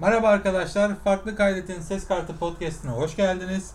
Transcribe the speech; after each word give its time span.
Merhaba 0.00 0.28
arkadaşlar. 0.28 0.96
Farklı 1.04 1.36
Kaydet'in 1.36 1.80
Ses 1.80 2.08
Kartı 2.08 2.36
Podcast'ine 2.36 2.90
hoş 2.90 3.16
geldiniz. 3.16 3.70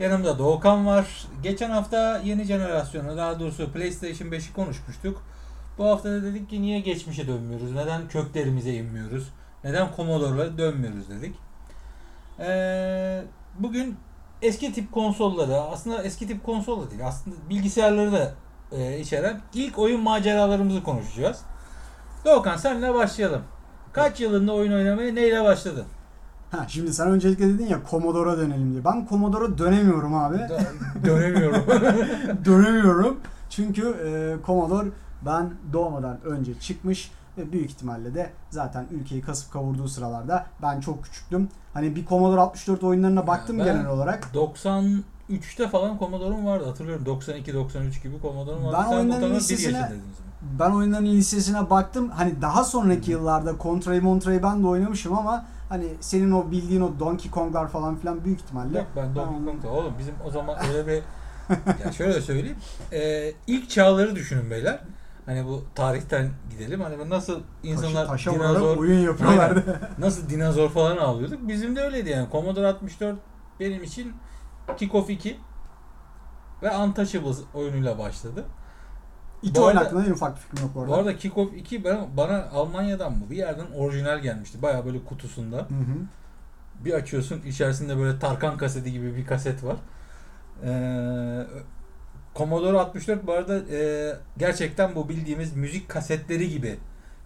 Yanımda 0.00 0.38
Doğukan 0.38 0.86
var. 0.86 1.26
Geçen 1.42 1.70
hafta 1.70 2.18
yeni 2.24 2.44
jenerasyonu, 2.44 3.16
daha 3.16 3.40
doğrusu 3.40 3.72
PlayStation 3.72 4.28
5'i 4.28 4.52
konuşmuştuk. 4.52 5.22
Bu 5.78 5.84
hafta 5.84 6.10
da 6.10 6.22
dedik 6.22 6.50
ki 6.50 6.62
niye 6.62 6.80
geçmişe 6.80 7.26
dönmüyoruz? 7.26 7.72
Neden 7.72 8.08
köklerimize 8.08 8.74
inmiyoruz? 8.74 9.28
Neden 9.64 9.88
Commodore'la 9.96 10.58
dönmüyoruz 10.58 11.10
dedik. 11.10 11.36
Ee, 12.38 13.22
bugün 13.58 13.96
eski 14.42 14.72
tip 14.72 14.92
konsolları, 14.92 15.60
aslında 15.60 16.02
eski 16.02 16.26
tip 16.26 16.44
konsol 16.44 16.86
da 16.86 16.90
değil, 16.90 17.06
aslında 17.06 17.36
bilgisayarları 17.50 18.12
da 18.12 18.34
e, 18.72 18.98
içeren 19.00 19.40
ilk 19.54 19.78
oyun 19.78 20.00
maceralarımızı 20.00 20.82
konuşacağız. 20.82 21.40
Doğukan 22.24 22.56
senle 22.56 22.94
başlayalım. 22.94 23.42
Kaç 23.94 24.20
yılında 24.20 24.52
oyun 24.52 24.72
oynamaya 24.72 25.14
neyle 25.14 25.44
başladın? 25.44 25.84
Ha, 26.50 26.64
şimdi 26.68 26.94
sen 26.94 27.08
öncelikle 27.08 27.48
dedin 27.48 27.66
ya 27.66 27.78
Commodore'a 27.90 28.38
dönelim 28.38 28.72
diye. 28.72 28.84
Ben 28.84 29.06
Commodore'a 29.10 29.58
dönemiyorum 29.58 30.14
abi. 30.14 30.38
Dönemiyorum. 31.04 31.62
dönemiyorum. 32.44 33.20
Çünkü 33.50 33.82
e, 33.88 34.46
Commodore 34.46 34.88
ben 35.26 35.50
doğmadan 35.72 36.18
önce 36.24 36.58
çıkmış 36.60 37.10
ve 37.38 37.52
büyük 37.52 37.70
ihtimalle 37.70 38.14
de 38.14 38.30
zaten 38.50 38.86
ülkeyi 38.90 39.22
kasıp 39.22 39.52
kavurduğu 39.52 39.88
sıralarda 39.88 40.46
ben 40.62 40.80
çok 40.80 41.04
küçüktüm. 41.04 41.48
Hani 41.74 41.96
bir 41.96 42.06
Commodore 42.06 42.40
64 42.40 42.84
oyunlarına 42.84 43.26
baktım 43.26 43.58
Ben 43.58 43.64
genel 43.64 43.86
olarak. 43.86 44.28
93'te 44.34 45.68
falan 45.68 45.98
Commodore'um 45.98 46.46
vardı 46.46 46.64
hatırlıyorum. 46.66 47.04
92-93 47.06 48.02
gibi 48.02 48.14
Commodore'um 48.22 48.64
vardı. 48.64 48.76
Ben 48.82 48.90
Sen 48.90 49.06
muhtemelen 49.06 49.30
bir 49.34 49.40
listesine- 49.40 49.64
yaşındaydın. 49.72 50.02
Ben 50.58 50.70
oyunların 50.70 51.06
listesine 51.06 51.70
baktım. 51.70 52.10
Hani 52.10 52.42
daha 52.42 52.64
sonraki 52.64 53.10
yıllarda 53.10 53.54
Contra'yı 53.62 54.02
Montra'yı 54.02 54.42
ben 54.42 54.62
de 54.62 54.66
oynamışım 54.66 55.18
ama 55.18 55.46
hani 55.68 55.86
senin 56.00 56.30
o 56.30 56.50
bildiğin 56.50 56.80
o 56.80 56.90
Donkey 57.00 57.30
Kong'lar 57.30 57.68
falan 57.68 57.96
filan 57.96 58.24
büyük 58.24 58.40
ihtimalle. 58.40 58.78
Yok 58.78 58.86
ben 58.96 59.14
Donkey 59.14 59.44
Kong'da. 59.44 59.68
Oğlum 59.68 59.94
bizim 59.98 60.14
o 60.26 60.30
zaman 60.30 60.56
öyle 60.68 60.86
bir... 60.86 61.02
ya 61.84 61.92
şöyle 61.92 62.20
söyleyeyim. 62.20 62.56
Ee, 62.92 63.32
ilk 63.46 63.70
çağları 63.70 64.16
düşünün 64.16 64.50
beyler. 64.50 64.80
Hani 65.26 65.44
bu 65.46 65.64
tarihten 65.74 66.30
gidelim. 66.50 66.80
Hani 66.80 67.10
nasıl 67.10 67.40
insanlar 67.62 68.06
taşa 68.06 68.34
dinozor, 68.34 68.76
oyun 68.76 69.00
yapıyorlardı. 69.00 69.90
nasıl 69.98 70.28
dinozor 70.28 70.70
falan 70.70 70.96
avlıyorduk. 70.96 71.48
Bizim 71.48 71.76
de 71.76 71.80
öyleydi 71.80 72.10
yani. 72.10 72.28
Commodore 72.32 72.66
64 72.66 73.16
benim 73.60 73.82
için 73.82 74.12
Kick-Off 74.68 75.12
2 75.12 75.36
ve 76.62 76.76
Untouchables 76.76 77.38
oyunuyla 77.54 77.98
başladı. 77.98 78.44
İki 79.44 79.54
Bu 79.54 79.64
oyun 79.64 79.76
arada- 79.76 79.86
hakkında 79.86 80.06
en 80.06 80.10
ufak 80.10 80.36
bir 80.36 80.40
fikrim 80.40 80.62
yok 80.66 80.74
bu 80.74 80.80
arada. 80.80 80.90
Bu 80.90 80.94
arada 80.96 81.12
Kick-Off 81.12 81.56
2 81.56 81.84
bana, 81.84 82.06
bana 82.16 82.44
Almanya'dan 82.52 83.12
mı 83.12 83.30
bir 83.30 83.36
yerden 83.36 83.66
orijinal 83.76 84.18
gelmişti. 84.18 84.62
Baya 84.62 84.86
böyle 84.86 85.04
kutusunda. 85.04 85.56
Hı 85.56 85.60
hı. 85.60 86.84
Bir 86.84 86.92
açıyorsun 86.92 87.42
içerisinde 87.46 87.98
böyle 87.98 88.18
Tarkan 88.18 88.56
kaseti 88.56 88.92
gibi 88.92 89.16
bir 89.16 89.26
kaset 89.26 89.64
var. 89.64 89.76
Ee, 90.64 91.46
Commodore 92.36 92.78
64 92.78 93.26
bu 93.26 93.32
arada 93.32 93.58
e, 93.76 94.12
gerçekten 94.38 94.94
bu 94.94 95.08
bildiğimiz 95.08 95.56
müzik 95.56 95.88
kasetleri 95.88 96.48
gibi. 96.50 96.76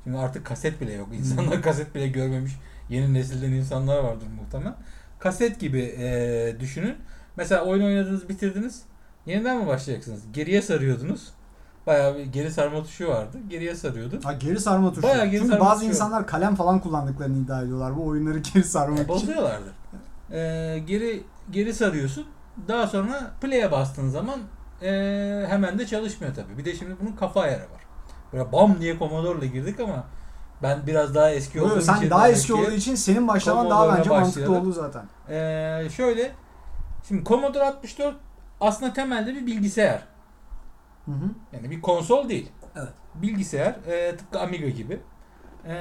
Şimdi 0.04 0.18
artık 0.18 0.46
kaset 0.46 0.80
bile 0.80 0.92
yok. 0.92 1.08
İnsanlar 1.12 1.62
kaset 1.62 1.94
bile 1.94 2.08
görmemiş. 2.08 2.52
Yeni 2.88 3.14
nesilden 3.14 3.52
insanlar 3.52 3.98
vardır 3.98 4.26
muhtemelen. 4.42 4.74
Kaset 5.18 5.60
gibi 5.60 5.80
e, 5.98 6.56
düşünün. 6.60 6.96
Mesela 7.36 7.64
oyun 7.64 7.84
oynadınız 7.84 8.28
bitirdiniz. 8.28 8.82
Yeniden 9.26 9.58
mi 9.60 9.66
başlayacaksınız? 9.66 10.20
Geriye 10.32 10.62
sarıyordunuz. 10.62 11.28
Bayağı 11.88 12.16
bir 12.16 12.24
geri 12.24 12.50
sarma 12.50 12.82
tuşu 12.82 13.08
vardı. 13.08 13.38
Geriye 13.48 13.74
sarıyordun. 13.74 14.20
Ha 14.20 14.32
geri 14.32 14.60
sarma 14.60 14.90
tuşu. 14.92 15.02
Bayağı 15.02 15.26
geri 15.26 15.40
Çünkü 15.40 15.52
sarma 15.52 15.66
bazı 15.66 15.80
tuşu. 15.80 15.90
insanlar 15.90 16.26
kalem 16.26 16.54
falan 16.54 16.80
kullandıklarını 16.80 17.38
iddia 17.38 17.62
ediyorlar 17.62 17.96
bu 17.96 18.06
oyunları 18.06 18.38
geri 18.54 18.64
sarmak 18.64 18.98
için. 18.98 19.08
Bozuyorlardı. 19.08 19.72
Ee, 20.32 20.78
geri 20.86 21.22
geri 21.50 21.74
sarıyorsun. 21.74 22.26
Daha 22.68 22.86
sonra 22.86 23.30
play'e 23.40 23.72
bastığın 23.72 24.08
zaman 24.08 24.40
ee, 24.82 25.44
hemen 25.48 25.78
de 25.78 25.86
çalışmıyor 25.86 26.34
tabii. 26.34 26.58
Bir 26.58 26.64
de 26.64 26.74
şimdi 26.74 26.96
bunun 27.00 27.12
kafa 27.12 27.40
ayarı 27.40 27.62
var. 27.62 27.80
Böyle 28.32 28.52
bam 28.52 28.80
diye 28.80 28.98
Commodore'la 28.98 29.46
girdik 29.46 29.80
ama 29.80 30.04
ben 30.62 30.78
biraz 30.86 31.14
daha 31.14 31.30
eski 31.30 31.60
olduğum 31.60 31.70
Böyle 31.70 31.80
sen 31.82 31.96
için 31.96 32.10
daha 32.10 32.24
demek 32.24 32.36
eski 32.36 32.46
ki, 32.46 32.54
olduğu 32.54 32.70
için 32.70 32.94
senin 32.94 33.28
başlaman 33.28 33.70
daha 33.70 33.96
bence 33.98 34.10
mantıklı 34.10 34.40
başlayalım. 34.40 34.56
oldu 34.56 34.72
zaten. 34.72 35.02
ee, 35.28 35.88
şöyle 35.96 36.32
şimdi 37.08 37.24
Commodore 37.24 37.64
64 37.64 38.14
aslında 38.60 38.92
temelde 38.92 39.34
bir 39.34 39.46
bilgisayar. 39.46 40.02
Hı 41.08 41.12
hı. 41.12 41.30
Yani 41.52 41.70
bir 41.70 41.80
konsol 41.80 42.28
değil. 42.28 42.52
Evet. 42.76 42.92
Bilgisayar 43.14 43.76
e, 43.86 44.16
tıpkı 44.16 44.40
Amiga 44.40 44.68
gibi. 44.68 45.00
E, 45.64 45.74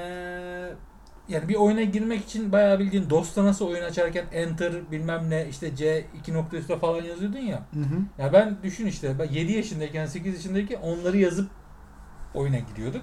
yani 1.28 1.50
bir 1.50 1.56
oyuna 1.56 1.82
girmek 1.82 2.24
için 2.24 2.52
bayağı 2.52 2.80
bildiğin 2.80 3.10
DOS'ta 3.10 3.46
nasıl 3.46 3.68
oyun 3.68 3.84
açarken 3.84 4.26
Enter 4.32 4.92
bilmem 4.92 5.30
ne 5.30 5.48
işte 5.50 5.76
C 5.76 6.06
iki 6.20 6.34
nokta 6.34 6.58
üstte 6.58 6.80
falan 6.80 7.04
yazıyordun 7.04 7.40
ya. 7.40 7.66
Hı 7.74 7.80
hı. 7.80 8.24
Ya 8.24 8.34
ben 8.34 8.58
düşün 8.64 8.86
işte 8.86 9.20
ben 9.20 9.26
7 9.26 9.52
yaşındayken 9.52 10.06
8 10.06 10.34
yaşındayken 10.34 10.82
onları 10.82 11.18
yazıp 11.18 11.50
oyuna 12.34 12.60
gidiyorduk. 12.60 13.02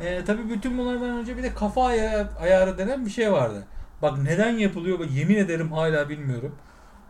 E, 0.00 0.24
tabii 0.24 0.50
bütün 0.50 0.78
bunlardan 0.78 1.10
önce 1.10 1.36
bir 1.36 1.42
de 1.42 1.54
kafa 1.54 1.84
ayarı, 1.86 2.28
ayarı 2.40 2.78
denen 2.78 3.06
bir 3.06 3.10
şey 3.10 3.32
vardı. 3.32 3.64
Bak 4.02 4.18
neden 4.18 4.50
yapılıyor 4.50 4.98
bak 4.98 5.10
yemin 5.10 5.36
ederim 5.36 5.72
hala 5.72 6.08
bilmiyorum. 6.08 6.56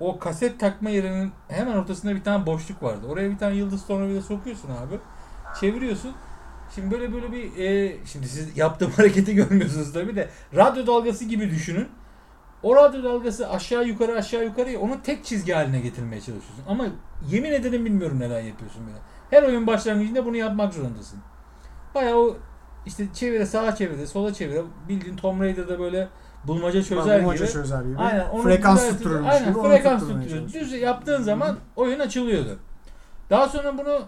O 0.01 0.19
kaset 0.19 0.61
takma 0.61 0.91
yerinin 0.91 1.33
hemen 1.49 1.77
ortasında 1.77 2.15
bir 2.15 2.25
tane 2.25 2.47
boşluk 2.47 2.83
vardı. 2.83 3.07
Oraya 3.09 3.31
bir 3.31 3.39
tane 3.39 3.57
yıldız 3.57 3.87
tornavida 3.87 4.23
sokuyorsun 4.23 4.69
abi. 4.71 4.99
Çeviriyorsun. 5.61 6.13
Şimdi 6.75 6.91
böyle 6.91 7.13
böyle 7.13 7.33
bir 7.33 7.57
e, 7.57 7.97
şimdi 8.07 8.29
siz 8.29 8.59
yaptığım 8.59 8.91
hareketi 8.97 9.35
görmüyorsunuz 9.35 9.93
tabii 9.93 10.17
de 10.17 10.29
radyo 10.57 10.87
dalgası 10.87 11.25
gibi 11.25 11.51
düşünün. 11.51 11.89
O 12.63 12.77
radyo 12.77 13.03
dalgası 13.03 13.51
aşağı 13.51 13.85
yukarı 13.85 14.17
aşağı 14.17 14.45
yukarı 14.45 14.79
onu 14.79 15.03
tek 15.03 15.25
çizgi 15.25 15.53
haline 15.53 15.81
getirmeye 15.81 16.21
çalışıyorsun. 16.21 16.65
Ama 16.69 16.87
yemin 17.31 17.53
ederim 17.53 17.85
bilmiyorum 17.85 18.21
neden 18.21 18.41
yapıyorsun 18.41 18.87
böyle. 18.87 18.99
Her 19.31 19.49
oyun 19.49 19.67
başlangıcında 19.67 20.27
bunu 20.27 20.37
yapmak 20.37 20.75
zorundasın. 20.75 21.19
Bayağı 21.95 22.17
o 22.17 22.37
işte 22.87 23.07
çevire 23.15 23.47
sağa 23.47 23.75
çevire 23.75 24.07
sola 24.07 24.35
çevire 24.35 24.63
bildiğin 24.89 25.17
Tomb 25.17 25.41
Raider'da 25.41 25.79
böyle 25.79 26.09
bulmaca 26.45 26.83
çözer 26.83 27.23
Bulmaca 27.23 27.45
gibi. 27.45 27.53
çözer 27.53 27.83
gibi. 27.83 27.99
Aynen, 27.99 28.29
onu 28.29 28.43
Frekans 28.43 28.89
tuttururmuş 28.89 29.31
Aynen, 29.31 29.55
gibi 29.55 29.63
frekans 29.63 30.01
tutturuyor. 30.01 30.53
Düz 30.53 30.73
yaptığın 30.73 31.23
zaman 31.23 31.57
oyun 31.77 31.99
açılıyordu. 31.99 32.59
Daha 33.31 33.49
sonra 33.49 33.79
bunu 33.79 34.01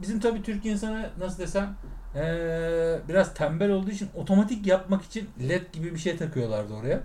bizim 0.00 0.20
tabii 0.20 0.42
Türk 0.42 0.66
insanı 0.66 1.10
nasıl 1.18 1.38
desem 1.42 1.74
eee, 2.14 2.98
biraz 3.08 3.34
tembel 3.34 3.70
olduğu 3.70 3.90
için 3.90 4.08
otomatik 4.14 4.66
yapmak 4.66 5.02
için 5.04 5.28
led 5.48 5.62
gibi 5.72 5.94
bir 5.94 5.98
şey 5.98 6.16
takıyorlardı 6.16 6.74
oraya. 6.74 6.96
Hı 6.96 7.00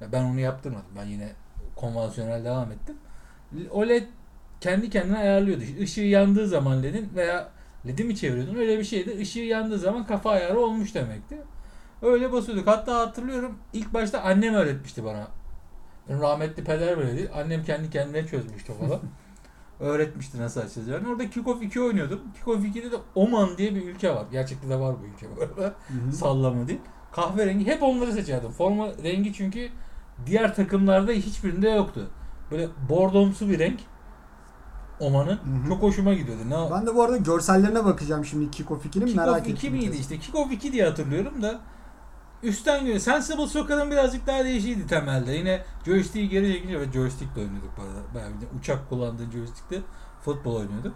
hı. 0.00 0.12
Ben 0.12 0.24
onu 0.24 0.40
yaptırmadım. 0.40 0.86
Ben 0.98 1.04
yine 1.04 1.32
konvansiyonel 1.76 2.44
devam 2.44 2.72
ettim. 2.72 2.96
O 3.70 3.88
led 3.88 4.02
kendi 4.60 4.90
kendine 4.90 5.18
ayarlıyordu. 5.18 5.62
Işığı 5.78 6.00
yandığı 6.00 6.48
zaman 6.48 6.82
ledin 6.82 7.08
veya 7.16 7.48
ledi 7.86 8.04
mi 8.04 8.16
çeviriyordun 8.16 8.54
öyle 8.54 8.78
bir 8.78 8.84
şeydi. 8.84 9.10
Işığı 9.10 9.38
yandığı 9.40 9.78
zaman 9.78 10.06
kafa 10.06 10.30
ayarı 10.30 10.60
olmuş 10.60 10.94
demekti. 10.94 11.38
Öyle 12.02 12.32
basıyorduk. 12.32 12.66
Hatta 12.66 12.98
hatırlıyorum 12.98 13.58
ilk 13.72 13.94
başta 13.94 14.20
annem 14.20 14.54
öğretmişti 14.54 15.04
bana. 15.04 15.28
Benim 16.08 16.20
rahmetli 16.20 16.64
peder 16.64 16.98
böyle 16.98 17.16
değil. 17.16 17.28
Annem 17.34 17.64
kendi 17.64 17.90
kendine 17.90 18.26
çözmüştü 18.26 18.72
falan. 18.72 19.00
öğretmişti 19.80 20.40
nasıl 20.40 20.60
açılacağını. 20.60 21.10
Orada 21.10 21.24
Kick-Off 21.24 21.64
2 21.64 21.80
oynuyordum. 21.80 22.20
Kick-Off 22.34 22.64
2'de 22.64 22.92
de 22.92 22.96
Oman 23.14 23.58
diye 23.58 23.74
bir 23.74 23.88
ülke 23.88 24.14
var. 24.14 24.24
Gerçekten 24.32 24.70
de 24.70 24.80
var 24.80 24.94
bu 25.02 25.06
ülke 25.06 25.36
bu 25.36 25.42
arada. 25.42 25.74
Hı 25.88 26.08
hı. 26.08 26.12
Sallama 26.12 26.68
değil. 26.68 26.80
Kahverengi 27.12 27.66
hep 27.66 27.82
onları 27.82 28.12
seçerdim. 28.12 28.50
Forma 28.50 28.88
rengi 29.02 29.32
çünkü 29.32 29.68
diğer 30.26 30.54
takımlarda 30.54 31.12
hiçbirinde 31.12 31.70
yoktu. 31.70 32.10
Böyle 32.50 32.68
bordomsu 32.88 33.48
bir 33.48 33.58
renk. 33.58 33.80
Oman'ın. 35.00 35.40
Çok 35.68 35.82
hoşuma 35.82 36.14
gidiyordu. 36.14 36.42
Ne 36.48 36.70
Ben 36.70 36.86
de 36.86 36.94
bu 36.94 37.02
arada 37.02 37.16
görsellerine 37.16 37.84
bakacağım 37.84 38.24
şimdi 38.24 38.44
Kick-Off 38.44 38.80
2'nin 38.82 39.16
merak 39.16 39.34
Kick-Off 39.36 39.40
ettim. 39.40 39.54
2 39.54 39.70
miydi 39.70 39.96
işte? 39.96 40.16
Kick-Off 40.16 40.52
2 40.52 40.72
diye 40.72 40.84
hatırlıyorum 40.84 41.42
da 41.42 41.60
üstten 42.42 42.86
göre 42.86 43.00
Sensible 43.00 43.46
Soccer'ın 43.46 43.90
birazcık 43.90 44.26
daha 44.26 44.44
değişiydi 44.44 44.86
temelde. 44.86 45.32
Yine 45.32 45.62
joystick'i 45.86 46.28
geri 46.28 46.52
çekince 46.52 46.80
ve 46.80 46.92
joystick'le 46.92 47.36
oynuyorduk 47.36 47.70
bu 47.76 47.82
arada. 47.82 48.14
Bayağı 48.14 48.30
bir 48.30 48.58
uçak 48.60 48.88
kullandığın 48.88 49.30
joystick'te 49.30 49.80
futbol 50.20 50.54
oynuyorduk. 50.56 50.94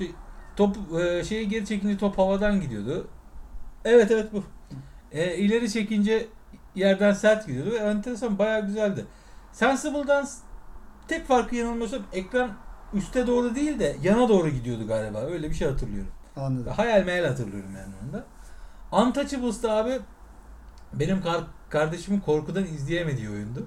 İşte 0.00 0.14
top 0.56 0.76
e, 1.00 1.24
şeyi 1.24 1.48
geri 1.48 1.66
çekince 1.66 1.98
top 1.98 2.18
havadan 2.18 2.60
gidiyordu. 2.60 3.08
Evet 3.84 4.10
evet 4.10 4.32
bu. 4.32 4.44
E, 5.12 5.36
ileri 5.36 5.72
çekince 5.72 6.28
yerden 6.74 7.12
sert 7.12 7.46
gidiyordu 7.46 7.70
ve 7.70 7.76
enteresan 7.76 8.38
bayağı 8.38 8.66
güzeldi. 8.66 9.04
Sensible'dan 9.52 10.28
tek 11.08 11.26
farkı 11.26 11.56
yanılmıyorsam 11.56 12.02
ekran 12.12 12.50
üste 12.94 13.26
doğru 13.26 13.54
değil 13.54 13.78
de 13.78 13.96
yana 14.02 14.28
doğru 14.28 14.48
gidiyordu 14.48 14.86
galiba. 14.86 15.20
Öyle 15.20 15.50
bir 15.50 15.54
şey 15.54 15.68
hatırlıyorum. 15.68 16.12
Anladım. 16.36 16.72
Hayal 16.72 17.04
meyal 17.04 17.24
hatırlıyorum 17.24 17.70
yani 17.76 17.94
onu 18.04 18.12
da. 18.12 18.24
Untouchables'da 18.92 19.72
abi 19.72 19.98
benim 20.92 21.22
kar- 21.22 21.44
kardeşimin 21.70 22.20
korkudan 22.20 22.64
izleyemediği 22.64 23.30
oyundu. 23.30 23.66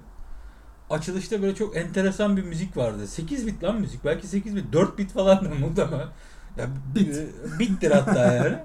Açılışta 0.90 1.42
böyle 1.42 1.56
çok 1.56 1.78
enteresan 1.78 2.38
bir 2.38 2.44
müzik 2.44 2.78
vardı. 2.78 3.08
8 3.08 3.48
bit 3.48 3.64
lan 3.64 3.80
müzik. 3.80 4.06
Belki 4.06 4.28
8 4.28 4.56
bit. 4.56 4.74
4 4.74 4.98
bit 4.98 5.12
falan 5.12 5.46
da 5.46 5.50
muhtemelen. 5.60 6.08
Ya, 6.58 6.68
Bit. 6.96 7.18
bittir 7.60 7.92
hatta 7.92 8.34
yani. 8.34 8.58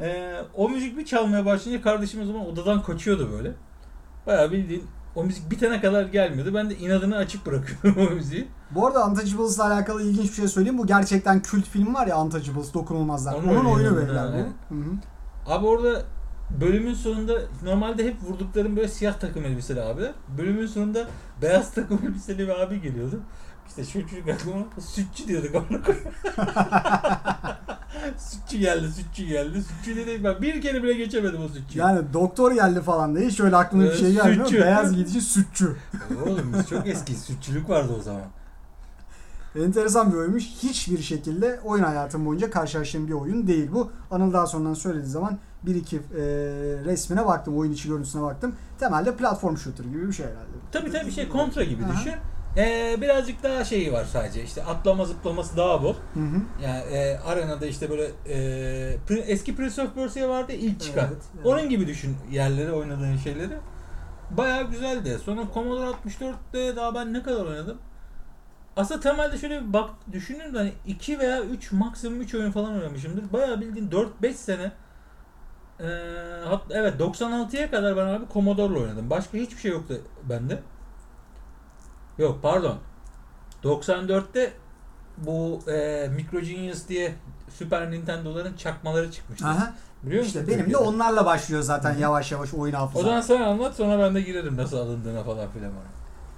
Ee, 0.00 0.36
o 0.54 0.68
müzik 0.68 0.98
bir 0.98 1.04
çalmaya 1.04 1.46
başlayınca 1.46 1.82
kardeşim 1.84 2.22
o 2.22 2.24
zaman 2.26 2.46
odadan 2.46 2.82
kaçıyordu 2.82 3.30
böyle. 3.32 3.52
Bayağı 4.26 4.52
bildiğin 4.52 4.84
o 5.14 5.24
müzik 5.24 5.50
bitene 5.50 5.80
kadar 5.80 6.02
gelmiyordu. 6.04 6.54
Ben 6.54 6.70
de 6.70 6.76
inadını 6.76 7.16
açık 7.16 7.46
bırakıyorum 7.46 8.06
o 8.10 8.14
müziği. 8.14 8.48
Bu 8.70 8.86
arada 8.86 9.06
Untouchables'la 9.08 9.66
alakalı 9.66 10.02
ilginç 10.02 10.28
bir 10.30 10.34
şey 10.34 10.48
söyleyeyim. 10.48 10.78
Bu 10.78 10.86
gerçekten 10.86 11.42
kült 11.42 11.64
film 11.64 11.94
var 11.94 12.06
ya 12.06 12.20
Untouchables, 12.22 12.74
Dokunulmazlar. 12.74 13.34
Onun 13.34 13.48
Onun, 13.48 13.64
oyunu 13.64 14.18
Ha, 14.18 14.32
bu. 14.70 14.76
Abi 15.52 15.66
orada 15.66 16.02
bölümün 16.50 16.94
sonunda 16.94 17.32
normalde 17.62 18.04
hep 18.06 18.22
vurduklarım 18.22 18.76
böyle 18.76 18.88
siyah 18.88 19.14
takım 19.18 19.44
elbiseli 19.44 19.82
abi. 19.82 20.02
Bölümün 20.38 20.66
sonunda 20.66 21.06
beyaz 21.42 21.74
takım 21.74 22.00
elbiseli 22.06 22.38
bir 22.38 22.48
abi 22.62 22.82
geliyordu. 22.82 23.20
İşte 23.68 23.84
şu 23.84 24.08
çocuk 24.08 24.28
aklıma 24.28 24.64
sütçü 24.80 25.28
diyorduk 25.28 25.54
ona. 25.54 25.78
sütçü 28.18 28.58
geldi, 28.58 28.88
sütçü 28.92 29.24
geldi. 29.24 29.62
Sütçü 29.62 29.96
dedi 29.96 30.24
ben 30.24 30.42
bir 30.42 30.60
kere 30.62 30.82
bile 30.82 30.92
geçemedim 30.92 31.42
o 31.42 31.48
sütçüyü. 31.48 31.84
Yani 31.84 32.00
doktor 32.12 32.52
geldi 32.52 32.80
falan 32.80 33.16
diye 33.16 33.26
hiç 33.28 33.40
öyle 33.40 33.56
aklıma 33.56 33.84
bir 33.84 33.90
Ee, 33.90 33.96
şey 33.96 34.12
gelmiyor. 34.12 34.46
sütçü. 34.46 34.60
Beyaz 34.62 34.92
giyici 34.94 35.20
sütçü. 35.20 35.76
Oğlum 36.26 36.54
biz 36.58 36.68
çok 36.68 36.86
eski 36.86 37.14
sütçülük 37.14 37.68
vardı 37.68 37.92
o 37.98 38.02
zaman. 38.02 38.22
Enteresan 39.56 40.12
bir 40.12 40.16
oyunmuş. 40.16 40.44
Hiçbir 40.44 41.02
şekilde 41.02 41.60
oyun 41.64 41.84
hayatım 41.84 42.26
boyunca 42.26 42.50
karşılaştığım 42.50 43.08
bir 43.08 43.12
oyun 43.12 43.46
değil 43.46 43.70
bu. 43.72 43.90
Anıl 44.10 44.32
daha 44.32 44.46
sonradan 44.46 44.74
söylediği 44.74 45.10
zaman 45.10 45.38
bir 45.62 45.74
iki 45.74 45.96
e, 45.96 46.22
resmine 46.84 47.26
baktım, 47.26 47.58
oyun 47.58 47.72
içi 47.72 47.88
görüntüsüne 47.88 48.22
baktım. 48.22 48.54
Temelde 48.78 49.16
platform 49.16 49.56
shooter 49.56 49.84
gibi 49.84 50.08
bir 50.08 50.12
şey 50.12 50.26
herhalde. 50.26 50.56
Tabii 50.72 50.90
tabii 50.90 51.12
şey 51.12 51.28
kontra 51.28 51.64
gibi 51.64 51.84
Aha. 51.84 51.92
düşün. 51.92 52.14
Ee, 52.56 52.96
birazcık 53.00 53.42
daha 53.42 53.64
şeyi 53.64 53.92
var 53.92 54.04
sadece 54.04 54.42
işte 54.42 54.64
atlama 54.64 55.04
zıplaması 55.04 55.56
daha 55.56 55.82
bol. 55.82 55.94
Hı 56.14 56.20
hı. 56.20 56.64
Yani 56.64 56.80
e, 56.80 57.18
arenada 57.18 57.66
işte 57.66 57.90
böyle 57.90 58.10
e, 58.28 59.22
eski 59.26 59.56
Prince 59.56 59.82
of 59.82 59.94
Persia 59.94 60.28
vardı 60.28 60.52
ilk 60.52 60.80
çıkan. 60.80 61.06
Evet, 61.08 61.22
evet. 61.36 61.46
Onun 61.46 61.68
gibi 61.68 61.86
düşün 61.86 62.16
yerleri 62.30 62.72
oynadığın 62.72 63.16
şeyleri. 63.16 63.58
Bayağı 64.30 64.70
güzeldi. 64.70 65.18
Sonra 65.24 65.42
Commodore 65.54 65.90
64'te 65.90 66.76
daha 66.76 66.94
ben 66.94 67.12
ne 67.12 67.22
kadar 67.22 67.46
oynadım? 67.46 67.78
Aslında 68.76 69.00
temelde 69.00 69.38
şöyle 69.38 69.60
bir 69.62 69.72
bak 69.72 69.90
düşünün 70.12 70.54
de 70.54 70.58
hani 70.58 70.72
2 70.86 71.18
veya 71.18 71.42
3 71.42 71.72
maksimum 71.72 72.20
3 72.20 72.34
oyun 72.34 72.50
falan 72.50 72.72
oynamışımdır. 72.72 73.32
Bayağı 73.32 73.60
bildiğin 73.60 73.90
4-5 74.22 74.32
sene 74.32 74.72
ee, 75.80 75.84
hat, 76.48 76.62
evet 76.70 77.00
96'ya 77.00 77.70
kadar 77.70 77.96
ben 77.96 78.06
abi 78.06 78.24
Commodore'la 78.32 78.78
oynadım. 78.78 79.10
Başka 79.10 79.38
hiçbir 79.38 79.60
şey 79.60 79.70
yoktu 79.70 80.00
bende. 80.28 80.62
Yok 82.18 82.38
pardon. 82.42 82.78
94'te 83.64 84.52
bu 85.18 85.60
e, 85.70 86.08
Micro 86.08 86.40
Genius 86.40 86.88
diye 86.88 87.14
Super 87.58 87.90
Nintendo'ların 87.90 88.56
çakmaları 88.56 89.12
çıkmıştı. 89.12 89.46
Aha. 89.46 89.74
Biliyor 90.02 90.24
musun? 90.24 90.40
İşte 90.40 90.52
benim 90.52 90.72
de 90.72 90.76
onlarla 90.76 91.26
başlıyor 91.26 91.62
zaten 91.62 91.94
Hı 91.94 92.00
yavaş 92.00 92.32
yavaş 92.32 92.54
oyun 92.54 92.74
O 92.74 92.78
hafızam. 92.78 93.04
zaman 93.04 93.20
sen 93.20 93.40
anlat 93.40 93.76
sonra 93.76 93.98
ben 93.98 94.14
de 94.14 94.20
girerim 94.20 94.56
nasıl 94.56 94.76
alındığına 94.76 95.24
falan 95.24 95.50
filan. 95.50 95.70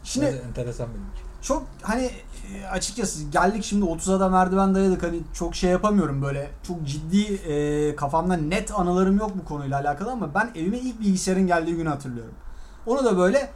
Şimdi 0.05 0.27
Biraz 0.27 0.41
enteresan 0.41 0.89
benim 0.95 1.13
için. 1.15 1.26
Çok 1.43 1.67
hani 1.83 2.11
e, 2.55 2.67
açıkçası 2.67 3.25
geldik 3.25 3.65
şimdi 3.65 3.85
30'a 3.85 4.21
da 4.21 4.29
merdiven 4.29 4.75
dayadık 4.75 5.03
hani 5.03 5.21
çok 5.35 5.55
şey 5.55 5.71
yapamıyorum 5.71 6.23
böyle 6.23 6.51
çok 6.67 6.87
ciddi 6.87 7.35
e, 7.35 7.97
kafamda 7.97 8.37
net 8.37 8.71
anılarım 8.71 9.19
yok 9.19 9.31
bu 9.39 9.45
konuyla 9.45 9.81
alakalı 9.81 10.11
ama 10.11 10.35
ben 10.35 10.51
evime 10.55 10.79
ilk 10.79 11.01
bilgisayarın 11.01 11.47
geldiği 11.47 11.77
günü 11.77 11.89
hatırlıyorum. 11.89 12.35
Onu 12.87 13.05
da 13.05 13.19
böyle 13.19 13.51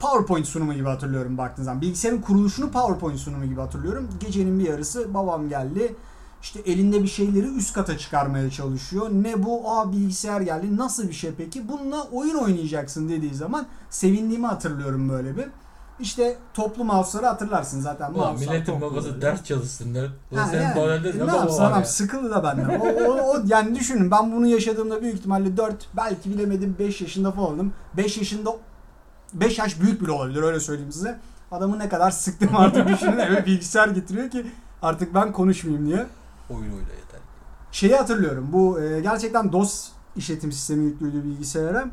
PowerPoint 0.00 0.46
sunumu 0.46 0.74
gibi 0.74 0.88
hatırlıyorum 0.88 1.38
baktığın 1.38 1.62
zaman. 1.62 1.80
Bilgisayarın 1.80 2.20
kuruluşunu 2.20 2.70
PowerPoint 2.70 3.18
sunumu 3.18 3.44
gibi 3.44 3.60
hatırlıyorum. 3.60 4.08
Gecenin 4.20 4.58
bir 4.58 4.68
yarısı 4.68 5.14
babam 5.14 5.48
geldi. 5.48 5.96
İşte 6.42 6.60
elinde 6.60 7.02
bir 7.02 7.08
şeyleri 7.08 7.46
üst 7.46 7.74
kata 7.74 7.98
çıkarmaya 7.98 8.50
çalışıyor. 8.50 9.08
Ne 9.10 9.42
bu? 9.42 9.70
Aa 9.70 9.92
bilgisayar 9.92 10.40
geldi. 10.40 10.76
Nasıl 10.76 11.08
bir 11.08 11.12
şey 11.12 11.30
peki? 11.36 11.68
Bununla 11.68 12.02
oyun 12.02 12.34
oynayacaksın 12.34 13.08
dediği 13.08 13.34
zaman 13.34 13.66
sevindiğimi 13.90 14.46
hatırlıyorum 14.46 15.08
böyle 15.08 15.36
bir. 15.36 15.46
İşte 16.00 16.36
toplu 16.54 16.84
mouse'ları 16.84 17.26
hatırlarsın 17.26 17.80
zaten. 17.80 18.12
Ulan 18.12 18.30
Mouse'lar 18.32 18.52
milletin 18.54 18.80
babası 18.80 19.22
ders 19.22 19.44
çalışsın 19.44 19.94
der. 19.94 20.08
Ulan 20.32 20.40
Ha, 20.42 20.48
senin 20.50 20.62
yani. 20.62 20.74
paralelde 20.74 21.08
E, 21.10 21.26
ne 21.26 21.36
yapsın 21.36 21.62
adam 21.62 21.80
ya? 21.80 21.84
sıkıldı 21.86 22.30
da 22.30 22.42
benden. 22.44 22.80
O, 22.80 22.84
o, 23.08 23.12
o, 23.30 23.42
yani 23.46 23.74
düşünün 23.78 24.10
ben 24.10 24.32
bunu 24.32 24.46
yaşadığımda 24.46 25.02
büyük 25.02 25.14
ihtimalle 25.18 25.56
4 25.56 25.88
belki 25.96 26.30
bilemedim 26.30 26.76
5 26.78 27.00
yaşında 27.00 27.32
falanım. 27.32 27.72
5 27.96 28.18
yaşında 28.18 28.50
5 29.34 29.58
yaş 29.58 29.80
büyük 29.80 30.00
bile 30.02 30.10
olabilir 30.12 30.42
öyle 30.42 30.60
söyleyeyim 30.60 30.92
size. 30.92 31.18
Adamı 31.52 31.78
ne 31.78 31.88
kadar 31.88 32.10
sıktım 32.10 32.56
artık 32.56 32.88
düşünün 32.94 33.18
eve 33.18 33.46
bilgisayar 33.46 33.88
getiriyor 33.88 34.30
ki 34.30 34.46
artık 34.82 35.14
ben 35.14 35.32
konuşmayayım 35.32 35.86
diye. 35.86 36.06
Oyun 36.50 36.62
oyna 36.62 36.72
yeter. 36.76 37.20
Şeyi 37.72 37.96
hatırlıyorum 37.96 38.48
bu 38.52 38.80
e, 38.80 39.00
gerçekten 39.00 39.52
DOS 39.52 39.88
işletim 40.16 40.52
sistemi 40.52 40.84
yüklüydü 40.84 41.24
bilgisayara. 41.24 41.84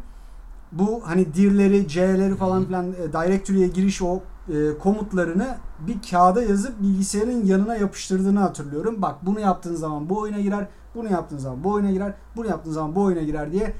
Bu 0.71 1.01
hani 1.05 1.33
dirleri, 1.33 1.87
C'leri 1.87 2.35
falan 2.35 2.65
filan 2.65 2.91
e, 2.91 3.13
directory'e 3.13 3.67
giriş 3.67 4.01
o 4.01 4.19
e, 4.49 4.77
komutlarını 4.77 5.57
bir 5.87 5.95
kağıda 6.09 6.43
yazıp 6.43 6.81
bilgisayarın 6.81 7.45
yanına 7.45 7.75
yapıştırdığını 7.75 8.39
hatırlıyorum. 8.39 9.01
Bak 9.01 9.15
bunu 9.25 9.39
yaptığın 9.39 9.75
zaman 9.75 10.09
bu 10.09 10.19
oyuna 10.19 10.39
girer, 10.39 10.67
bunu 10.95 11.11
yaptığın 11.11 11.37
zaman 11.37 11.63
bu 11.63 11.71
oyuna 11.71 11.91
girer, 11.91 12.13
bunu 12.35 12.47
yaptığın 12.47 12.71
zaman 12.71 12.95
bu 12.95 13.01
oyuna 13.03 13.21
girer 13.21 13.51
diye. 13.51 13.73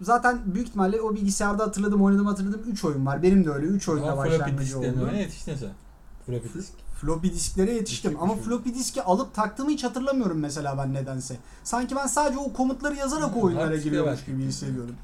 Zaten 0.00 0.38
büyük 0.46 0.68
ihtimalle 0.68 1.00
o 1.00 1.14
bilgisayarda 1.14 1.62
hatırladım, 1.62 2.02
oynadım 2.02 2.26
hatırladım 2.26 2.60
3 2.66 2.84
oyun 2.84 3.06
var. 3.06 3.22
Benim 3.22 3.44
de 3.44 3.50
öyle 3.50 3.66
3 3.66 3.88
oyunda 3.88 4.14
floppy 4.14 4.28
başlangıcı 4.28 4.78
oldu. 4.78 4.86
oyuna 4.86 5.12
yetiştin 5.12 5.56
sen. 5.56 5.70
Floppy 6.26 6.58
disk. 6.58 6.72
Floppy 7.00 7.28
disklere 7.28 7.72
yetiştim 7.72 8.16
ama 8.20 8.34
şey. 8.34 8.42
floppy 8.42 8.70
diski 8.74 9.02
alıp 9.02 9.34
taktığımı 9.34 9.70
hiç 9.70 9.84
hatırlamıyorum 9.84 10.38
mesela 10.38 10.78
ben 10.78 10.94
nedense. 10.94 11.36
Sanki 11.64 11.96
ben 11.96 12.06
sadece 12.06 12.38
o 12.38 12.52
komutları 12.52 12.96
yazarak 12.96 13.36
o 13.36 13.40
oyunlara 13.40 13.76
giriyormuş 13.76 14.24
gibi 14.24 14.42
hissediyordum. 14.42 14.94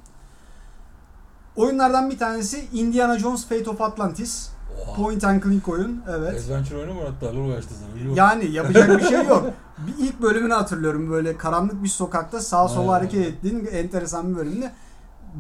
Oyunlardan 1.56 2.10
bir 2.10 2.18
tanesi 2.18 2.68
Indiana 2.72 3.18
Jones 3.18 3.46
Fate 3.48 3.70
of 3.70 3.80
Atlantis. 3.80 4.48
Oha. 4.86 4.96
Point 4.96 5.24
and 5.24 5.42
click 5.42 5.68
oyun. 5.68 6.02
Evet. 6.18 6.44
Adventure 6.44 6.76
oyunu 6.78 6.94
mu 6.94 7.00
hatta? 7.08 7.34
Lol 7.36 7.48
yaşta 7.48 7.74
sana. 7.74 8.14
Yani 8.14 8.50
yapacak 8.50 8.98
bir 8.98 9.04
şey 9.04 9.24
yok. 9.24 9.44
Bir 9.86 10.04
ilk 10.04 10.22
bölümünü 10.22 10.52
hatırlıyorum 10.54 11.10
böyle 11.10 11.36
karanlık 11.36 11.82
bir 11.82 11.88
sokakta 11.88 12.40
sağa 12.40 12.68
sola 12.68 12.92
Ha. 12.92 12.96
hareket 12.96 13.26
ettiğin 13.26 13.66
enteresan 13.72 14.30
bir 14.32 14.36
bölümde. 14.36 14.72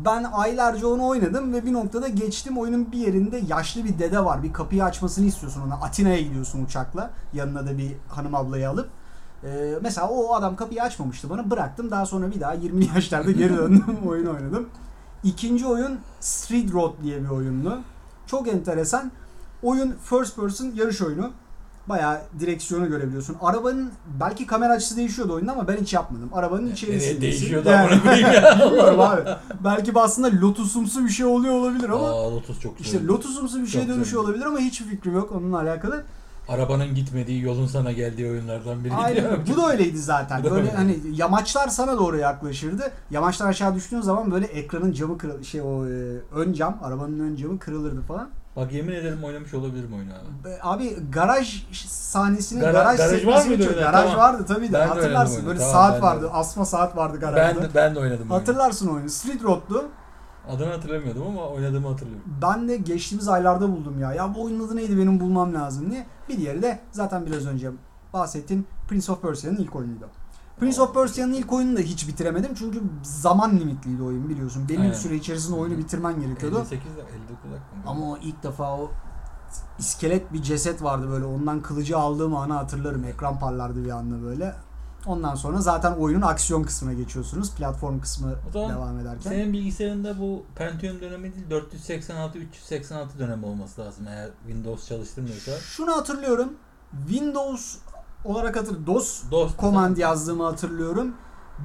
Ben 0.04 0.24
aylarca 0.32 0.86
onu 0.86 1.06
oynadım 1.06 1.52
ve 1.52 1.66
bir 1.66 1.72
noktada 1.72 2.08
geçtim 2.08 2.58
oyunun 2.58 2.92
bir 2.92 2.98
yerinde 2.98 3.40
yaşlı 3.48 3.84
bir 3.84 3.98
dede 3.98 4.24
var. 4.24 4.42
Bir 4.42 4.52
kapıyı 4.52 4.84
açmasını 4.84 5.26
istiyorsun 5.26 5.62
ona. 5.66 5.74
Atina'ya 5.74 6.20
gidiyorsun 6.20 6.64
uçakla. 6.64 7.10
Yanına 7.32 7.66
da 7.66 7.78
bir 7.78 7.92
hanım 8.08 8.34
ablayı 8.34 8.68
alıp. 8.70 8.88
Ee, 9.44 9.74
mesela 9.82 10.08
o 10.08 10.34
adam 10.34 10.56
kapıyı 10.56 10.82
açmamıştı 10.82 11.30
bana. 11.30 11.50
Bıraktım. 11.50 11.90
Daha 11.90 12.06
sonra 12.06 12.30
bir 12.30 12.40
daha 12.40 12.54
20 12.54 12.86
yaşlarda 12.94 13.30
geri 13.30 13.56
döndüm. 13.56 13.84
oyun 14.06 14.26
oynadım. 14.26 14.68
İkinci 15.24 15.66
oyun 15.66 15.98
Street 16.20 16.72
Road 16.72 16.92
diye 17.02 17.24
bir 17.24 17.28
oyundu. 17.28 17.78
Çok 18.26 18.48
enteresan. 18.48 19.12
Oyun 19.62 19.94
first 20.04 20.36
person 20.36 20.72
yarış 20.74 21.02
oyunu. 21.02 21.30
Bayağı 21.88 22.20
direksiyonu 22.40 22.88
görebiliyorsun. 22.88 23.36
Arabanın 23.40 23.90
belki 24.20 24.46
kamera 24.46 24.72
açısı 24.72 24.96
değişiyordu 24.96 25.32
oyunda 25.34 25.52
ama 25.52 25.68
ben 25.68 25.76
hiç 25.76 25.92
yapmadım. 25.92 26.30
Arabanın 26.34 26.72
içerisinde. 26.72 27.06
Nereye 27.10 27.20
değişiyordu 27.20 27.70
amına 27.70 28.02
koyayım 28.02 28.32
ya. 28.32 28.58
Bilmiyorum 28.66 29.00
abi. 29.00 29.22
Belki 29.64 29.92
aslında 29.94 30.40
lotusumsu 30.46 31.04
bir 31.04 31.08
şey 31.10 31.26
oluyor 31.26 31.54
olabilir 31.54 31.88
ama 31.88 32.08
Aa 32.08 32.32
Lotus 32.32 32.60
çok 32.60 32.78
güzel. 32.78 32.92
işte 32.92 33.06
lotusumsu 33.06 33.62
bir 33.62 33.66
şey 33.66 33.80
Çok 33.80 33.88
dönüşüyor 33.90 34.22
güzel. 34.22 34.30
olabilir 34.30 34.46
ama 34.46 34.58
hiçbir 34.58 34.86
fikrim 34.86 35.14
yok 35.14 35.32
onunla 35.32 35.58
alakalı. 35.60 36.04
Arabanın 36.48 36.94
gitmediği 36.94 37.42
yolun 37.42 37.66
sana 37.66 37.92
geldiği 37.92 38.30
oyunlardan 38.30 38.84
biri. 38.84 38.94
Aynen. 38.94 39.24
Bu 39.52 39.56
da 39.62 39.70
öyleydi 39.70 39.98
zaten. 39.98 40.40
Bu 40.42 40.46
da 40.46 40.50
Böyle 40.50 40.60
öyle. 40.62 40.76
hani 40.76 40.98
yamaçlar 41.14 41.68
sana 41.68 41.98
doğru 41.98 42.16
yaklaşırdı. 42.18 42.90
Yamaçlar 43.10 43.48
aşağı 43.48 43.74
düştüğün 43.74 44.00
zaman 44.00 44.30
böyle 44.30 44.46
ekranın 44.46 44.92
camı 44.92 45.18
kırıl 45.18 45.42
şey 45.42 45.60
o 45.60 45.86
e, 45.86 45.90
ön 46.34 46.52
cam, 46.52 46.78
arabanın 46.82 47.20
ön 47.20 47.36
camı 47.36 47.58
kırılırdı 47.58 48.02
falan. 48.02 48.28
Bak 48.56 48.72
yemin 48.72 48.92
ederim 48.92 49.24
oynamış 49.24 49.54
olabilirim 49.54 49.92
oyunu 49.94 50.10
abi. 50.12 50.44
Be- 50.44 50.58
Abi 50.62 50.96
garaj 51.12 51.64
sahnesinin 51.88 52.60
Gara- 52.60 52.72
garaj, 52.72 52.96
garaj 52.98 53.26
var 53.26 53.46
mıydı 53.46 53.68
öyle? 53.68 53.80
Garaj 53.80 54.02
Tamam. 54.02 54.16
vardı 54.18 54.44
tabii 54.48 54.68
de. 54.68 54.72
Ben 54.72 54.80
de 54.82 54.86
Hatırlarsın 54.86 55.32
oynadım 55.32 55.46
böyle 55.48 55.60
oyunu. 55.60 55.72
saat 55.72 56.00
Tamam, 56.00 56.16
de. 56.16 56.24
vardı. 56.24 56.30
Asma 56.32 56.64
saat 56.64 56.96
vardı 56.96 57.20
garajda. 57.20 57.62
Ben 57.62 57.68
de, 57.70 57.74
ben 57.74 57.94
de 57.94 57.98
oynadım 58.00 58.20
oyunu. 58.30 58.34
Hatırlarsın 58.34 58.88
oyunu. 58.88 59.10
Street 59.10 59.42
Road'du. 59.44 59.84
Adını 60.50 60.72
hatırlamıyordum 60.72 61.26
ama 61.26 61.48
oynadığımı 61.48 61.88
hatırlıyorum. 61.88 62.24
Ben 62.42 62.68
de 62.68 62.76
geçtiğimiz 62.76 63.28
aylarda 63.28 63.72
buldum 63.72 64.00
ya. 64.00 64.14
Ya 64.14 64.34
bu 64.34 64.42
oyunun 64.42 64.66
adı 64.66 64.76
neydi 64.76 64.98
benim 64.98 65.20
bulmam 65.20 65.54
lazım 65.54 65.90
diye. 65.90 66.06
Bir 66.28 66.36
diğeri 66.36 66.62
de 66.62 66.80
zaten 66.92 67.26
biraz 67.26 67.46
önce 67.46 67.70
bahsettiğim 68.12 68.66
Prince 68.88 69.12
of 69.12 69.22
Persia'nın 69.22 69.56
ilk 69.56 69.76
oyunuydu. 69.76 70.08
Prince 70.60 70.82
of 70.82 70.94
Persia'nın 70.94 71.32
ilk 71.32 71.52
oyununu 71.52 71.76
da 71.76 71.80
hiç 71.80 72.08
bitiremedim 72.08 72.54
çünkü 72.54 72.82
zaman 73.02 73.58
limitliydi 73.58 74.02
oyun 74.02 74.28
biliyorsun. 74.28 74.68
Belli 74.68 74.82
bir 74.88 74.94
süre 74.94 75.14
içerisinde 75.14 75.56
oyunu 75.56 75.78
bitirmen 75.78 76.20
gerekiyordu. 76.20 76.58
58 76.58 76.70
dakika, 76.96 77.16
59 77.16 77.50
dakika. 77.52 77.90
Ama 77.90 78.10
o 78.10 78.18
ilk 78.18 78.42
defa 78.42 78.76
o 78.78 78.90
iskelet 79.78 80.32
bir 80.32 80.42
ceset 80.42 80.82
vardı 80.82 81.10
böyle. 81.10 81.24
Ondan 81.24 81.60
kılıcı 81.62 81.98
aldığım 81.98 82.36
anı 82.36 82.52
hatırlarım. 82.52 83.04
Ekran 83.04 83.38
parlardı 83.38 83.84
bir 83.84 83.90
anda 83.90 84.22
böyle. 84.22 84.54
Ondan 85.06 85.34
sonra 85.34 85.60
zaten 85.60 85.92
oyunun 85.92 86.22
aksiyon 86.22 86.62
kısmına 86.62 86.92
geçiyorsunuz. 86.92 87.54
Platform 87.54 88.00
kısmı 88.00 88.34
devam 88.54 88.98
ederken. 88.98 89.30
Senin 89.30 89.52
bilgisayarında 89.52 90.20
bu 90.20 90.44
Pentium 90.54 91.00
dönemi 91.00 91.34
değil 91.34 91.50
486 91.50 92.38
386 92.38 93.18
dönemi 93.18 93.46
olması 93.46 93.80
lazım 93.80 94.06
eğer 94.08 94.30
Windows 94.46 94.88
çalıştırmıyorsa. 94.88 95.52
Şunu 95.52 95.96
hatırlıyorum. 95.96 96.52
Windows 97.08 97.78
olarak 98.24 98.56
hatırlıyorum. 98.56 98.86
DOS 98.86 99.22
DOS 99.30 99.56
command 99.58 99.96
yazdığımı 99.96 100.44
hatırlıyorum. 100.44 101.14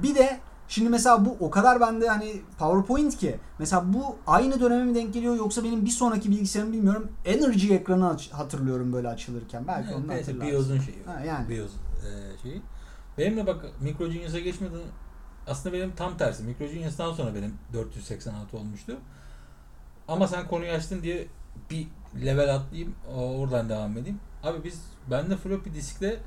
Bir 0.02 0.14
de 0.14 0.40
Şimdi 0.68 0.88
mesela 0.88 1.24
bu 1.24 1.36
o 1.40 1.50
kadar 1.50 1.80
bende 1.80 2.08
hani 2.08 2.42
PowerPoint 2.58 3.18
ki 3.18 3.38
mesela 3.58 3.92
bu 3.92 4.16
aynı 4.26 4.60
döneme 4.60 4.84
mi 4.84 4.94
denk 4.94 5.14
geliyor 5.14 5.36
yoksa 5.36 5.64
benim 5.64 5.84
bir 5.84 5.90
sonraki 5.90 6.30
bilgisayarım 6.30 6.72
bilmiyorum. 6.72 7.12
Energy 7.24 7.74
ekranı 7.74 8.16
hatırlıyorum 8.30 8.92
böyle 8.92 9.08
açılırken. 9.08 9.66
Belki 9.68 9.88
Evet, 9.88 9.96
onu 9.96 10.12
hatırlarsın. 10.12 10.40
BIOS'un 10.40 10.80
şeyi. 10.80 11.04
Ha, 11.06 11.20
yani. 11.26 11.48
BIOS 11.48 11.70
e, 11.70 12.42
şeyi. 12.42 12.62
Benim 13.18 13.36
de 13.36 13.46
bak 13.46 13.64
Micro 13.80 14.08
Genius'a 14.08 14.38
geçmeden 14.38 14.80
aslında 15.46 15.74
benim 15.74 15.92
tam 15.94 16.16
tersi. 16.16 16.42
Micro 16.42 16.66
Genius'tan 16.66 17.12
sonra 17.12 17.34
benim 17.34 17.54
486 17.72 18.56
olmuştu. 18.56 18.96
Ama 20.08 20.28
sen 20.28 20.48
konuyu 20.48 20.72
açtın 20.72 21.02
diye 21.02 21.26
bir 21.70 21.86
level 22.24 22.54
atlayayım. 22.54 22.94
Oradan 23.16 23.68
devam 23.68 23.98
edeyim. 23.98 24.18
Abi 24.42 24.64
biz 24.64 24.80
bende 25.10 25.36
floppy 25.36 25.70
diskte 25.74 26.20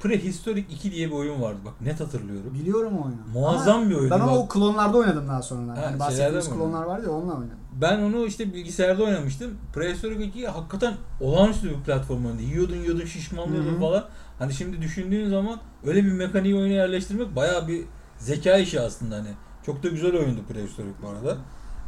Prehistoric 0.00 0.74
2 0.74 0.92
diye 0.92 1.08
bir 1.08 1.14
oyun 1.14 1.42
vardı. 1.42 1.58
Bak 1.64 1.80
net 1.80 2.00
hatırlıyorum. 2.00 2.54
Biliyorum 2.54 2.98
o 2.98 3.04
oyunu. 3.04 3.20
Muazzam 3.32 3.90
bir 3.90 3.94
oyun. 3.94 4.10
Ben 4.10 4.20
onu 4.20 4.38
o 4.38 4.48
klonlarda 4.48 4.98
oynadım 4.98 5.28
daha 5.28 5.42
sonra. 5.42 5.72
Ha, 5.72 5.82
hani 5.86 5.98
bahsettiğimiz 5.98 6.50
klonlar 6.50 6.84
vardı 6.84 7.06
ya 7.06 7.12
onunla 7.12 7.32
oynadım. 7.32 7.58
Ben 7.72 8.00
onu 8.00 8.26
işte 8.26 8.54
bilgisayarda 8.54 9.02
oynamıştım. 9.04 9.58
Prehistoric 9.74 10.24
2 10.24 10.48
hakikaten 10.48 10.94
olağanüstü 11.20 11.70
bir 11.70 11.84
platform 11.84 12.26
oyundu. 12.26 12.42
Yiyordun 12.42 12.76
yiyordun 12.76 13.04
şişmanlıyordun 13.04 13.80
falan. 13.80 14.04
Hani 14.38 14.54
şimdi 14.54 14.82
düşündüğün 14.82 15.28
zaman 15.30 15.60
öyle 15.84 16.04
bir 16.04 16.12
mekaniği 16.12 16.54
oyuna 16.54 16.74
yerleştirmek 16.74 17.36
bayağı 17.36 17.68
bir 17.68 17.84
zeka 18.18 18.56
işi 18.56 18.80
aslında 18.80 19.16
hani. 19.16 19.28
Çok 19.66 19.82
da 19.82 19.88
güzel 19.88 20.16
oyundu 20.16 20.40
Prehistoric 20.48 20.92
bu 21.02 21.08
arada. 21.08 21.36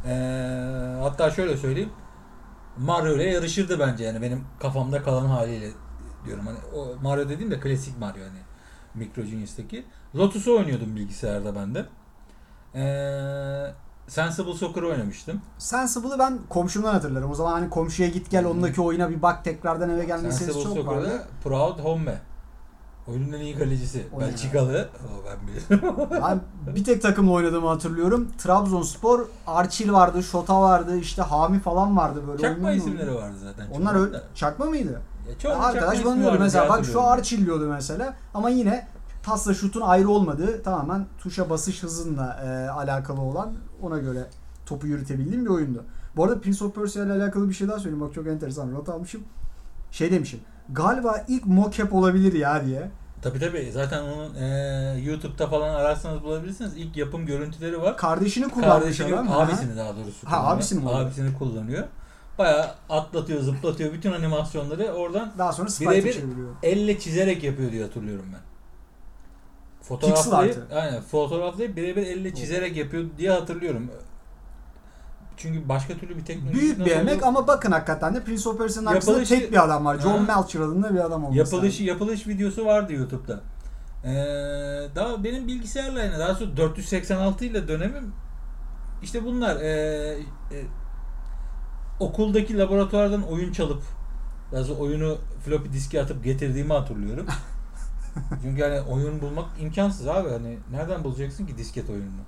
Ee, 0.05 1.01
hatta 1.01 1.31
şöyle 1.31 1.57
söyleyeyim. 1.57 1.89
Mario 2.77 3.15
ile 3.15 3.23
yarışırdı 3.23 3.79
bence 3.79 4.03
yani 4.03 4.21
benim 4.21 4.43
kafamda 4.59 5.03
kalan 5.03 5.25
haliyle 5.25 5.71
diyorum. 6.25 6.47
Hani 6.47 6.57
o 6.75 7.01
Mario 7.03 7.29
dediğim 7.29 7.51
de 7.51 7.59
klasik 7.59 7.99
Mario 7.99 8.23
hani 8.23 8.39
Micro 8.95 9.23
Genius'taki. 9.23 9.85
Lotus'u 10.15 10.57
oynuyordum 10.57 10.95
bilgisayarda 10.95 11.55
ben 11.55 11.75
de. 11.75 11.85
Ee, 12.75 13.73
Sensible 14.07 14.53
Soccer 14.53 14.81
oynamıştım. 14.81 15.41
Sensible'ı 15.57 16.19
ben 16.19 16.39
komşumdan 16.49 16.93
hatırlarım. 16.93 17.31
O 17.31 17.35
zaman 17.35 17.51
hani 17.51 17.69
komşuya 17.69 18.09
git 18.09 18.31
gel 18.31 18.45
ondaki 18.45 18.81
oyuna 18.81 19.09
bir 19.09 19.21
bak 19.21 19.43
tekrardan 19.43 19.89
eve 19.89 20.05
gelme 20.05 20.23
meselesi 20.23 20.53
Sensible 20.53 20.63
çok 20.63 20.73
Soccer'da 20.73 20.97
vardı. 20.97 21.27
Proud 21.43 21.79
Homme. 21.79 22.21
Oyunun 23.07 23.33
en 23.33 23.39
iyi 23.41 23.57
kalecisi. 23.57 24.07
O 24.13 24.19
ne 24.19 24.23
Belçikalı. 24.23 24.89
O 25.05 25.25
ben 25.25 25.47
biliyorum. 25.47 26.09
Ben 26.67 26.75
bir 26.75 26.83
tek 26.83 27.01
takımla 27.01 27.31
oynadığımı 27.31 27.67
hatırlıyorum. 27.67 28.27
Trabzonspor, 28.37 29.25
Arçil 29.47 29.91
vardı, 29.91 30.23
Şota 30.23 30.61
vardı, 30.61 30.97
işte 30.97 31.21
Hami 31.21 31.59
falan 31.59 31.97
vardı 31.97 32.23
böyle. 32.27 32.41
Çakma 32.41 32.67
Oyunun- 32.67 32.79
isimleri 32.79 33.15
vardı 33.15 33.35
zaten. 33.43 33.67
Onlar 33.71 33.95
öyle 33.95 34.17
çakma 34.35 34.65
mıydı? 34.65 35.01
Ya 35.29 35.39
çoğunun 35.39 35.59
Arkadaş 35.59 36.05
bana 36.05 36.19
diyordu 36.19 36.37
mesela 36.39 36.69
bak 36.69 36.85
şu. 36.85 37.01
Arçil 37.01 37.45
diyordu 37.45 37.67
mesela 37.67 38.15
ama 38.33 38.49
yine 38.49 38.87
tasla 39.23 39.53
şutun 39.53 39.81
ayrı 39.81 40.09
olmadığı 40.09 40.63
tamamen 40.63 41.05
tuşa 41.19 41.49
basış 41.49 41.83
hızınla 41.83 42.39
e, 42.43 42.69
alakalı 42.69 43.21
olan 43.21 43.53
ona 43.81 43.97
göre 43.97 44.25
topu 44.65 44.87
yürütebildiğim 44.87 45.45
bir 45.45 45.49
oyundu. 45.49 45.83
Bu 46.15 46.23
arada 46.23 46.41
Prince 46.41 46.65
of 46.65 46.75
Persia 46.75 47.03
ile 47.03 47.13
alakalı 47.13 47.49
bir 47.49 47.53
şey 47.53 47.67
daha 47.67 47.79
söyleyeyim. 47.79 48.01
Bak 48.01 48.13
çok 48.13 48.27
enteresan 48.27 48.73
not 48.73 48.89
almışım. 48.89 49.23
Şey 49.91 50.11
demişim. 50.11 50.39
Galiba 50.69 51.25
ilk 51.27 51.45
mocap 51.45 51.93
olabilir 51.93 52.33
ya 52.33 52.65
diye. 52.65 52.91
Tabii 53.21 53.39
tabii. 53.39 53.71
Zaten 53.71 54.03
onun 54.03 54.35
e, 54.35 54.99
YouTube'da 55.05 55.47
falan 55.47 55.75
ararsanız 55.75 56.23
bulabilirsiniz. 56.23 56.77
İlk 56.77 56.97
yapım 56.97 57.25
görüntüleri 57.25 57.81
var. 57.81 57.97
Kardeşini 57.97 58.49
kullanmış 58.49 58.97
Kardeşini, 58.97 59.15
adam. 59.15 59.31
abisini 59.31 59.77
daha 59.77 59.95
doğrusu. 59.95 60.27
Ha, 60.27 60.37
kullanıyor. 60.37 60.55
abisini 60.57 60.83
mi? 60.83 60.89
Abisini 60.89 61.33
kullanıyor. 61.37 61.83
Bayağı 62.37 62.71
atlatıyor, 62.89 63.41
zıplatıyor. 63.41 63.93
Bütün 63.93 64.11
animasyonları 64.11 64.91
oradan 64.91 65.31
Daha 65.37 65.53
sonra 65.53 65.69
Birebir 65.81 66.23
elle 66.63 66.99
çizerek 66.99 67.43
yapıyor 67.43 67.71
diye 67.71 67.83
hatırlıyorum 67.83 68.25
ben. 68.33 68.41
Fotoğraflayıp, 69.81 70.57
aynen, 70.73 71.01
fotoğraflayıp 71.01 71.75
birebir 71.75 72.07
elle 72.07 72.35
çizerek 72.35 72.77
yapıyor 72.77 73.05
diye 73.17 73.31
hatırlıyorum. 73.31 73.91
Çünkü 75.41 75.69
başka 75.69 75.93
türlü 75.93 76.17
bir 76.17 76.25
teknoloji 76.25 76.59
Büyük 76.59 76.79
bir 76.85 76.91
emek 76.91 77.23
ama 77.23 77.47
bakın 77.47 77.71
hakikaten 77.71 78.15
de 78.15 78.23
Prince 78.23 78.49
of 78.49 78.57
Persia'nın 78.57 78.87
arkasında 78.87 79.23
tek 79.23 79.51
bir 79.51 79.63
adam 79.63 79.85
var. 79.85 79.99
John 79.99 80.25
Ha. 80.25 80.37
Melcher 80.37 80.59
adında 80.59 80.93
bir 80.93 80.99
adam 80.99 81.23
olması 81.23 81.37
yapılış 81.37 81.73
lazım. 81.73 81.85
yapılış 81.85 82.27
videosu 82.27 82.65
vardı 82.65 82.93
YouTube'da. 82.93 83.41
Ee, 84.05 84.13
daha 84.95 85.23
benim 85.23 85.47
bilgisayarla 85.47 86.03
yani 86.03 86.19
daha 86.19 86.35
sonra 86.35 86.57
486 86.57 87.45
ile 87.45 87.67
dönemim 87.67 88.13
işte 89.03 89.25
bunlar 89.25 89.55
ee, 89.55 89.67
e, 90.51 90.57
okuldaki 91.99 92.57
laboratuvardan 92.57 93.23
oyun 93.23 93.51
çalıp 93.51 93.83
daha 94.51 94.63
sonra 94.63 94.79
oyunu 94.79 95.17
floppy 95.45 95.73
diske 95.73 96.01
atıp 96.01 96.23
getirdiğimi 96.23 96.73
hatırlıyorum. 96.73 97.25
Çünkü 98.43 98.61
hani 98.61 98.81
oyun 98.81 99.21
bulmak 99.21 99.45
imkansız 99.59 100.07
abi 100.07 100.29
hani 100.29 100.57
nereden 100.71 101.03
bulacaksın 101.03 101.45
ki 101.45 101.57
disket 101.57 101.89
oyununu? 101.89 102.21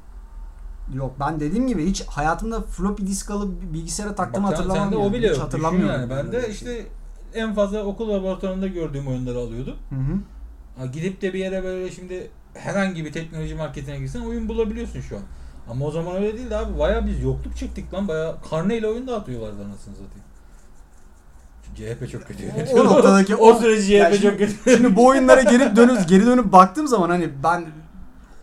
Yok 0.93 1.15
ben 1.19 1.39
dediğim 1.39 1.67
gibi 1.67 1.85
hiç 1.85 2.03
hayatımda 2.07 2.61
floppy 2.61 3.05
disk 3.05 3.31
alıp 3.31 3.73
bilgisayara 3.73 4.15
taktığımı 4.15 4.47
Bak 4.47 4.53
hatırlamam. 4.53 4.83
Sende 4.83 4.95
yani. 4.95 5.05
o 5.09 5.13
bile 5.13 5.29
Hiç 5.29 5.35
yok. 5.37 5.45
hatırlamıyorum. 5.45 5.95
Yani. 6.01 6.09
Ben 6.09 6.31
de 6.31 6.37
bir 6.37 6.41
şey. 6.43 6.51
işte 6.51 6.85
en 7.33 7.53
fazla 7.53 7.83
okul 7.83 8.09
laboratuvarında 8.09 8.67
gördüğüm 8.67 9.07
oyunları 9.07 9.37
alıyordum. 9.39 9.75
Hı 9.89 9.95
hı. 9.95 10.17
Ha, 10.77 10.85
gidip 10.85 11.21
de 11.21 11.33
bir 11.33 11.39
yere 11.39 11.63
böyle 11.63 11.91
şimdi 11.91 12.31
herhangi 12.53 13.05
bir 13.05 13.11
teknoloji 13.11 13.55
marketine 13.55 13.97
girsen 13.99 14.21
oyun 14.21 14.49
bulabiliyorsun 14.49 15.01
şu 15.01 15.15
an. 15.17 15.21
Ama 15.69 15.85
o 15.85 15.91
zaman 15.91 16.15
öyle 16.15 16.37
değildi 16.37 16.55
abi. 16.55 16.79
Baya 16.79 17.05
biz 17.07 17.23
yokluk 17.23 17.57
çektik 17.57 17.93
lan. 17.93 18.07
Baya 18.07 18.35
karneyle 18.49 18.87
oyun 18.87 19.07
dağıtıyorlardı 19.07 19.55
anasını 19.65 19.93
satayım. 19.95 20.23
CHP 21.75 22.11
çok 22.11 22.27
kötü. 22.27 22.43
O- 22.73 22.79
o 22.79 22.85
noktadaki 22.85 23.35
o 23.35 23.47
o- 23.49 23.59
süreci 23.59 23.87
CHP 23.87 24.13
şimdi- 24.15 24.21
çok 24.21 24.37
kötü. 24.37 24.77
Şimdi 24.77 24.95
bu 24.95 25.05
oyunlara 25.05 25.41
geri 25.41 25.75
dönüp 25.75 26.09
geri 26.09 26.25
dönüp 26.25 26.51
baktığım 26.51 26.87
zaman 26.87 27.09
hani 27.09 27.29
ben 27.43 27.65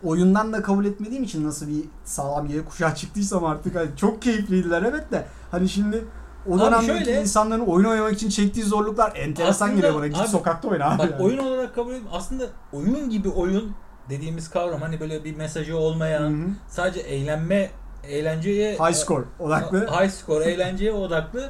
oyundan 0.03 0.53
da 0.53 0.61
kabul 0.61 0.85
etmediğim 0.85 1.23
için 1.23 1.45
nasıl 1.47 1.67
bir 1.67 1.83
sağlam 2.05 2.47
yere 2.47 2.65
kuşağı 2.65 2.95
çıktıysam 2.95 3.45
artık 3.45 3.75
hani 3.75 3.89
çok 3.97 4.21
keyifliydiler 4.21 4.81
evet 4.83 5.11
de 5.11 5.25
hani 5.51 5.69
şimdi 5.69 6.05
o 6.49 6.59
dönemdeki 6.59 6.85
şöyle- 6.85 7.21
insanların 7.21 7.65
oyun 7.65 7.85
oynamak 7.85 8.13
için 8.13 8.29
çektiği 8.29 8.63
zorluklar 8.63 9.13
enteresan 9.15 9.65
Aslında 9.65 9.81
geliyor 9.81 9.95
bana. 9.95 10.07
Git 10.07 10.17
abi- 10.17 10.27
sokakta 10.27 10.67
oyna 10.67 10.85
abi. 10.91 10.97
Bak 10.99 11.11
yani. 11.11 11.23
oyun 11.23 11.37
olarak 11.37 11.75
kabul 11.75 11.89
edeyim. 11.91 12.07
Aslında 12.11 12.43
oyun 12.73 13.09
gibi 13.09 13.29
oyun 13.29 13.71
dediğimiz 14.09 14.49
kavram 14.49 14.81
hani 14.81 14.99
böyle 14.99 15.23
bir 15.23 15.35
mesajı 15.35 15.77
olmayan 15.77 16.31
hı. 16.31 16.47
sadece 16.69 16.99
eğlenme 16.99 17.69
eğlenceye 18.03 18.73
High 18.73 18.93
score 18.95 19.23
odaklı. 19.39 19.87
High 20.01 20.11
score 20.11 20.45
eğlenceye 20.45 20.93
odaklı 20.93 21.49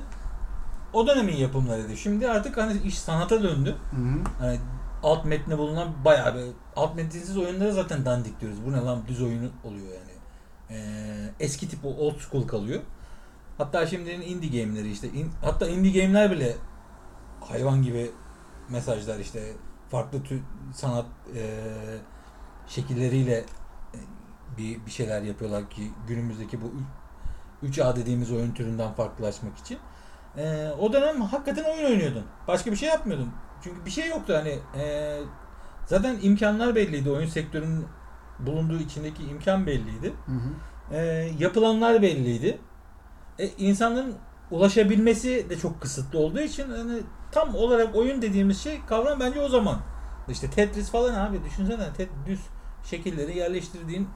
o 0.93 1.07
dönemin 1.07 1.35
yapımlarıydı. 1.35 1.97
Şimdi 1.97 2.29
artık 2.29 2.57
hani 2.57 2.81
iş 2.81 2.99
sanata 2.99 3.43
döndü. 3.43 3.75
Hı 3.91 3.97
hı. 3.97 4.17
Hani 4.39 4.59
alt 5.03 5.25
metne 5.25 5.57
bulunan 5.57 6.05
bayağı 6.05 6.35
bir 6.35 6.43
alt 6.75 6.95
metinsiz 6.95 7.37
oyunlara 7.37 7.71
zaten 7.71 8.05
dandik 8.05 8.41
diyoruz. 8.41 8.59
Bu 8.65 8.71
ne 8.71 8.77
lan 8.77 9.03
düz 9.07 9.21
oyunu 9.21 9.49
oluyor 9.63 9.87
yani. 9.87 10.11
Ee, 10.69 11.33
eski 11.39 11.69
tip 11.69 11.85
old 11.85 12.19
school 12.19 12.47
kalıyor. 12.47 12.81
Hatta 13.57 13.87
şimdinin 13.87 14.21
indie 14.21 14.61
game'leri 14.63 14.91
işte 14.91 15.07
in- 15.07 15.31
hatta 15.41 15.67
indie 15.67 16.01
game'ler 16.01 16.31
bile 16.31 16.55
hayvan 17.41 17.83
gibi 17.83 18.11
mesajlar 18.69 19.19
işte 19.19 19.53
farklı 19.89 20.23
tür 20.23 20.41
sanat 20.73 21.05
e, 21.35 21.41
şekilleriyle 22.67 23.37
e, 23.37 23.97
bir 24.57 24.85
bir 24.85 24.91
şeyler 24.91 25.21
yapıyorlar 25.21 25.69
ki 25.69 25.91
günümüzdeki 26.07 26.61
bu 26.61 26.71
3A 27.63 27.95
dediğimiz 27.95 28.31
oyun 28.31 28.51
türünden 28.51 28.93
farklılaşmak 28.93 29.57
için. 29.57 29.77
E, 30.37 30.69
o 30.79 30.93
dönem 30.93 31.21
hakikaten 31.21 31.63
oyun 31.63 31.85
oynuyordun. 31.85 32.23
Başka 32.47 32.71
bir 32.71 32.75
şey 32.75 32.89
yapmıyordun. 32.89 33.29
Çünkü 33.63 33.85
bir 33.85 33.91
şey 33.91 34.09
yoktu 34.09 34.33
hani 34.35 34.81
e, 34.83 35.17
zaten 35.85 36.17
imkanlar 36.21 36.75
belliydi. 36.75 37.11
Oyun 37.11 37.27
sektörünün 37.27 37.85
bulunduğu 38.39 38.77
içindeki 38.79 39.23
imkan 39.23 39.67
belliydi. 39.67 40.13
Hı 40.25 40.31
hı. 40.31 40.95
E, 40.95 41.31
yapılanlar 41.39 42.01
belliydi. 42.01 42.57
E, 43.39 43.47
insanların 43.47 44.15
ulaşabilmesi 44.51 45.49
de 45.49 45.57
çok 45.57 45.81
kısıtlı 45.81 46.19
olduğu 46.19 46.39
için 46.39 46.69
hani 46.71 46.99
tam 47.31 47.55
olarak 47.55 47.95
oyun 47.95 48.21
dediğimiz 48.21 48.61
şey 48.61 48.81
kavram 48.85 49.19
bence 49.19 49.41
o 49.41 49.49
zaman. 49.49 49.77
İşte 50.29 50.49
Tetris 50.49 50.91
falan 50.91 51.13
abi 51.13 51.43
düşünsene 51.43 51.93
tet 51.97 52.09
düz 52.25 52.39
şekilleri 52.83 53.37
yerleştirdiğin 53.37 54.09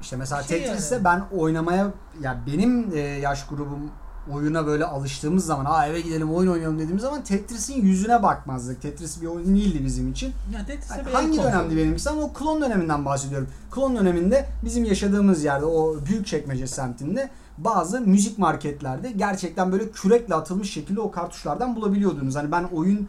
İşte 0.00 0.16
mesela 0.16 0.42
Şey 0.42 0.62
Tetris'te 0.62 0.94
yani. 0.94 1.04
ben 1.04 1.24
oynamaya 1.36 1.90
ya 2.20 2.40
benim 2.46 2.96
e, 2.96 2.98
yaş 2.98 3.46
grubum 3.46 3.90
oyuna 4.32 4.66
böyle 4.66 4.84
alıştığımız 4.84 5.46
zaman 5.46 5.64
ha 5.64 5.86
eve 5.86 6.00
gidelim 6.00 6.34
oyun 6.34 6.50
oynayalım 6.50 6.78
dediğimiz 6.78 7.02
zaman 7.02 7.24
Tetris'in 7.24 7.82
yüzüne 7.82 8.22
bakmazdık. 8.22 8.82
Tetris 8.82 9.22
bir 9.22 9.26
oyun 9.26 9.56
değildi 9.56 9.84
bizim 9.84 10.10
için. 10.12 10.32
ya 10.54 10.66
Tetris'e 10.66 10.96
Yani 10.96 11.10
hangi 11.10 11.42
dönemdi 11.42 11.76
benimkisi 11.76 12.10
ama 12.10 12.22
o 12.22 12.32
klon 12.32 12.60
döneminden 12.60 13.04
bahsediyorum. 13.04 13.48
Klon 13.70 13.96
döneminde 13.96 14.48
bizim 14.64 14.84
yaşadığımız 14.84 15.44
yerde 15.44 15.64
o 15.64 15.96
Büyükçekmece 16.06 16.66
semtinde 16.66 17.30
bazı 17.58 18.00
müzik 18.00 18.38
marketlerde 18.38 19.10
gerçekten 19.10 19.72
böyle 19.72 19.90
kürekle 19.90 20.34
atılmış 20.34 20.72
şekilde 20.72 21.00
o 21.00 21.10
kartuşlardan 21.10 21.76
bulabiliyordunuz. 21.76 22.36
Hani 22.36 22.52
ben 22.52 22.64
oyun 22.64 23.08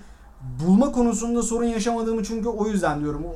bulma 0.66 0.92
konusunda 0.92 1.44
sorun 1.44 1.66
yaşamadığımı 1.66 2.24
çünkü 2.24 2.48
o 2.48 2.68
yüzden 2.68 3.00
diyorum. 3.00 3.26
O, 3.26 3.36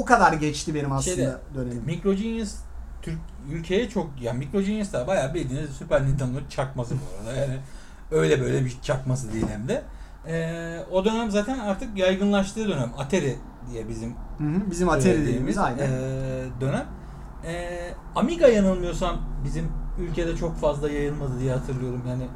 o 0.00 0.04
kadar 0.04 0.32
geçti 0.32 0.74
benim 0.74 0.92
aslında 0.92 1.16
Şeyde, 1.16 1.36
dönemim. 1.54 1.82
Micro 1.86 2.14
Genius 2.14 2.54
Türk 3.02 3.18
ülkeye 3.50 3.88
çok 3.88 4.22
ya 4.22 4.32
Micro 4.32 4.60
Genius 4.60 4.92
da 4.92 5.06
bayağı 5.06 5.34
bildiğiniz 5.34 5.70
Super 5.70 6.06
Nintendo 6.06 6.38
çakması 6.48 6.94
bu 6.94 7.28
arada. 7.28 7.40
Yani 7.40 7.58
öyle 8.10 8.40
böyle 8.40 8.64
bir 8.64 8.78
çakması 8.82 9.32
değil 9.32 9.46
hem 9.48 9.68
de. 9.68 9.82
Ee, 10.26 10.78
o 10.92 11.04
dönem 11.04 11.30
zaten 11.30 11.58
artık 11.58 11.98
yaygınlaştığı 11.98 12.68
dönem. 12.68 12.92
Atari 12.98 13.36
diye 13.70 13.88
bizim 13.88 14.10
Hı 14.38 14.44
hı, 14.44 14.70
bizim 14.70 14.88
Atari 14.88 15.20
dediğimiz 15.22 15.58
aynen. 15.58 15.78
ee, 15.90 16.44
dönem. 16.60 16.86
Ee, 17.46 17.94
Amiga 18.16 18.48
yanılmıyorsam 18.48 19.16
bizim 19.44 19.72
ülkede 19.98 20.36
çok 20.36 20.56
fazla 20.56 20.90
yayılmadı 20.90 21.40
diye 21.40 21.52
hatırlıyorum. 21.52 22.02
Yani 22.08 22.26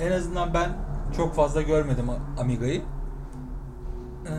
en 0.00 0.12
azından 0.12 0.54
ben 0.54 0.70
çok 1.16 1.34
fazla 1.34 1.62
görmedim 1.62 2.06
Amiga'yı. 2.40 2.82
Ee, 4.26 4.32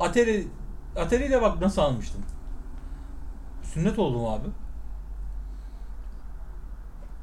Atari 0.00 0.46
Atari 0.96 1.24
ile 1.24 1.42
bak 1.42 1.60
nasıl 1.60 1.82
almıştım. 1.82 2.20
Sünnet 3.76 3.98
oldum 3.98 4.24
abi. 4.24 4.46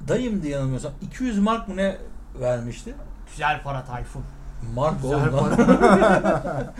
Dayımdı 0.08 0.48
yanılmıyorsam 0.48 0.92
200 1.02 1.40
mark 1.40 1.68
mı 1.68 1.78
ne 1.78 1.98
vermişti? 2.40 2.96
Güzel 3.32 3.64
para 3.64 3.84
Tayfun. 3.86 4.24
Mark 4.76 5.02
Güzel 5.02 5.34
oldu. 5.34 5.38
para. 5.38 6.74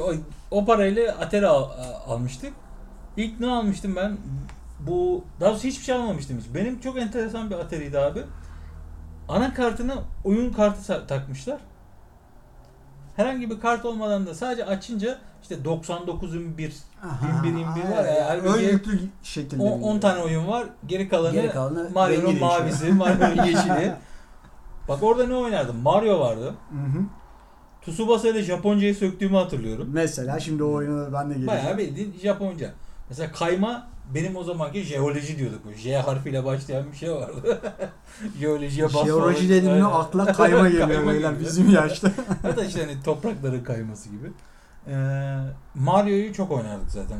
o, 0.00 0.12
o 0.50 0.64
parayla 0.64 1.12
Atari 1.12 1.46
al- 1.46 1.70
almıştık. 2.06 2.52
İlk 3.16 3.40
ne 3.40 3.46
almıştım 3.46 3.96
ben? 3.96 4.16
Bu 4.80 5.24
daha 5.40 5.50
doğrusu 5.50 5.64
hiçbir 5.64 5.84
şey 5.84 5.94
almamıştım 5.94 6.38
hiç. 6.38 6.54
Benim 6.54 6.80
çok 6.80 6.98
enteresan 6.98 7.50
bir 7.50 7.54
Atari'ydi 7.54 7.98
abi. 7.98 8.22
Anakartına 9.28 9.94
oyun 10.24 10.52
kartı 10.52 11.06
takmışlar. 11.06 11.58
Herhangi 13.16 13.50
bir 13.50 13.60
kart 13.60 13.84
olmadan 13.84 14.26
da 14.26 14.34
sadece 14.34 14.64
açınca 14.64 15.18
işte 15.42 15.54
99'un 15.54 16.58
bir 16.58 16.72
Aha, 17.04 17.46
21 17.46 17.66
var 17.96 18.04
ya, 18.04 18.26
halbuki 18.28 18.48
Ön 18.48 18.72
yüklü 18.72 18.98
şekilde. 19.22 19.62
10 19.62 19.98
tane 19.98 20.22
oyun 20.22 20.48
var. 20.48 20.66
Geri 20.86 21.08
kalanı, 21.08 21.32
Geri 21.32 21.50
kalanı 21.50 21.90
Mario'nun 21.94 22.38
mavisi, 22.38 22.92
Mario'nun 22.92 23.44
yeşili. 23.46 23.92
Bak 24.88 25.02
orada 25.02 25.26
ne 25.26 25.34
oynardım? 25.34 25.76
Mario 25.76 26.20
vardı. 26.20 26.54
Hı 26.70 26.98
hı. 26.98 27.02
Tsubasa 27.92 28.28
ile 28.28 28.42
Japoncayı 28.42 28.94
söktüğümü 28.94 29.36
hatırlıyorum. 29.36 29.88
Mesela 29.92 30.40
şimdi 30.40 30.62
o 30.64 30.72
oyuna 30.72 31.12
ben 31.12 31.30
de 31.30 31.34
geleceğim. 31.34 31.46
Bayağı 31.62 31.78
bildiğin 31.78 32.14
Japonca. 32.22 32.72
Mesela 33.08 33.32
kayma 33.32 33.86
benim 34.14 34.36
o 34.36 34.44
zamanki 34.44 34.82
jeoloji 34.82 35.38
diyorduk. 35.38 35.60
Bu 35.64 35.72
J 35.72 35.96
harfiyle 35.96 36.44
başlayan 36.44 36.92
bir 36.92 36.96
şey 36.96 37.12
vardı. 37.12 37.60
Jeolojiye 38.40 38.86
basmalı. 38.86 39.06
Jeoloji 39.06 39.48
dedim 39.48 39.70
Aynen. 39.72 39.84
akla 39.84 40.24
kayma 40.32 40.68
geliyor 40.68 40.88
Kayma 40.94 41.12
beyler 41.12 41.40
bizim 41.40 41.70
yaşta. 41.70 42.12
ya 42.44 42.56
da 42.56 42.64
işte 42.64 42.80
hani 42.80 43.02
toprakların 43.02 43.64
kayması 43.64 44.08
gibi. 44.08 44.32
Ee, 44.86 45.38
Mario'yu 45.74 46.32
çok 46.32 46.50
oynardık 46.50 46.90
zaten. 46.90 47.18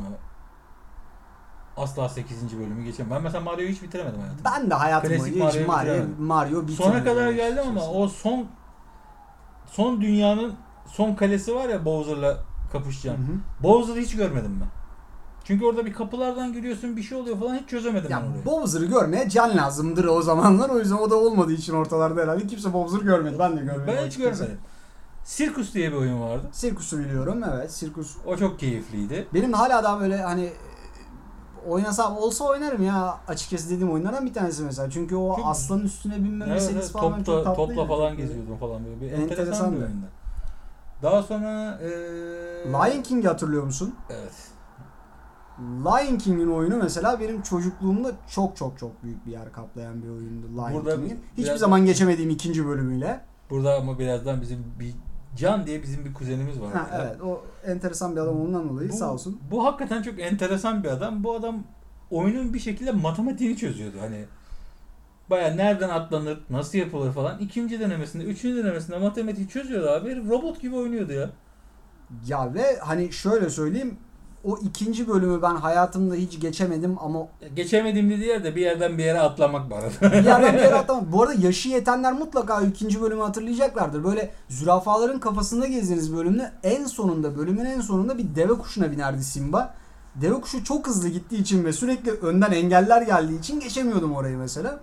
Asla 1.77 2.09
8. 2.09 2.59
bölümü 2.59 2.85
geçemem. 2.85 3.11
Ben 3.11 3.23
mesela 3.23 3.41
Mario'yu 3.45 3.69
hiç 3.69 3.83
bitiremedim 3.83 4.21
hayatımda. 4.21 4.51
ben 4.51 4.71
de 4.71 4.75
hayatım 4.75 5.11
Klasik 5.11 5.41
boyunca 5.41 5.61
hiç 5.61 5.67
Mario, 5.67 5.93
bitiremedim. 5.93 6.25
Mario 6.25 6.63
bitirmedim. 6.63 6.85
Sona 6.85 7.05
kadar 7.05 7.31
geldim 7.33 7.65
ama 7.69 7.87
o 7.87 8.09
son 8.09 8.47
son 9.67 10.01
dünyanın 10.01 10.55
son 10.87 11.15
kalesi 11.15 11.55
var 11.55 11.69
ya 11.69 11.85
Bowser'la 11.85 12.39
kapışacağın. 12.73 13.17
Hı 13.17 13.21
hı. 13.21 13.37
Bowser'ı 13.63 14.01
hiç 14.01 14.17
görmedim 14.17 14.59
ben. 14.61 14.69
Çünkü 15.45 15.65
orada 15.65 15.87
bir 15.87 15.93
kapılardan 15.93 16.53
giriyorsun 16.53 16.97
bir 16.97 17.03
şey 17.03 17.19
oluyor 17.19 17.39
falan 17.39 17.55
hiç 17.55 17.69
çözemedim 17.69 18.11
Ya 18.11 18.23
ben 18.23 18.31
orayı. 18.31 18.45
Bowser'ı 18.45 18.85
görmeye 18.87 19.29
can 19.29 19.57
lazımdır 19.57 20.05
o 20.05 20.23
zamanlar. 20.23 20.71
O 20.71 20.79
yüzden 20.79 20.97
o 20.97 21.11
da 21.11 21.17
olmadığı 21.17 21.53
için 21.53 21.75
ortalarda 21.75 22.21
herhalde 22.23 22.47
kimse 22.47 22.73
Bowser 22.73 23.01
görmedi. 23.01 23.37
Ben 23.39 23.57
de 23.57 23.61
görmedim. 23.61 23.85
ben 23.87 24.07
hiç 24.07 24.17
görmedim. 24.19 24.59
Sirkus 25.25 25.75
diye 25.75 25.93
bir 25.93 25.97
oyun 25.97 26.21
vardı. 26.21 26.47
Sirkus'u 26.53 26.99
biliyorum 26.99 27.43
evet. 27.55 27.73
Sirkus. 27.73 28.17
O 28.27 28.37
çok 28.37 28.59
keyifliydi. 28.59 29.27
Benim 29.35 29.53
hala 29.53 29.85
daha 29.85 30.01
böyle 30.01 30.23
hani 30.23 30.53
oynasam 31.69 32.17
olsa 32.17 32.45
oynarım 32.45 32.83
ya 32.83 33.19
açıkçası 33.29 33.71
dediğim 33.71 33.93
oyunlardan 33.93 34.27
bir 34.27 34.35
tanesi 34.35 34.63
mesela. 34.63 34.91
Çünkü 34.91 35.17
o 35.17 35.35
Çünkü- 35.37 35.49
aslanın 35.49 35.85
üstüne 35.85 36.15
binme 36.17 36.45
Evet, 36.45 36.55
meselesi 36.55 36.79
evet, 36.85 36.93
falan 36.93 37.17
çok 37.17 37.27
topla, 37.27 37.45
tatlıydı. 37.45 37.75
topla 37.75 37.87
falan 37.97 38.09
Çok 38.11 38.19
geziyordum 38.19 38.59
falan 38.59 38.85
böyle. 38.85 39.01
Bir 39.01 39.07
Enteresan 39.13 39.31
enteresan 39.39 39.73
bir 39.77 39.81
oyundu. 39.83 40.07
Daha 41.03 41.23
sonra 41.23 41.79
eee 41.83 41.89
Lion 42.73 43.03
King'i 43.03 43.29
hatırlıyor 43.29 43.65
musun? 43.65 43.95
Evet. 44.11 44.33
Lion 45.85 46.19
King'in 46.19 46.51
oyunu 46.51 46.77
mesela 46.77 47.21
benim 47.21 47.43
çocukluğumda 47.43 48.13
çok 48.31 48.57
çok 48.57 48.79
çok 48.79 49.03
büyük 49.03 49.27
bir 49.27 49.33
yer 49.33 49.53
kaplayan 49.53 50.03
bir 50.03 50.09
oyundu 50.09 50.47
Lion 50.57 50.85
King'in. 50.85 51.21
bir- 51.37 51.43
Hiçbir 51.43 51.57
zaman 51.57 51.87
geçemediğim 51.87 52.31
ikinci 52.31 52.67
bölümüyle. 52.67 53.21
Burada 53.51 53.75
ama 53.75 53.99
birazdan 53.99 54.41
bizim 54.41 54.65
bir 54.81 54.95
Can 55.37 55.67
diye 55.67 55.83
bizim 55.83 56.05
bir 56.05 56.15
kuzenimiz 56.15 56.61
var. 56.61 56.73
Ha, 56.73 56.89
evet 57.03 57.21
o 57.23 57.45
enteresan 57.67 58.17
bir 58.17 58.21
adam 58.21 58.41
ondan 58.41 58.69
dolayı 58.69 58.89
Bu, 58.89 58.97
sağ 58.97 59.13
olsun. 59.13 59.41
Bu 59.51 59.65
hakikaten 59.65 60.03
çok 60.03 60.21
enteresan 60.21 60.85
bir 60.85 60.89
adam. 60.89 61.25
Bu 61.25 61.35
adam 61.35 61.65
oyunun 62.11 62.55
bir 62.55 62.59
şekilde 62.59 62.93
matematiğini 62.93 63.57
çözüyordu. 63.57 63.97
Hani 64.01 64.25
baya 65.31 65.55
nereden 65.55 65.89
atlanır, 65.89 66.41
nasıl 66.51 66.79
yapılır 66.79 67.13
falan. 67.13 67.39
İkinci 67.39 67.81
denemesinde, 67.81 68.25
üçüncü 68.25 68.65
denemesinde 68.65 68.99
matematiği 68.99 69.49
çözüyordu 69.49 69.91
abi. 69.91 70.29
Robot 70.29 70.61
gibi 70.61 70.77
oynuyordu 70.77 71.13
ya. 71.13 71.31
Ya 72.27 72.55
ve 72.55 72.79
hani 72.81 73.13
şöyle 73.13 73.51
söyleyeyim 73.51 73.97
o 74.45 74.59
ikinci 74.59 75.09
bölümü 75.09 75.43
ben 75.43 75.55
hayatımda 75.55 76.15
hiç 76.15 76.41
geçemedim 76.41 76.97
ama 77.01 77.19
Geçemediğim 77.57 78.11
dediği 78.11 78.27
yerde 78.29 78.57
bir 78.57 78.61
yerden 78.61 78.99
bir 78.99 79.05
yere 79.05 79.21
atlamak 79.21 79.71
var. 79.71 79.83
arada. 79.83 80.13
bir 80.17 80.25
yerden 80.25 80.55
bir 80.55 80.59
yere 80.59 80.75
atlamam. 80.79 81.05
Bu 81.13 81.23
arada 81.23 81.35
yaşı 81.35 81.69
yetenler 81.69 82.13
mutlaka 82.13 82.61
ikinci 82.61 83.01
bölümü 83.03 83.23
hatırlayacaklardır. 83.23 84.05
Böyle 84.05 84.31
zürafaların 84.49 85.21
kafasında 85.21 85.67
gezdiğiniz 85.67 86.17
bölümde 86.17 86.53
en 86.63 86.85
sonunda 86.85 87.39
bölümün 87.39 87.65
en 87.65 87.81
sonunda 87.81 88.19
bir 88.19 88.35
deve 88.35 88.53
kuşuna 88.55 88.93
binerdi 88.93 89.25
Simba. 89.25 89.75
Deve 90.15 90.41
kuşu 90.41 90.65
çok 90.65 90.87
hızlı 90.87 91.09
gittiği 91.09 91.41
için 91.41 91.65
ve 91.65 91.73
sürekli 91.73 92.11
önden 92.11 92.53
engeller 92.53 93.03
geldiği 93.03 93.39
için 93.39 93.61
geçemiyordum 93.61 94.13
orayı 94.15 94.37
mesela. 94.39 94.79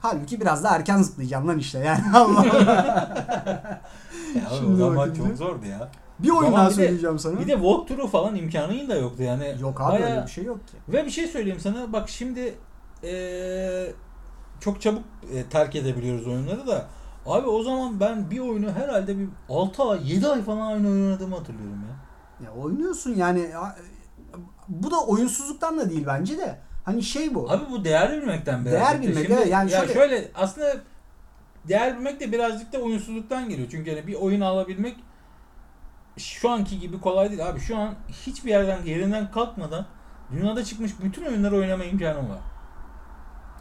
Halbuki 0.00 0.40
biraz 0.40 0.64
da 0.64 0.68
erken 0.68 1.02
zıplayacağım 1.02 1.48
lan 1.48 1.58
işte 1.58 1.78
yani 1.78 2.00
Allah 2.14 2.44
ya 4.34 4.42
o 4.52 4.56
Şimdi 4.56 4.76
zaman 4.76 4.96
bakınca- 4.96 5.28
çok 5.28 5.36
zordu 5.36 5.66
ya. 5.66 5.88
Bir 6.22 6.30
oyun 6.30 6.40
Zaman 6.40 6.52
daha 6.60 6.70
bir 6.70 6.76
de- 6.76 6.86
söyleyeceğim 6.86 7.18
sana. 7.18 7.40
Bir 7.40 7.46
de 7.46 7.52
walkthrough 7.52 8.10
falan 8.10 8.36
imkanın 8.36 8.88
da 8.88 8.94
yoktu 8.94 9.22
yani. 9.22 9.54
Yok 9.60 9.80
abi 9.80 9.92
Bayağı- 9.92 10.10
öyle 10.16 10.26
bir 10.26 10.30
şey 10.30 10.44
yok 10.44 10.68
ki. 10.68 10.76
Ve 10.88 11.04
bir 11.06 11.10
şey 11.10 11.26
söyleyeyim 11.26 11.60
sana. 11.60 11.92
Bak 11.92 12.08
şimdi 12.08 12.54
eee, 13.02 13.92
çok 14.60 14.80
çabuk 14.80 15.02
e, 15.34 15.42
terk 15.42 15.76
edebiliyoruz 15.76 16.26
oyunları 16.26 16.66
da. 16.66 16.86
Abi 17.26 17.48
o 17.48 17.62
zaman 17.62 18.00
ben 18.00 18.30
bir 18.30 18.38
oyunu 18.38 18.72
herhalde 18.72 19.18
bir 19.18 19.28
6 19.48 19.82
ay, 19.82 20.12
7 20.12 20.28
ay 20.28 20.42
falan 20.42 20.66
aynı 20.72 20.88
oynadığımı 20.88 21.36
hatırlıyorum 21.36 21.78
ya. 21.88 21.96
Ya 22.46 22.62
oynuyorsun 22.62 23.14
yani 23.14 23.40
ya, 23.40 23.76
bu 24.68 24.90
da 24.90 25.00
oyunsuzluktan 25.06 25.78
da 25.78 25.90
değil 25.90 26.04
bence 26.06 26.38
de. 26.38 26.58
Hani 26.84 27.02
şey 27.02 27.34
bu. 27.34 27.50
Abi 27.50 27.70
bu 27.70 27.84
değer 27.84 28.12
bilmekten 28.12 28.64
birazcık 28.64 28.80
Değer 28.90 29.02
bilmek, 29.02 29.26
Şimdi, 29.26 29.32
evet. 29.38 29.48
Yani 29.52 29.70
ya 29.70 29.78
şöyle- 29.80 29.92
şöyle... 29.94 30.28
aslında 30.34 30.76
değer 31.68 31.96
bilmek 31.98 32.20
de 32.20 32.32
birazcık 32.32 32.72
da 32.72 32.78
oyunsuzluktan 32.78 33.48
geliyor. 33.48 33.68
Çünkü 33.70 33.90
hani 33.90 34.06
bir 34.06 34.14
oyun 34.14 34.40
alabilmek 34.40 34.96
şu 36.16 36.50
anki 36.50 36.80
gibi 36.80 37.00
kolay 37.00 37.30
değil 37.30 37.48
abi. 37.48 37.60
Şu 37.60 37.78
an 37.78 37.94
hiçbir 38.08 38.50
yerden 38.50 38.82
yerinden 38.84 39.30
kalkmadan 39.30 39.86
dünyada 40.32 40.64
çıkmış 40.64 40.92
bütün 41.02 41.24
oyunları 41.24 41.56
oynama 41.56 41.84
imkanım 41.84 42.30
var. 42.30 42.38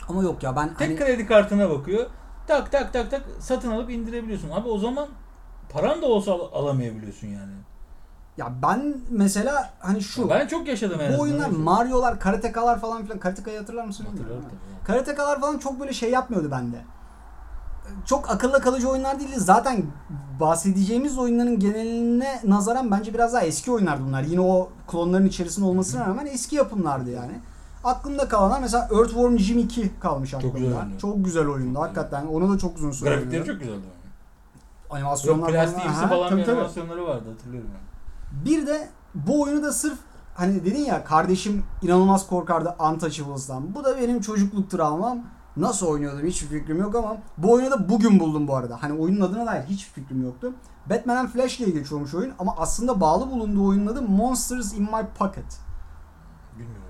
Ama 0.10 0.24
yok 0.24 0.44
ya 0.44 0.56
ben 0.56 0.74
Tek 0.74 0.90
hani 0.90 0.98
kredi 1.00 1.26
kartına 1.28 1.70
bakıyor. 1.70 2.06
Tak 2.48 2.72
tak 2.72 2.94
tak 2.94 3.12
tak 3.12 3.22
satın 3.40 3.72
alıp 3.72 3.92
indirebiliyorsun. 3.92 4.50
Abi 4.50 4.68
o 4.70 4.78
zaman 4.78 5.08
paran 5.70 6.02
da 6.02 6.06
olsa 6.06 6.32
al- 6.34 6.50
alamayabiliyorsun 6.54 7.28
yani. 7.28 7.52
ya 8.38 8.54
ben 8.62 8.96
mesela 9.10 9.74
hani 9.80 10.02
şu 10.02 10.30
Ben 10.30 10.48
çok 10.48 10.68
yaşadım 10.68 11.02
en 11.02 11.18
bu 11.18 11.22
oyunlar 11.22 11.50
Mario'lar, 11.50 12.20
Karatekalar 12.20 12.80
falan 12.82 13.04
filan 13.04 13.20
Karateka'yı 13.20 13.60
hatırlar 13.60 13.86
mısın? 13.86 14.06
Hatırlarım 14.12 14.42
tabii. 14.44 14.86
Karatekalar 14.88 15.42
falan 15.42 15.58
çok 15.58 15.80
böyle 15.80 15.94
şey 15.94 16.12
yapmıyordu 16.12 16.52
bende. 16.52 16.82
Çok 18.06 18.30
akılda 18.32 18.62
kalıcı 18.62 18.90
oyunlar 18.90 19.20
değildi. 19.20 19.36
Zaten 19.40 19.84
bahsedeceğimiz 20.40 21.18
oyunların 21.18 21.60
geneline 21.60 22.42
nazaran 22.44 22.92
bence 22.92 23.14
biraz 23.14 23.34
daha 23.34 23.42
eski 23.42 23.72
oyunlardı 23.72 24.04
bunlar. 24.08 24.24
Yine 24.24 24.42
o 24.42 24.70
klonların 24.88 25.26
içerisinde 25.26 25.66
olmasına 25.66 26.06
rağmen 26.08 26.26
eski 26.26 26.56
yapımlardı 26.56 27.10
yani. 27.10 27.40
Aklımda 27.84 28.28
kalanlar 28.28 28.60
mesela 28.60 28.90
Earthworm 28.92 29.38
Jim 29.38 29.60
2 29.60 29.92
kalmış 30.00 30.34
aklımda. 30.34 30.58
güzel 30.58 30.78
oyundu. 30.80 30.98
Çok 31.02 31.26
güzel 31.26 31.48
oyundu 31.48 31.80
hakikaten. 31.80 32.26
Onu 32.28 32.54
da 32.54 32.58
çok 32.58 32.78
uzun 32.78 32.92
süre 32.92 33.10
Grafikleri 33.10 33.42
oynadım. 33.42 33.54
çok 33.54 33.60
güzeldi. 33.62 33.86
Yok, 33.86 34.96
Animasyonlar 34.98 35.52
plastikimsi 35.52 36.00
Aha, 36.00 36.08
falan 36.08 36.30
tabii, 36.30 36.44
tabii. 36.46 36.56
animasyonları 36.56 37.08
vardı 37.08 37.30
hatırlıyorum 37.32 37.70
yani. 37.74 38.46
Bir 38.46 38.68
de 38.68 38.88
bu 39.16 39.42
oyunu 39.42 39.64
da 39.64 39.72
sırf 39.74 39.98
hani 40.36 40.66
dedin 40.66 40.86
ya 40.86 41.04
kardeşim 41.04 41.64
inanılmaz 41.82 42.28
korkardı 42.28 42.76
Untouchables'tan. 42.80 43.76
Bu 43.76 43.84
da 43.84 43.98
benim 44.02 44.22
çocukluk 44.22 44.72
travmam. 44.72 45.20
Nasıl 45.58 45.88
oynuyordum 45.88 46.28
hiçbir 46.28 46.48
fikrim 46.48 46.80
yok 46.80 46.96
ama 46.96 47.18
bu 47.38 47.52
oyunu 47.52 47.72
da 47.72 47.90
bugün 47.90 48.20
buldum 48.20 48.48
bu 48.48 48.56
arada. 48.56 48.84
Hani 48.84 48.94
oyunun 48.94 49.22
adına 49.22 49.46
dair 49.46 49.64
hiç 49.64 49.86
fikrim 49.86 50.24
yoktu. 50.24 50.54
Batman 50.90 51.16
and 51.16 51.30
Flash 51.30 51.60
diye 51.60 51.70
geçiyormuş 51.70 52.14
oyun 52.14 52.34
ama 52.40 52.56
aslında 52.58 53.02
bağlı 53.02 53.32
bulunduğu 53.32 53.68
oyunun 53.68 53.88
adı 53.88 54.02
Monsters 54.02 54.74
in 54.74 54.84
My 54.84 55.06
Pocket. 55.18 55.60
Bilmiyorum. 56.54 56.82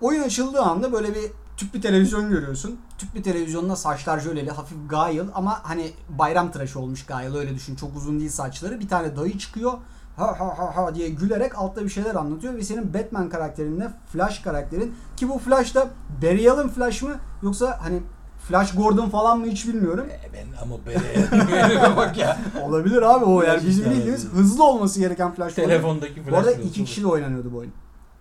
Oyun 0.00 0.22
açıldığı 0.22 0.60
anda 0.60 0.92
böyle 0.92 1.14
bir 1.14 1.30
tüp 1.56 1.74
bir 1.74 1.82
televizyon 1.82 2.30
görüyorsun. 2.30 2.80
Tüp 2.98 3.14
bir 3.14 3.22
televizyonda 3.22 3.76
saçlar 3.76 4.20
jöleli, 4.20 4.50
hafif 4.50 4.78
Gail 4.88 5.24
ama 5.34 5.60
hani 5.62 5.92
bayram 6.08 6.50
tıraşı 6.50 6.80
olmuş 6.80 7.06
Gail 7.06 7.34
öyle 7.34 7.54
düşün. 7.54 7.76
Çok 7.76 7.96
uzun 7.96 8.20
değil 8.20 8.30
saçları. 8.30 8.80
Bir 8.80 8.88
tane 8.88 9.16
dayı 9.16 9.38
çıkıyor. 9.38 9.72
Ha 10.16 10.36
ha 10.38 10.58
ha 10.58 10.76
ha 10.76 10.94
diye 10.94 11.08
gülerek 11.08 11.58
altta 11.58 11.84
bir 11.84 11.88
şeyler 11.88 12.14
anlatıyor 12.14 12.54
ve 12.54 12.62
senin 12.62 12.94
Batman 12.94 13.28
karakterinle 13.28 13.90
Flash 14.12 14.38
karakterin 14.38 14.94
ki 15.16 15.28
bu 15.28 15.38
Flash 15.38 15.74
da 15.74 15.88
Barry 16.22 16.50
Allen 16.50 16.68
Flash 16.68 17.02
mı 17.02 17.10
yoksa 17.42 17.78
hani 17.82 18.02
Flash 18.48 18.74
Gordon 18.74 19.08
falan 19.08 19.38
mı 19.40 19.46
hiç 19.46 19.68
bilmiyorum. 19.68 20.06
E, 20.10 20.32
ben 20.32 20.46
ama 20.62 20.86
be 20.86 21.96
bak 21.96 22.16
ya. 22.18 22.38
Olabilir 22.62 23.02
abi 23.02 23.24
o 23.24 23.40
Flash 23.40 23.66
bizim 23.66 23.90
bildiğimiz 23.90 24.28
hızlı 24.28 24.64
olması 24.64 25.00
gereken 25.00 25.34
Flash. 25.34 25.54
Telefondaki 25.54 26.22
flash. 26.22 26.32
Bu 26.32 26.36
arada 26.36 26.52
iki 26.52 26.84
kişi 26.84 27.02
de 27.02 27.06
oynanıyordu 27.06 27.52
bu 27.52 27.58
oyun. 27.58 27.72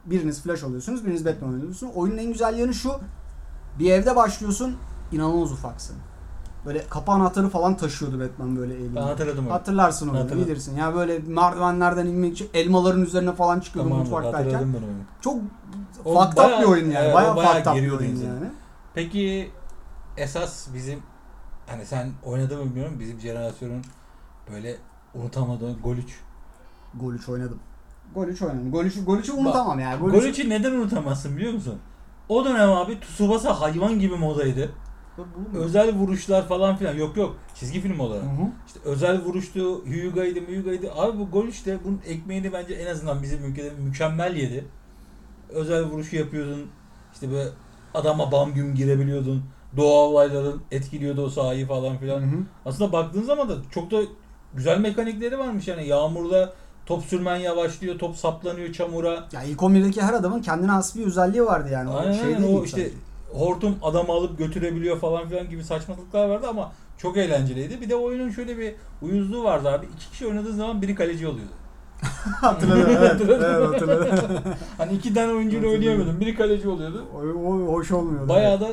biriniz 0.05 0.41
Flash 0.41 0.63
oluyorsunuz, 0.63 1.05
biriniz 1.05 1.25
Batman 1.25 1.49
oluyorsunuz. 1.49 1.93
Oyunun 1.95 2.17
en 2.17 2.31
güzel 2.31 2.57
yanı 2.57 2.73
şu. 2.73 2.91
Bir 3.79 3.91
evde 3.91 4.15
başlıyorsun, 4.15 4.75
inanılmaz 5.11 5.51
ufaksın. 5.51 5.95
Böyle 6.65 6.87
kapı 6.89 7.11
anahtarı 7.11 7.49
falan 7.49 7.77
taşıyordu 7.77 8.19
Batman 8.19 8.55
böyle 8.57 8.73
elinde. 8.73 8.95
Ben 8.95 9.01
hatırladım 9.01 9.47
onu. 9.47 9.53
Hatırlarsın 9.53 10.09
onu, 10.09 10.19
Hatırladım. 10.19 10.45
bilirsin. 10.45 10.77
Ya 10.77 10.95
böyle 10.95 11.19
merdivenlerden 11.19 12.07
inmek 12.07 12.33
için 12.33 12.49
elmaların 12.53 13.01
üzerine 13.01 13.31
falan 13.33 13.59
çıkıyordum 13.59 13.91
Tamamdır 13.91 14.11
mutfaktayken. 14.11 14.53
hatırladım 14.53 14.73
ben 14.81 14.87
onu. 14.87 14.93
Çok 15.21 15.35
fucked 16.03 16.43
up 16.43 16.61
bir 16.61 16.65
oyun 16.65 16.91
yani. 16.91 17.11
o 17.11 17.13
bayağı, 17.13 17.35
bayağı 17.35 17.53
fucked 17.53 17.71
up 17.71 17.75
bir 17.75 17.91
oyun 17.91 18.15
yani. 18.15 18.49
Peki 18.93 19.51
esas 20.17 20.67
bizim 20.73 20.99
hani 21.67 21.85
sen 21.85 22.11
oynadın 22.23 22.59
mı 22.59 22.65
bilmiyorum 22.65 22.95
bizim 22.99 23.19
jenerasyonun 23.19 23.81
böyle 24.51 24.75
unutamadığı 25.15 25.79
gol 25.79 25.95
3. 25.95 26.19
Gol 26.99 27.13
3 27.13 27.29
oynadım. 27.29 27.59
Gol 28.15 28.27
3 28.27 28.41
oynadım. 28.41 28.71
Gol 28.71 28.83
3'ü 28.85 29.05
gol 29.05 29.17
3'ü 29.17 29.31
unutamam 29.31 29.79
yani. 29.79 29.99
Gol, 29.99 30.09
Gol 30.09 30.17
3'ü 30.17 30.31
3'ü 30.31 30.49
neden 30.49 30.71
unutamazsın 30.71 31.37
biliyor 31.37 31.53
musun? 31.53 31.79
O 32.29 32.45
dönem 32.45 32.71
abi 32.71 32.99
Tsubasa 32.99 33.61
hayvan 33.61 33.99
gibi 33.99 34.15
modaydı. 34.15 34.71
Özel 35.55 35.95
vuruşlar 35.95 36.47
falan 36.47 36.75
filan. 36.75 36.95
Yok 36.95 37.17
yok 37.17 37.35
çizgi 37.55 37.81
film 37.81 37.99
olarak. 37.99 38.23
Hı 38.23 38.27
hı. 38.27 38.47
İşte 38.67 38.79
özel 38.85 39.21
vuruştu, 39.21 39.85
Hyuga'ydı, 39.85 40.39
Hyuga'ydı. 40.47 40.91
Abi 40.95 41.19
bu 41.19 41.29
gol 41.31 41.47
işte 41.47 41.77
bunun 41.85 42.01
ekmeğini 42.07 42.53
bence 42.53 42.73
en 42.73 42.91
azından 42.91 43.23
bizim 43.23 43.45
ülkede 43.45 43.69
mükemmel 43.69 44.35
yedi. 44.35 44.65
Özel 45.49 45.83
vuruşu 45.83 46.15
yapıyordun. 46.15 46.65
İşte 47.13 47.31
böyle 47.31 47.49
adama 47.93 48.31
bam 48.31 48.53
güm 48.53 48.75
girebiliyordun. 48.75 49.43
Doğa 49.77 50.07
olayların 50.07 50.61
etkiliyordu 50.71 51.23
o 51.25 51.29
sahayı 51.29 51.67
falan 51.67 51.93
Hı 51.93 51.99
filan. 51.99 52.21
hı. 52.21 52.35
Aslında 52.65 52.91
baktığın 52.91 53.23
zaman 53.23 53.49
da 53.49 53.53
çok 53.71 53.91
da 53.91 54.01
güzel 54.53 54.79
mekanikleri 54.79 55.39
varmış 55.39 55.67
yani. 55.67 55.87
Yağmurda 55.87 56.53
top 56.85 57.03
sürmen 57.03 57.35
yavaşlıyor, 57.35 57.99
top 57.99 58.15
saplanıyor 58.15 58.73
çamura. 58.73 59.27
Ya 59.31 59.43
ilk 59.43 59.59
11'deki 59.59 60.01
her 60.01 60.13
adamın 60.13 60.41
kendine 60.41 60.71
has 60.71 60.95
bir 60.95 61.05
özelliği 61.05 61.45
vardı 61.45 61.69
yani. 61.71 61.89
O 61.89 61.93
Aynen 61.95 62.13
şey 62.13 62.35
aynen 62.35 62.53
o 62.53 62.63
işte 62.63 62.77
sadece. 62.81 62.95
Hortum 63.33 63.75
adamı 63.83 64.11
alıp 64.13 64.37
götürebiliyor 64.37 64.99
falan 64.99 65.27
filan 65.29 65.49
gibi 65.49 65.63
saçmalıklar 65.63 66.29
vardı 66.29 66.47
ama 66.49 66.71
çok 66.97 67.17
eğlenceliydi. 67.17 67.81
Bir 67.81 67.89
de 67.89 67.95
oyunun 67.95 68.29
şöyle 68.29 68.57
bir 68.57 68.75
uyuzluğu 69.01 69.43
vardı 69.43 69.69
abi. 69.69 69.85
İki 69.97 70.09
kişi 70.11 70.27
oynadığı 70.27 70.53
zaman 70.53 70.81
biri 70.81 70.95
kaleci 70.95 71.27
oluyordu. 71.27 71.51
hatırladım 72.41 72.85
evet. 72.99 73.21
Evet 73.21 73.73
hatırladım. 73.73 74.09
Hani 74.77 74.93
iki 74.93 75.13
tane 75.13 75.31
oyuncuyla 75.33 75.67
Hatırladım. 75.67 75.79
oynayamıyordun. 75.89 76.19
Biri 76.21 76.35
kaleci 76.35 76.69
oluyordu. 76.69 77.05
o, 77.15 77.47
o 77.47 77.73
hoş 77.73 77.91
olmuyordu. 77.91 78.29
Bayağı 78.29 78.61
da 78.61 78.67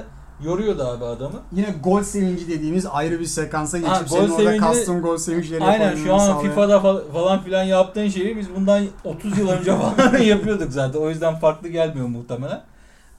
yoruyordu 0.44 0.82
abi 0.84 1.04
adamı. 1.04 1.34
Yine 1.52 1.74
gol 1.84 2.02
sevinci 2.02 2.48
dediğimiz 2.48 2.86
ayrı 2.86 3.20
bir 3.20 3.24
sekansa 3.24 3.78
geçip 3.78 3.92
Ha, 3.92 4.02
senin 4.08 4.30
orada 4.30 4.56
custom 4.58 5.02
gol 5.02 5.16
sevinçleri 5.16 5.64
Aynen 5.64 5.96
şu 5.96 6.14
an 6.14 6.18
sağlayan- 6.18 6.40
FIFA'da 6.42 6.76
fal- 6.76 7.12
falan 7.12 7.42
filan 7.42 7.62
yaptığın 7.62 8.08
şeyi 8.08 8.36
biz 8.36 8.54
bundan 8.56 8.84
30 9.04 9.38
yıl 9.38 9.48
önce 9.48 9.76
falan 9.96 10.18
yapıyorduk 10.18 10.72
zaten. 10.72 11.00
O 11.00 11.08
yüzden 11.10 11.34
farklı 11.34 11.68
gelmiyor 11.68 12.06
muhtemelen. 12.06 12.62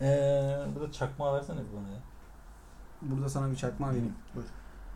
Ee, 0.01 0.57
burada 0.75 0.91
çakmağı 0.91 1.33
versene 1.37 1.57
bir 1.57 1.77
bana 1.77 1.87
ya. 1.93 1.99
Burada 3.01 3.29
sana 3.29 3.51
bir 3.51 3.55
çakma 3.55 3.89
vereyim. 3.89 4.13
Buyur. 4.35 4.47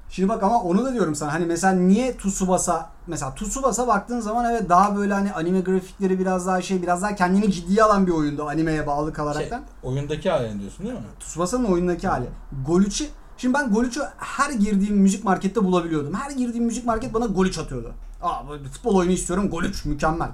Şimdi 0.10 0.30
bak 0.30 0.44
ama 0.44 0.62
onu 0.62 0.86
da 0.86 0.94
diyorum 0.94 1.15
sana. 1.15 1.34
Hani 1.34 1.46
mesela 1.46 1.74
niye 1.74 2.18
Tsubasa 2.18 2.89
mesela 3.08 3.36
Tsubasa 3.36 3.88
baktığın 3.88 4.20
zaman 4.20 4.52
evet 4.52 4.70
daha 4.70 4.96
böyle 4.96 5.13
hani 5.13 5.34
anime 5.34 5.62
grafikleri 5.62 6.20
biraz 6.20 6.48
daha 6.48 6.62
şey 6.62 6.82
biraz 6.82 7.02
daha 7.02 7.15
kendini 7.15 7.52
ciddiye 7.52 7.84
alan 7.84 8.08
bir 8.08 8.12
oyundu 8.12 8.48
animeye 8.48 8.88
bağlı 8.88 9.08
Şey, 9.08 9.13
kalaraktan. 9.13 9.62
oyundaki 9.84 10.30
halini 10.30 10.60
diyorsun 10.60 10.86
değil 10.86 10.96
mi? 10.96 11.06
Tsubasa'nın 11.20 11.65
oyundaki 11.65 12.08
hali. 12.08 12.26
Gol 12.68 12.82
3'ü 12.82 13.08
Şimdi 13.38 13.54
ben 13.54 13.72
Gol 13.74 13.84
3'ü 13.84 14.08
her 14.18 14.52
girdiğim 14.52 14.98
müzik 14.98 15.24
markette 15.24 15.63
bulabiliyordum. 15.63 16.13
Her 16.13 16.32
girdiğim 16.32 16.65
müzik 16.65 16.86
market 16.86 17.13
bana 17.13 17.26
Gol 17.26 17.46
3 17.46 17.58
atıyordu. 17.58 17.94
Aa 18.22 18.44
futbol 18.74 18.96
oyunu 18.96 19.12
istiyorum 19.12 19.50
Gol 19.50 19.63
3 19.63 19.86
mükemmel. 19.86 20.30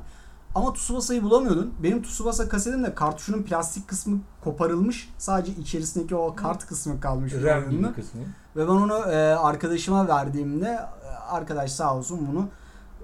Ama 0.56 0.74
Tsubasa'yı 0.74 1.24
bulamıyordun. 1.24 1.74
Benim 1.84 2.04
Tsubasa 2.04 2.50
kasetimde 2.50 2.96
kartuşunun 2.96 3.44
plastik 3.44 3.88
kısmı 3.88 4.20
koparılmış. 4.44 5.10
Sadece 5.18 5.52
içerisindeki 5.52 6.16
o 6.16 6.36
kart 6.36 6.66
kısmı 6.68 7.00
kalmış. 7.00 7.34
RAM 7.34 7.70
gibi 7.70 7.94
kısmı. 7.94 8.22
Ve 8.56 8.68
ben 8.68 8.72
onu 8.72 8.94
e, 8.98 9.16
arkadaşıma 9.36 10.08
verdiğimde 10.08 10.68
e, 10.68 11.08
arkadaş 11.30 11.72
sağ 11.72 11.96
olsun 11.98 12.28
bunu 12.32 12.48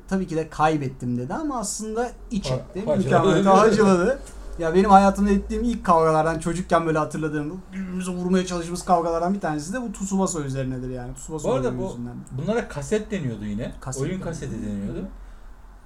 tabii 0.08 0.28
ki 0.28 0.36
de 0.36 0.50
kaybettim 0.50 1.18
dedi 1.18 1.34
ama 1.34 1.60
aslında 1.60 2.12
iç 2.32 2.52
etti. 2.52 2.84
Mükemmel 2.98 3.44
harcaladı. 3.44 4.20
Ya 4.60 4.76
benim 4.76 4.90
hayatımda 4.90 5.30
ettiğim 5.32 5.64
ilk 5.64 5.86
kavgalardan 5.86 6.40
çocukken 6.40 6.86
böyle 6.86 6.98
hatırladığım 7.00 7.62
birbirimize 7.74 8.12
vurmaya 8.12 8.46
çalıştığımız 8.46 8.86
kavgalardan 8.86 9.34
bir 9.34 9.40
tanesi 9.40 9.74
de 9.74 9.82
bu 9.82 9.92
Tsubasa 9.92 10.40
üzerinedir 10.42 10.90
yani. 10.90 11.14
Tsubasa 11.16 11.50
Bu 11.50 11.54
arada 11.54 11.78
bu- 11.78 11.84
yüzünden. 11.84 12.16
Bunlara 12.32 12.68
kaset 12.68 13.12
deniyordu 13.12 13.46
yine. 13.46 13.72
Kaset 13.82 14.02
Oyun 14.04 14.22
kaseti 14.22 14.62
deniyordu. 14.66 15.08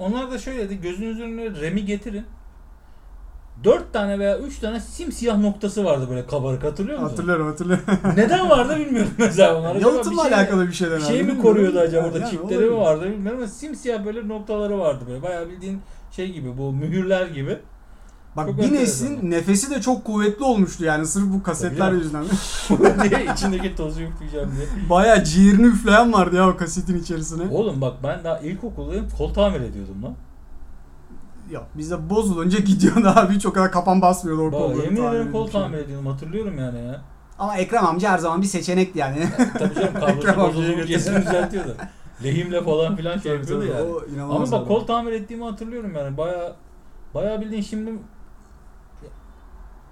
Onlar 0.01 0.31
da 0.31 0.37
şöyleydi. 0.37 0.81
Gözünüzün 0.81 1.23
önüne 1.23 1.61
RAM'i 1.61 1.85
getirin. 1.85 2.25
4 3.63 3.93
tane 3.93 4.19
veya 4.19 4.37
3 4.37 4.59
tane 4.59 4.79
simsiyah 4.79 5.37
noktası 5.37 5.85
vardı 5.85 6.07
böyle 6.09 6.27
kabarık 6.27 6.63
hatırlıyor 6.63 6.99
musun? 6.99 7.09
Hatırlıyorum 7.09 7.47
hatırlıyorum. 7.47 7.85
Neden 8.15 8.49
vardı 8.49 8.75
bilmiyorum 8.77 9.11
mesela 9.17 9.59
onlar. 9.59 9.75
Yalıtımla 9.75 10.23
bir 10.23 10.29
şey- 10.29 10.37
alakalı 10.39 10.67
bir 10.67 10.73
şeyden 10.73 10.97
Bir 10.97 11.03
şey 11.03 11.23
mi 11.23 11.41
koruyordu 11.41 11.79
acaba 11.79 12.07
orada 12.07 12.19
Yani 12.19 12.31
çipleri 12.31 12.65
mi 12.65 12.77
vardı 12.77 13.05
bilmiyorum 13.05 13.39
ama 13.39 13.47
simsiyah 13.47 14.05
böyle 14.05 14.27
noktaları 14.27 14.79
vardı 14.79 15.03
böyle. 15.07 15.23
Bayağı 15.23 15.49
bildiğin 15.49 15.81
şey 16.11 16.31
gibi 16.31 16.57
bu 16.57 16.73
mühürler 16.73 17.27
gibi. 17.27 17.59
Bak 18.35 18.47
Çok 18.47 18.71
neslin 18.71 19.31
nefesi 19.31 19.71
de 19.71 19.81
çok 19.81 20.05
kuvvetli 20.05 20.43
olmuştu 20.43 20.83
yani 20.83 21.07
sırf 21.07 21.33
bu 21.33 21.43
kasetler 21.43 21.91
ya. 21.91 21.97
yüzünden. 21.97 22.23
diye 23.09 23.25
içindeki 23.33 23.75
tozu 23.75 24.01
yükleyeceğim 24.01 24.51
diye. 24.55 24.89
Bayağı 24.89 25.23
ciğerini 25.23 25.67
üfleyen 25.67 26.13
vardı 26.13 26.35
ya 26.35 26.49
o 26.49 26.57
kasetin 26.57 26.97
içerisine. 26.99 27.43
Oğlum 27.51 27.81
bak 27.81 27.93
ben 28.03 28.23
daha 28.23 28.39
ilkokuldayım 28.39 29.07
kol 29.17 29.33
tamir 29.33 29.61
ediyordum 29.61 30.03
lan. 30.03 30.13
Yok 31.51 31.65
bizde 31.77 32.09
bozulunca 32.09 32.59
gidiyordu 32.59 33.07
abi 33.15 33.37
o 33.47 33.53
kadar 33.53 33.71
kapan 33.71 34.01
basmıyordu 34.01 34.41
o 34.41 34.51
kolları. 34.51 34.85
yemin 34.85 35.03
ederim 35.03 35.31
kol 35.31 35.47
tamir 35.47 35.77
ediyordum 35.77 36.07
hatırlıyorum 36.07 36.57
yani 36.57 36.77
ya. 36.77 37.01
Ama 37.39 37.57
Ekrem 37.57 37.85
amca 37.85 38.11
her 38.11 38.17
zaman 38.17 38.41
bir 38.41 38.47
seçenekti 38.47 38.99
yani. 38.99 39.27
Tabii 39.59 39.75
canım 39.75 39.93
kablosu 39.93 40.17
Ekrem 40.17 40.39
amcayı 40.39 40.49
bozulduğu 40.55 40.75
getir. 40.75 40.87
kesin 40.87 41.15
düzeltiyordu. 41.15 41.75
Lehimle 42.23 42.63
falan 42.63 42.95
filan 42.95 43.17
şey 43.17 43.31
yapıyordu 43.33 43.65
yani. 43.65 44.21
Ama 44.21 44.51
bak 44.51 44.67
kol 44.67 44.85
tamir 44.85 45.11
ettiğimi 45.11 45.43
hatırlıyorum 45.43 45.95
yani. 45.95 46.17
Baya 46.17 46.55
baya 47.13 47.41
bildiğin 47.41 47.61
şimdi 47.61 47.91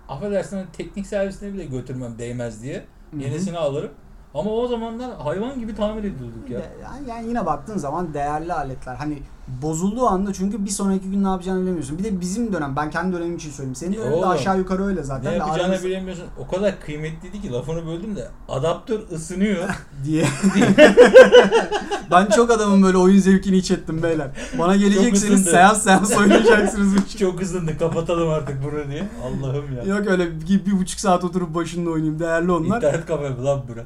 affedersin 0.10 0.58
hani 0.58 0.68
teknik 0.74 1.08
servisine 1.08 1.54
bile 1.54 1.66
götürmem 1.66 2.18
değmez 2.20 2.64
diye. 2.64 2.86
Yenisini 3.20 3.58
alırım. 3.58 3.92
Ama 4.34 4.52
o 4.52 4.68
zamanlar 4.68 5.12
hayvan 5.18 5.60
gibi 5.60 5.76
tamir 5.76 6.00
ediyorduk 6.04 6.50
ya. 6.50 6.62
Yani, 7.08 7.28
yine 7.28 7.46
baktığın 7.46 7.78
zaman 7.78 8.14
değerli 8.14 8.54
aletler. 8.54 8.96
Hani 8.96 9.20
bozulduğu 9.62 10.08
anda 10.08 10.34
çünkü 10.34 10.66
bir 10.66 10.70
sonraki 10.70 11.10
gün 11.12 11.24
ne 11.24 11.28
yapacağını 11.28 11.62
bilemiyorsun. 11.62 11.98
Bir 12.00 12.04
de 12.04 12.22
bizim 12.22 12.54
dönem 12.54 12.76
ben 12.76 12.90
kendi 12.90 13.16
dönemim 13.16 13.36
için 13.36 13.52
söyleyeyim. 13.52 13.76
Senin 13.76 13.94
dönemin 13.94 14.12
de 14.12 14.16
Oğlum, 14.16 14.30
aşağı 14.30 14.58
yukarı 14.58 14.86
öyle 14.86 15.04
zaten. 15.04 15.32
Ne 15.32 15.38
yapacağını 15.38 15.74
aramız- 15.74 15.84
bilemiyorsun. 15.84 16.26
O 16.40 16.48
kadar 16.48 16.80
kıymetliydi 16.80 17.42
ki 17.42 17.52
lafını 17.52 17.86
böldüm 17.86 18.16
de 18.16 18.28
adaptör 18.50 19.00
ısınıyor. 19.12 19.70
diye. 20.06 20.26
ben 22.12 22.26
çok 22.26 22.52
adamın 22.52 22.84
böyle 22.84 22.98
oyun 22.98 23.20
zevkini 23.20 23.58
iç 23.58 23.72
ettim 23.72 24.04
beyler. 24.04 24.28
Bana 24.60 24.76
gelecekseniz 24.76 25.34
ısındı. 25.40 25.52
seans 25.52 25.84
seans 25.84 26.18
oynayacaksınız. 26.18 27.06
işi. 27.08 27.18
Çok 27.18 27.42
hızlandı 27.42 27.78
kapatalım 27.78 28.30
artık 28.30 28.58
bunu 28.64 28.92
diye. 28.92 29.08
Allah'ım 29.24 29.78
ya. 29.78 29.96
Yok 29.96 30.08
öyle 30.08 30.42
bir, 30.42 30.66
bir 30.66 30.80
buçuk 30.80 31.00
saat 31.00 31.24
oturup 31.24 31.56
başında 31.56 31.90
oynayayım. 31.90 32.20
Değerli 32.20 32.52
onlar. 32.52 32.78
İnternet 32.78 33.06
kafe 33.06 33.30
mi 33.30 33.44
lan 33.44 33.62
bura? 33.68 33.84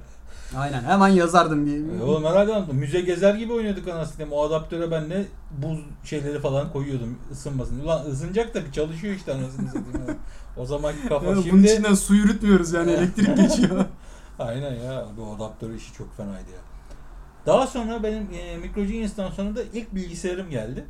Aynen 0.58 0.84
hemen 0.84 1.08
yazardım 1.08 1.66
diye. 1.66 1.80
E, 2.00 2.04
Oğlum 2.04 2.26
herhalde 2.26 2.56
anladım. 2.56 2.76
Müze 2.76 3.02
gezer 3.02 3.36
gibi 3.36 3.54
oynuyorduk 3.54 3.88
anasını. 3.88 4.36
O 4.36 4.44
adaptöre 4.44 4.92
ben 4.92 5.10
ne 5.10 5.24
buz 5.52 5.80
şeyleri 6.04 6.39
falan 6.39 6.72
koyuyordum 6.74 7.20
ısınmasın. 7.32 7.80
Ulan 7.80 8.06
ısınacak 8.06 8.54
da 8.54 8.72
çalışıyor 8.72 9.16
işte 9.16 9.34
anasını 9.34 9.66
satayım. 9.68 10.18
o 10.58 10.66
zamanki 10.66 11.08
kafa. 11.08 11.26
Ya 11.26 11.32
bunun 11.32 11.42
Şimdi 11.42 11.68
içinden 11.68 11.94
su 11.94 12.16
yürütmüyoruz 12.16 12.74
yani 12.74 12.92
elektrik 12.98 13.38
geçiyor. 13.38 13.86
aynen 14.39 14.74
ya 14.74 15.06
bu 15.18 15.36
adaptör 15.36 15.74
işi 15.74 15.94
çok 15.94 16.18
fenaydı 16.18 16.52
ya. 16.52 16.60
Daha 17.46 17.68
sonra 17.68 18.04
benim 18.04 18.28
e, 18.34 18.58
Micro 18.58 18.86
Genius'tan 18.86 19.32
sonra 19.32 19.56
da 19.56 19.62
ilk 19.74 19.96
bilgisayarım 19.96 20.50
geldi. 20.50 20.86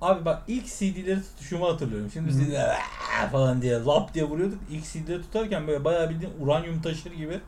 Abi 0.00 0.24
bak 0.24 0.42
ilk 0.48 0.66
CD'leri 0.66 1.22
tutuşumu 1.22 1.68
hatırlıyorum. 1.68 2.10
Şimdi. 2.12 2.32
CD'ler 2.32 2.68
"Aa!" 2.68 3.28
falan 3.32 3.62
diye 3.62 3.84
lap 3.84 4.14
diye 4.14 4.24
vuruyorduk. 4.24 4.58
İlk 4.70 4.84
CD'leri 4.84 5.22
tutarken 5.22 5.66
böyle 5.66 5.84
bayağı 5.84 6.10
bildiğin 6.10 6.32
uranyum 6.40 6.82
taşır 6.82 7.12
gibi 7.12 7.40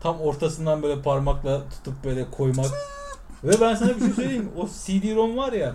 tam 0.00 0.20
ortasından 0.20 0.82
böyle 0.82 1.02
parmakla 1.02 1.60
tutup 1.68 2.04
böyle 2.04 2.30
koymak. 2.30 2.66
Ve 3.44 3.52
ben 3.60 3.74
sana 3.74 3.88
bir 3.96 4.00
şey 4.00 4.10
söyleyeyim. 4.10 4.50
O 4.56 4.66
CD-ROM 4.66 5.36
var 5.36 5.52
ya 5.52 5.74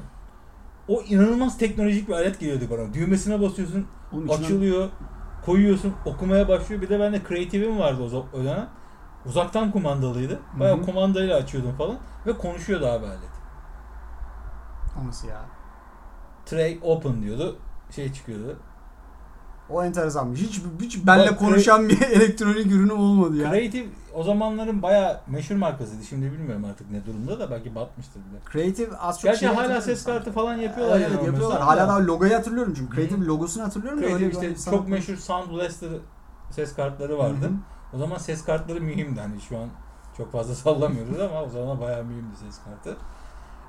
o 0.87 1.01
inanılmaz 1.01 1.57
teknolojik 1.57 2.07
bir 2.07 2.13
alet 2.13 2.39
geliyordu 2.39 2.63
bana. 2.71 2.93
Düğmesine 2.93 3.41
basıyorsun, 3.41 3.87
Oğlum 4.13 4.25
içinden- 4.25 4.43
açılıyor, 4.43 4.89
koyuyorsun, 5.45 5.93
okumaya 6.05 6.47
başlıyor. 6.47 6.81
Bir 6.81 6.89
de 6.89 6.99
bende 6.99 7.21
Creative'im 7.29 7.79
vardı 7.79 8.03
o 8.33 8.37
dönem. 8.37 8.69
Uzaktan 9.25 9.71
kumandalıydı. 9.71 10.39
Bayağı 10.59 10.77
Hı 10.77 10.81
hı. 10.81 10.85
kumandayla 10.85 11.37
açıyordum 11.37 11.75
falan. 11.77 11.97
Ve 12.25 12.37
konuşuyordu 12.37 12.85
abi 12.87 13.05
alet. 13.05 13.19
O 15.03 15.07
Nasıl 15.07 15.27
ya? 15.27 15.41
Tray 16.45 16.79
open 16.81 17.21
diyordu. 17.23 17.55
Şey 17.95 18.13
çıkıyordu. 18.13 18.57
O 19.69 19.83
enteresanmış. 19.83 20.41
Hiç, 20.41 20.61
hiç 20.81 21.07
benle 21.07 21.31
Bak, 21.31 21.39
konuşan 21.39 21.89
bir 21.89 22.01
elektronik 22.11 22.71
ürünü 22.71 22.93
olmadı 22.93 23.35
ya. 23.35 23.51
Creative 23.51 23.87
o 24.13 24.23
zamanların 24.23 24.81
baya 24.81 25.21
meşhur 25.27 25.55
markasıydı. 25.55 26.03
Şimdi 26.03 26.31
bilmiyorum 26.31 26.65
artık 26.65 26.91
ne 26.91 27.05
durumda 27.05 27.39
da 27.39 27.51
belki 27.51 27.75
batmıştır 27.75 28.19
bile. 28.19 28.39
Creative 28.53 28.97
az 28.97 29.15
çok 29.15 29.23
Gerçi 29.23 29.39
şey 29.39 29.49
hala 29.49 29.81
ses 29.81 30.03
kartı 30.03 30.31
falan 30.31 30.57
yapıyorlar. 30.57 30.99
Evet, 30.99 31.11
yani 31.11 31.25
yapıyorlar. 31.25 31.61
Hala 31.61 31.87
da. 31.87 32.07
logoyu 32.07 32.35
hatırlıyorum 32.35 32.73
çünkü. 32.77 32.95
Creative 32.95 33.19
Hı. 33.19 33.27
logosunu 33.27 33.63
hatırlıyorum 33.63 34.01
da 34.01 34.07
Creative 34.07 34.25
öyle 34.25 34.51
işte 34.51 34.69
bir 34.69 34.71
çok 34.71 34.87
meşhur 34.87 35.15
Sound 35.15 35.51
Blaster 35.51 35.89
ses 36.51 36.75
kartları 36.75 37.17
vardı. 37.17 37.45
Hı 37.45 37.45
hı. 37.45 37.53
O 37.93 37.97
zaman 37.97 38.17
ses 38.17 38.43
kartları 38.43 38.81
mühimdi. 38.81 39.21
Hani 39.21 39.41
şu 39.41 39.57
an 39.57 39.69
çok 40.17 40.31
fazla 40.31 40.55
sallamıyoruz 40.65 41.19
ama 41.19 41.43
o 41.43 41.49
zaman 41.49 41.81
bayağı 41.81 42.03
mühimdi 42.03 42.35
ses 42.35 42.59
kartı. 42.63 42.97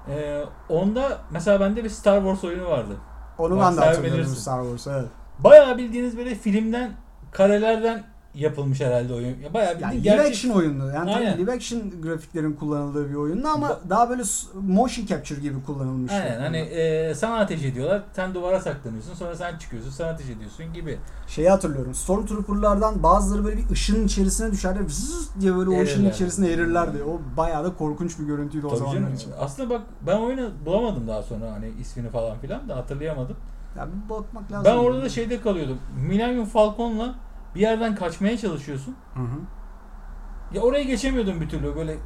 Ee, 0.08 0.44
onda 0.68 1.18
mesela 1.30 1.60
bende 1.60 1.84
bir 1.84 1.88
Star 1.88 2.20
Wars 2.20 2.44
oyunu 2.44 2.68
vardı. 2.68 2.96
Onu 3.38 3.56
Bak, 3.56 3.66
ben 3.66 3.76
de 3.76 3.80
hatırlıyorum. 3.80 4.26
Star 4.26 4.62
Wars 4.62 4.86
evet. 4.86 5.10
Bayağı 5.44 5.78
bildiğiniz 5.78 6.16
böyle 6.16 6.34
filmden 6.34 6.90
karelerden 7.32 8.04
yapılmış 8.34 8.80
herhalde 8.80 9.14
oyun. 9.14 9.38
Ya 9.40 9.54
bayağı 9.54 9.80
Yani 9.80 9.94
bildiğin 9.96 10.14
live 10.14 10.22
gerçek. 10.22 10.36
action 10.36 10.50
oyundu. 10.56 10.86
Yani 10.94 11.12
tabii 11.12 11.24
Aynen. 11.26 11.38
live 11.38 11.52
action 11.52 11.82
grafiklerin 12.02 12.52
kullanıldığı 12.52 13.10
bir 13.10 13.14
oyundu 13.14 13.48
ama 13.48 13.66
Ba- 13.68 13.90
daha 13.90 14.10
böyle 14.10 14.22
motion 14.54 15.06
capture 15.06 15.40
gibi 15.40 15.62
kullanılmış. 15.62 16.12
Aynen 16.12 16.40
hani 16.40 16.56
e, 16.58 17.14
sana 17.14 17.36
ateş 17.38 17.64
ediyorlar. 17.64 18.02
Sen 18.12 18.34
duvara 18.34 18.60
saklanıyorsun. 18.60 19.14
Sonra 19.14 19.36
sen 19.36 19.58
çıkıyorsun. 19.58 19.90
Sen 19.90 20.08
ateş 20.08 20.26
ediyorsun 20.30 20.72
gibi. 20.74 20.98
Şeyi 21.28 21.50
hatırlıyorum. 21.50 21.94
Stormtrooper'lardan 21.94 23.02
bazıları 23.02 23.44
böyle 23.44 23.56
bir 23.56 23.70
ışının 23.70 24.06
içerisine 24.06 24.52
düşerdi. 24.52 24.84
Vızz 24.84 25.30
diye 25.40 25.56
böyle 25.56 25.70
o 25.70 25.82
ışının 25.82 26.02
Erirler. 26.04 26.14
içerisine 26.14 26.50
erirlerdi. 26.50 27.02
O 27.02 27.36
bayağı 27.36 27.64
da 27.64 27.74
korkunç 27.74 28.18
bir 28.18 28.24
görüntüydü 28.24 28.66
o 28.66 28.70
Tabii 28.78 28.90
canım. 28.94 29.14
için. 29.14 29.32
Aslında 29.40 29.70
bak 29.70 29.82
ben 30.06 30.16
oyunu 30.16 30.50
bulamadım 30.66 31.08
daha 31.08 31.22
sonra 31.22 31.52
hani 31.52 31.68
ismini 31.80 32.10
falan 32.10 32.38
filan 32.38 32.68
da 32.68 32.76
hatırlayamadım. 32.76 33.36
Ya 33.76 33.88
bir 33.92 34.08
bakmak 34.10 34.52
lazım. 34.52 34.64
Ben 34.64 34.76
orada 34.76 35.02
da 35.02 35.08
şeyde 35.08 35.40
kalıyordum. 35.40 35.78
Millennium 35.96 36.44
Falcon'la 36.46 37.14
bir 37.54 37.60
yerden 37.60 37.94
kaçmaya 37.94 38.38
çalışıyorsun. 38.38 38.96
Hı 39.14 39.20
hı. 39.20 39.40
Ya 40.54 40.60
oraya 40.62 40.82
geçemiyordum 40.84 41.40
bir 41.40 41.48
türlü 41.48 41.76
böyle. 41.76 41.96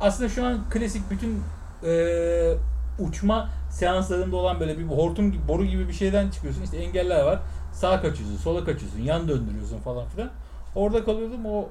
Aslında 0.00 0.28
şu 0.28 0.46
an 0.46 0.58
klasik 0.70 1.10
bütün 1.10 1.40
eee, 1.82 2.56
uçma 2.98 3.48
seanslarında 3.70 4.36
olan 4.36 4.60
böyle 4.60 4.78
bir 4.78 4.84
hortum 4.84 5.32
gibi, 5.32 5.48
boru 5.48 5.64
gibi 5.64 5.88
bir 5.88 5.92
şeyden 5.92 6.30
çıkıyorsun. 6.30 6.62
İşte 6.62 6.76
engeller 6.76 7.24
var. 7.24 7.38
Sağa 7.72 8.02
kaçıyorsun, 8.02 8.36
sola 8.36 8.64
kaçıyorsun, 8.64 8.98
yan 9.00 9.28
döndürüyorsun 9.28 9.78
falan 9.78 10.08
filan. 10.08 10.30
Orada 10.74 11.04
kalıyordum. 11.04 11.46
O 11.46 11.68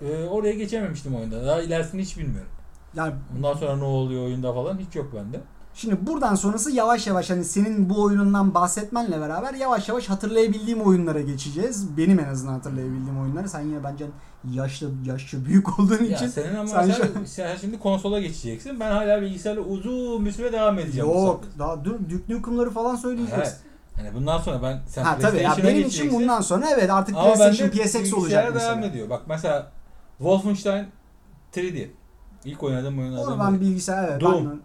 eee, 0.00 0.28
oraya 0.28 0.52
geçememiştim 0.52 1.14
oyunda. 1.16 1.46
Daha 1.46 1.60
ilerisini 1.62 2.02
hiç 2.02 2.18
bilmiyorum. 2.18 2.50
Yani 2.94 3.14
Bundan 3.36 3.54
sonra 3.54 3.76
ne 3.76 3.84
oluyor 3.84 4.24
oyunda 4.24 4.52
falan 4.54 4.78
hiç 4.78 4.96
yok 4.96 5.12
bende. 5.14 5.40
Şimdi 5.74 6.06
buradan 6.06 6.34
sonrası 6.34 6.70
yavaş 6.70 7.06
yavaş 7.06 7.30
hani 7.30 7.44
senin 7.44 7.90
bu 7.90 8.02
oyunundan 8.02 8.54
bahsetmenle 8.54 9.20
beraber 9.20 9.54
yavaş 9.54 9.88
yavaş 9.88 10.08
hatırlayabildiğim 10.08 10.80
oyunlara 10.80 11.20
geçeceğiz. 11.20 11.96
Benim 11.96 12.20
en 12.20 12.28
azından 12.28 12.52
hatırlayabildiğim 12.52 13.20
oyunları. 13.20 13.48
Sen 13.48 13.60
yine 13.60 13.84
bence 13.84 14.06
yaşlı 14.52 14.90
yaşça 15.04 15.44
büyük 15.44 15.80
olduğun 15.80 16.04
Ya 16.04 16.16
için 16.16 16.26
senin 16.26 16.54
ama 16.54 16.68
sen 16.68 16.90
sen, 16.90 17.08
sen 17.24 17.56
şimdi 17.56 17.78
konsola 17.78 18.20
geçeceksin. 18.20 18.80
Ben 18.80 18.90
hala 18.90 19.22
bilgisayarla 19.22 19.62
uzun 19.62 20.26
bir 20.26 20.32
süre 20.32 20.52
devam 20.52 20.78
edeceğim. 20.78 21.08
yok 21.08 21.44
daha 21.58 21.84
dur 21.84 21.94
Duke 22.10 22.34
Nukem'ları 22.34 22.70
falan 22.70 22.96
söyleyeceğiz. 22.96 23.34
Evet. 23.36 23.60
Yani 23.98 24.14
bundan 24.14 24.38
sonra 24.38 24.62
ben 24.62 24.80
sen 24.88 25.02
Ha 25.04 25.18
tabii 25.20 25.38
ya 25.42 25.56
benim 25.64 25.86
için 25.88 26.12
bundan 26.12 26.40
sonra 26.40 26.66
evet 26.70 26.90
artık 26.90 27.16
Ama 27.16 27.34
PlayStation 27.34 27.68
PSX 27.68 28.14
olacak 28.14 28.50
mesela. 28.54 28.72
devam 28.72 28.84
ediyor. 28.84 29.10
Bak 29.10 29.22
mesela 29.28 29.72
Wolfenstein 30.18 30.86
3D. 31.54 31.88
İlk 32.44 32.62
oynadığım 32.62 32.98
oyunlardan 32.98 33.32
Onu 33.32 33.40
ben 33.40 33.60
bilgisayar 33.60 34.08
evet. 34.08 34.20
Doom. 34.20 34.50
Ben, 34.50 34.60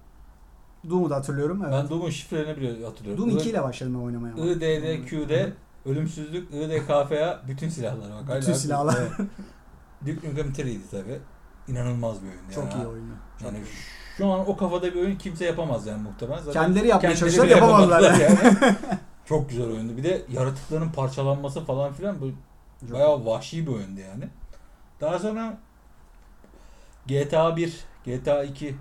Doom'u 0.90 1.10
da 1.10 1.16
hatırlıyorum 1.16 1.62
evet. 1.64 1.74
Ben 1.74 1.90
Doom'un 1.90 2.10
şifrelerini 2.10 2.58
bile 2.58 2.86
hatırlıyorum. 2.86 3.30
Doom 3.30 3.38
2 3.38 3.50
ile 3.50 3.64
başladım 3.64 3.94
ben 3.94 4.06
oynamaya. 4.06 4.34
ama. 4.34 4.46
IDDQ'de 4.46 5.54
ölümsüzlük, 5.86 6.54
IDKF'ya 6.54 7.42
bütün 7.48 7.70
silahlar 7.70 8.12
bak. 8.12 8.22
Bütün 8.22 8.52
hala- 8.52 8.60
silahlar. 8.60 8.98
Evet. 9.00 9.30
Duke 10.02 10.30
Nukem 10.30 10.48
3'ydi 10.48 10.80
tabi. 10.92 11.20
İnanılmaz 11.68 12.22
bir 12.22 12.28
oyun. 12.28 12.40
Çok 12.56 12.64
yani. 12.64 12.84
iyi 12.84 12.88
oyunu. 12.88 13.14
Çok 13.40 13.54
Yani 13.54 13.64
şu 14.18 14.28
an 14.28 14.50
o 14.50 14.58
kafada 14.58 14.94
bir 14.94 15.00
oyun 15.00 15.16
kimse 15.16 15.46
yapamaz 15.46 15.88
yani 15.88 16.02
muhtemelen. 16.02 16.44
Zaten 16.44 16.64
Kendileri 16.64 16.88
yapmaya 16.88 17.16
çalışıyorlar 17.16 17.56
yapamadılar 17.56 18.20
yani. 18.20 18.38
Çok 19.26 19.50
güzel 19.50 19.68
oyundu. 19.68 19.98
Bir 19.98 20.04
de 20.04 20.22
yaratıkların 20.32 20.90
parçalanması 20.90 21.66
falan 21.66 21.94
filan 21.94 22.22
bu 22.22 22.32
Çok 22.80 22.94
bayağı 22.94 23.26
vahşi 23.26 23.68
bir 23.68 23.72
oyundu 23.72 24.02
yani. 24.02 24.24
Daha 25.02 25.20
sonra 25.20 25.58
GTA 27.08 27.58
1, 27.58 27.74
GTA 28.06 28.44
2, 28.44 28.76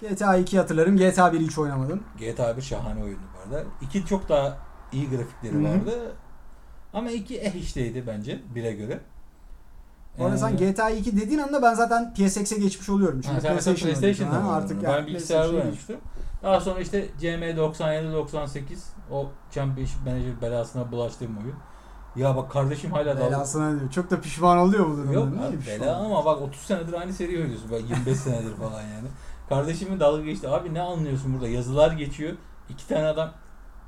GTA 0.00 0.36
2 0.36 0.58
hatırlarım. 0.58 0.96
GTA 0.96 1.28
1'i 1.28 1.46
hiç 1.46 1.58
oynamadım. 1.58 2.02
GTA 2.18 2.56
1 2.56 2.62
şahane 2.62 3.02
oyundu 3.02 3.22
bu 3.34 3.54
arada. 3.54 3.64
2 3.82 4.06
çok 4.06 4.28
daha 4.28 4.56
iyi 4.92 5.10
grafikleri 5.10 5.54
Hı 5.54 5.58
hı. 5.58 5.64
vardı. 5.64 6.12
Ama 6.94 7.10
2 7.10 7.38
eh 7.38 7.54
işteydi 7.54 8.06
bence 8.06 8.40
1'e 8.54 8.72
göre. 8.72 9.00
Bu 10.18 10.24
arada 10.24 10.38
sen 10.38 10.52
Ee, 10.52 10.70
GTA 10.70 10.90
2 10.90 11.16
dediğin 11.16 11.38
anda 11.38 11.62
ben 11.62 11.74
zaten 11.74 12.14
PSX'e 12.14 12.58
geçmiş 12.58 12.88
oluyorum. 12.88 13.20
Çünkü 13.20 13.34
Ha, 13.34 13.40
PlayStation 13.40 13.90
PlayStation'da. 13.90 14.44
Ha, 14.44 14.52
artık 14.52 14.72
artık 14.72 14.82
ben 14.82 14.90
yani 14.90 15.06
bilgisayarda 15.06 15.56
oynamıştım. 15.56 15.96
Daha 16.42 16.60
sonra 16.60 16.80
işte 16.80 17.08
CM 17.20 17.56
97 17.56 18.12
98 18.12 18.84
o 19.10 19.26
Championship 19.50 20.06
Manager 20.06 20.42
belasına 20.42 20.92
bulaştığım 20.92 21.38
oyun. 21.38 21.56
Ya 22.16 22.36
bak 22.36 22.50
kardeşim 22.50 22.92
hala 22.92 23.06
dalga 23.06 23.26
Belasına 23.26 23.80
diyor. 23.80 23.90
Çok 23.90 24.10
da 24.10 24.20
pişman 24.20 24.58
oluyor 24.58 24.86
bu 24.90 24.96
durumda. 24.96 25.12
Yok 25.12 25.28
abi 25.48 25.66
bela 25.66 25.96
ama 25.96 26.24
bak 26.24 26.42
30 26.42 26.60
senedir 26.60 26.92
aynı 26.92 27.12
seriyi 27.12 27.38
oynuyorsun. 27.38 27.70
Bak 27.70 27.80
25 27.80 28.18
senedir 28.18 28.54
falan 28.56 28.82
yani. 28.82 29.08
Kardeşimin 29.48 30.00
dalga 30.00 30.22
geçti. 30.22 30.48
Abi 30.48 30.74
ne 30.74 30.80
anlıyorsun 30.80 31.34
burada? 31.34 31.48
Yazılar 31.48 31.92
geçiyor. 31.92 32.32
İki 32.70 32.88
tane 32.88 33.06
adam 33.06 33.30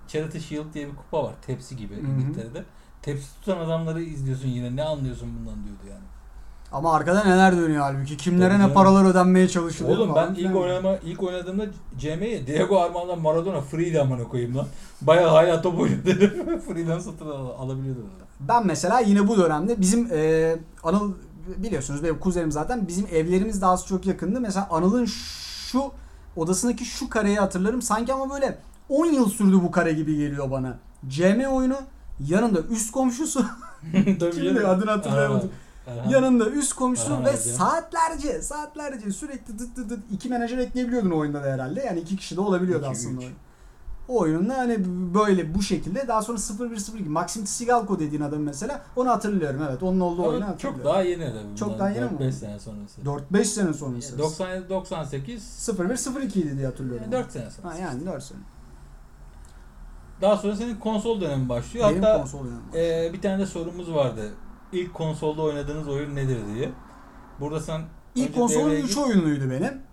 Charity 0.08 0.38
Shield 0.38 0.74
diye 0.74 0.86
bir 0.88 0.96
kupa 0.96 1.24
var. 1.24 1.34
Tepsi 1.46 1.76
gibi 1.76 1.94
Hı 1.94 2.00
hı. 2.00 2.06
İngiltere'de. 2.06 2.64
Tepsi 3.02 3.40
tutan 3.40 3.58
adamları 3.58 4.02
izliyorsun 4.02 4.48
yine. 4.48 4.76
Ne 4.76 4.82
anlıyorsun 4.82 5.28
bundan 5.38 5.64
diyordu 5.64 5.82
yani. 5.90 6.04
Ama 6.72 6.94
arkada 6.94 7.24
neler 7.24 7.56
dönüyor 7.56 7.82
halbuki. 7.82 8.16
Kimlere 8.16 8.48
Tabii 8.48 8.58
ne 8.58 8.62
canım. 8.62 8.74
paralar 8.74 9.04
ödenmeye 9.04 9.48
çalışılıyor 9.48 9.98
Oğlum 9.98 10.14
ben 10.14 10.34
ilk 10.34 10.56
oynama 10.56 10.96
ilk 11.04 11.22
oynadığımda 11.22 11.66
CM'yi 11.98 12.46
Diego 12.46 12.80
Armando 12.80 13.16
Maradona 13.16 13.60
free'di 13.60 14.00
amına 14.00 14.24
koyayım 14.24 14.56
lan. 14.56 14.66
Bayağı 15.02 15.28
hala 15.30 15.62
top 15.62 15.78
oynuyordu. 15.80 16.60
free'den 16.68 16.98
satın 16.98 17.28
al- 17.30 17.48
alabiliyordu. 17.58 18.00
Ben 18.40 18.66
mesela 18.66 19.00
yine 19.00 19.28
bu 19.28 19.38
dönemde 19.38 19.80
bizim 19.80 20.08
e, 20.12 20.56
Anıl 20.82 21.12
biliyorsunuz 21.56 22.02
benim 22.02 22.18
kuzenim 22.18 22.52
zaten 22.52 22.88
bizim 22.88 23.06
evlerimiz 23.12 23.62
daha 23.62 23.76
çok 23.76 24.06
yakındı. 24.06 24.40
Mesela 24.40 24.68
Anıl'ın 24.70 25.08
şu 25.76 25.92
odasındaki 26.40 26.84
şu 26.84 27.08
kareyi 27.08 27.36
hatırlarım. 27.36 27.82
Sanki 27.82 28.12
ama 28.12 28.30
böyle 28.34 28.58
10 28.88 29.06
yıl 29.06 29.28
sürdü 29.28 29.54
bu 29.62 29.70
kare 29.70 29.92
gibi 29.92 30.16
geliyor 30.16 30.50
bana. 30.50 30.78
CM 31.08 31.44
oyunu 31.44 31.76
yanında 32.20 32.60
üst 32.60 32.92
komşusu 32.92 33.44
kimdi 34.18 34.66
adını 34.66 34.90
hatırlayamadım. 34.90 35.50
Aha. 35.86 36.10
Yanında 36.12 36.50
üst 36.50 36.72
komşusu 36.72 37.14
Aha, 37.14 37.24
ve 37.24 37.28
evet. 37.28 37.40
saatlerce 37.40 38.42
saatlerce 38.42 39.10
sürekli 39.10 39.56
tıt 39.56 39.76
tıt 39.76 39.88
tıt 39.88 39.98
iki 40.12 40.28
menajer 40.28 40.58
ekleyebiliyordun 40.58 41.10
oyunda 41.10 41.44
da 41.44 41.46
herhalde. 41.46 41.80
Yani 41.80 42.00
iki 42.00 42.16
kişi 42.16 42.36
de 42.36 42.40
olabiliyordu 42.40 42.84
İki, 42.84 42.92
aslında. 42.92 43.22
üç. 43.22 43.32
O 44.08 44.18
oyunun 44.18 44.48
hani 44.48 44.78
böyle 45.14 45.54
bu 45.54 45.62
şekilde 45.62 46.08
daha 46.08 46.22
sonra 46.22 46.38
0102 46.70 47.08
Maxim 47.08 47.44
Tsigalko 47.44 47.98
dediğin 47.98 48.22
adam 48.22 48.40
mesela 48.40 48.82
onu 48.96 49.10
hatırlıyorum 49.10 49.62
evet 49.70 49.82
onun 49.82 50.00
olduğu 50.00 50.22
oyunu 50.26 50.44
hatırlıyorum. 50.46 50.82
çok 50.84 50.92
daha 50.92 51.02
yeni 51.02 51.24
tabii. 51.24 51.56
Çok 51.56 51.78
daha 51.78 51.90
yeni 51.90 52.04
mi? 52.04 52.10
4-5 52.20 52.32
sene 52.32 52.58
sonrası. 52.58 53.00
4-5 53.00 53.44
sene 53.44 53.72
sonrası. 53.74 54.18
97 54.18 54.68
98 54.68 55.68
0102 55.78 56.40
idi 56.40 56.56
diye 56.56 56.66
hatırlıyorum. 56.66 57.12
4 57.12 57.32
sene 57.32 57.50
sonra. 57.50 57.74
Ha 57.74 57.78
yani 57.78 58.06
4 58.06 58.22
sene. 58.22 58.38
Daha 60.20 60.36
sonra 60.36 60.56
senin 60.56 60.76
konsol 60.76 61.20
dönemi 61.20 61.48
başlıyor. 61.48 61.90
Benim 61.90 62.02
Hatta 62.02 62.18
konsol 62.20 62.40
oyunum. 62.40 62.62
e, 62.74 63.10
bir 63.12 63.20
tane 63.22 63.38
de 63.38 63.46
sorumuz 63.46 63.94
vardı. 63.94 64.30
İlk 64.72 64.94
konsolda 64.94 65.42
oynadığınız 65.42 65.88
oyun 65.88 66.16
nedir 66.16 66.38
diye. 66.54 66.70
Burada 67.40 67.60
sen 67.60 67.80
İlk 68.14 68.36
devreye 68.36 68.80
3 68.80 68.94
gir. 68.94 69.00
oyunluydu 69.02 69.50
benim. 69.50 69.85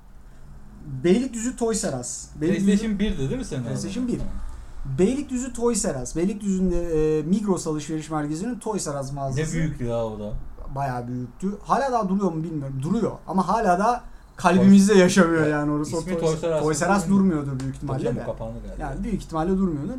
Beylikdüzü 1.04 1.56
Toys 1.56 1.86
R 1.86 2.00
Us. 2.00 2.26
Beylikdüzü, 2.42 2.66
PlayStation 2.66 2.92
1'di 2.98 3.18
değil 3.30 3.40
mi 3.40 3.46
senin? 3.46 3.64
PlayStation 3.64 4.04
orada? 4.04 4.14
1. 4.14 5.00
Beylikdüzü 5.00 5.54
Toys 5.54 5.86
R 5.86 6.02
Us. 6.02 6.16
Beylikdüzü'nde 6.16 7.18
e, 7.20 7.24
Migros 7.24 7.68
alışveriş 7.68 8.10
merkezinin 8.10 8.60
Toys 8.60 8.88
R 8.88 9.00
Us 9.00 9.10
Ne 9.10 9.16
mağazası. 9.16 9.54
büyük 9.54 9.82
ya 9.82 10.06
o 10.06 10.20
da. 10.20 10.34
Bayağı 10.76 11.08
büyüktü. 11.08 11.48
Hala 11.64 11.92
daha 11.92 12.10
duruyor 12.10 12.32
mu 12.32 12.44
bilmiyorum. 12.44 12.80
Duruyor. 12.82 13.12
Ama 13.28 13.48
hala 13.48 13.80
da 13.80 14.02
kalbimizde 14.36 14.94
yaşamıyor 14.94 15.48
yani 15.48 15.72
orası. 15.72 15.98
İsmi 15.98 16.20
Toys, 16.20 16.44
R 16.44 16.56
Us. 16.56 16.62
Toys 16.64 16.82
R 16.82 16.96
Us 16.96 17.08
durmuyordur 17.10 17.60
büyük 17.60 17.76
ihtimalle 17.76 18.16
de. 18.16 18.24
kapandı 18.24 18.54
galiba. 18.68 18.82
Yani 18.84 19.04
büyük 19.04 19.22
ihtimalle 19.24 19.50
durmuyordu. 19.58 19.92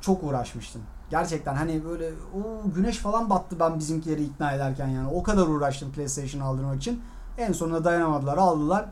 Çok 0.00 0.22
uğraşmıştım. 0.24 0.82
Gerçekten 1.10 1.54
hani 1.54 1.84
böyle 1.84 2.10
o 2.34 2.70
güneş 2.74 2.98
falan 2.98 3.30
battı 3.30 3.56
ben 3.60 3.78
bizimkileri 3.78 4.24
ikna 4.24 4.52
ederken 4.52 4.88
yani. 4.88 5.08
O 5.08 5.22
kadar 5.22 5.46
uğraştım 5.46 5.92
PlayStation 5.92 6.40
aldırmak 6.40 6.76
için. 6.76 7.00
En 7.38 7.52
sonunda 7.52 7.84
dayanamadılar 7.84 8.36
aldılar. 8.36 8.84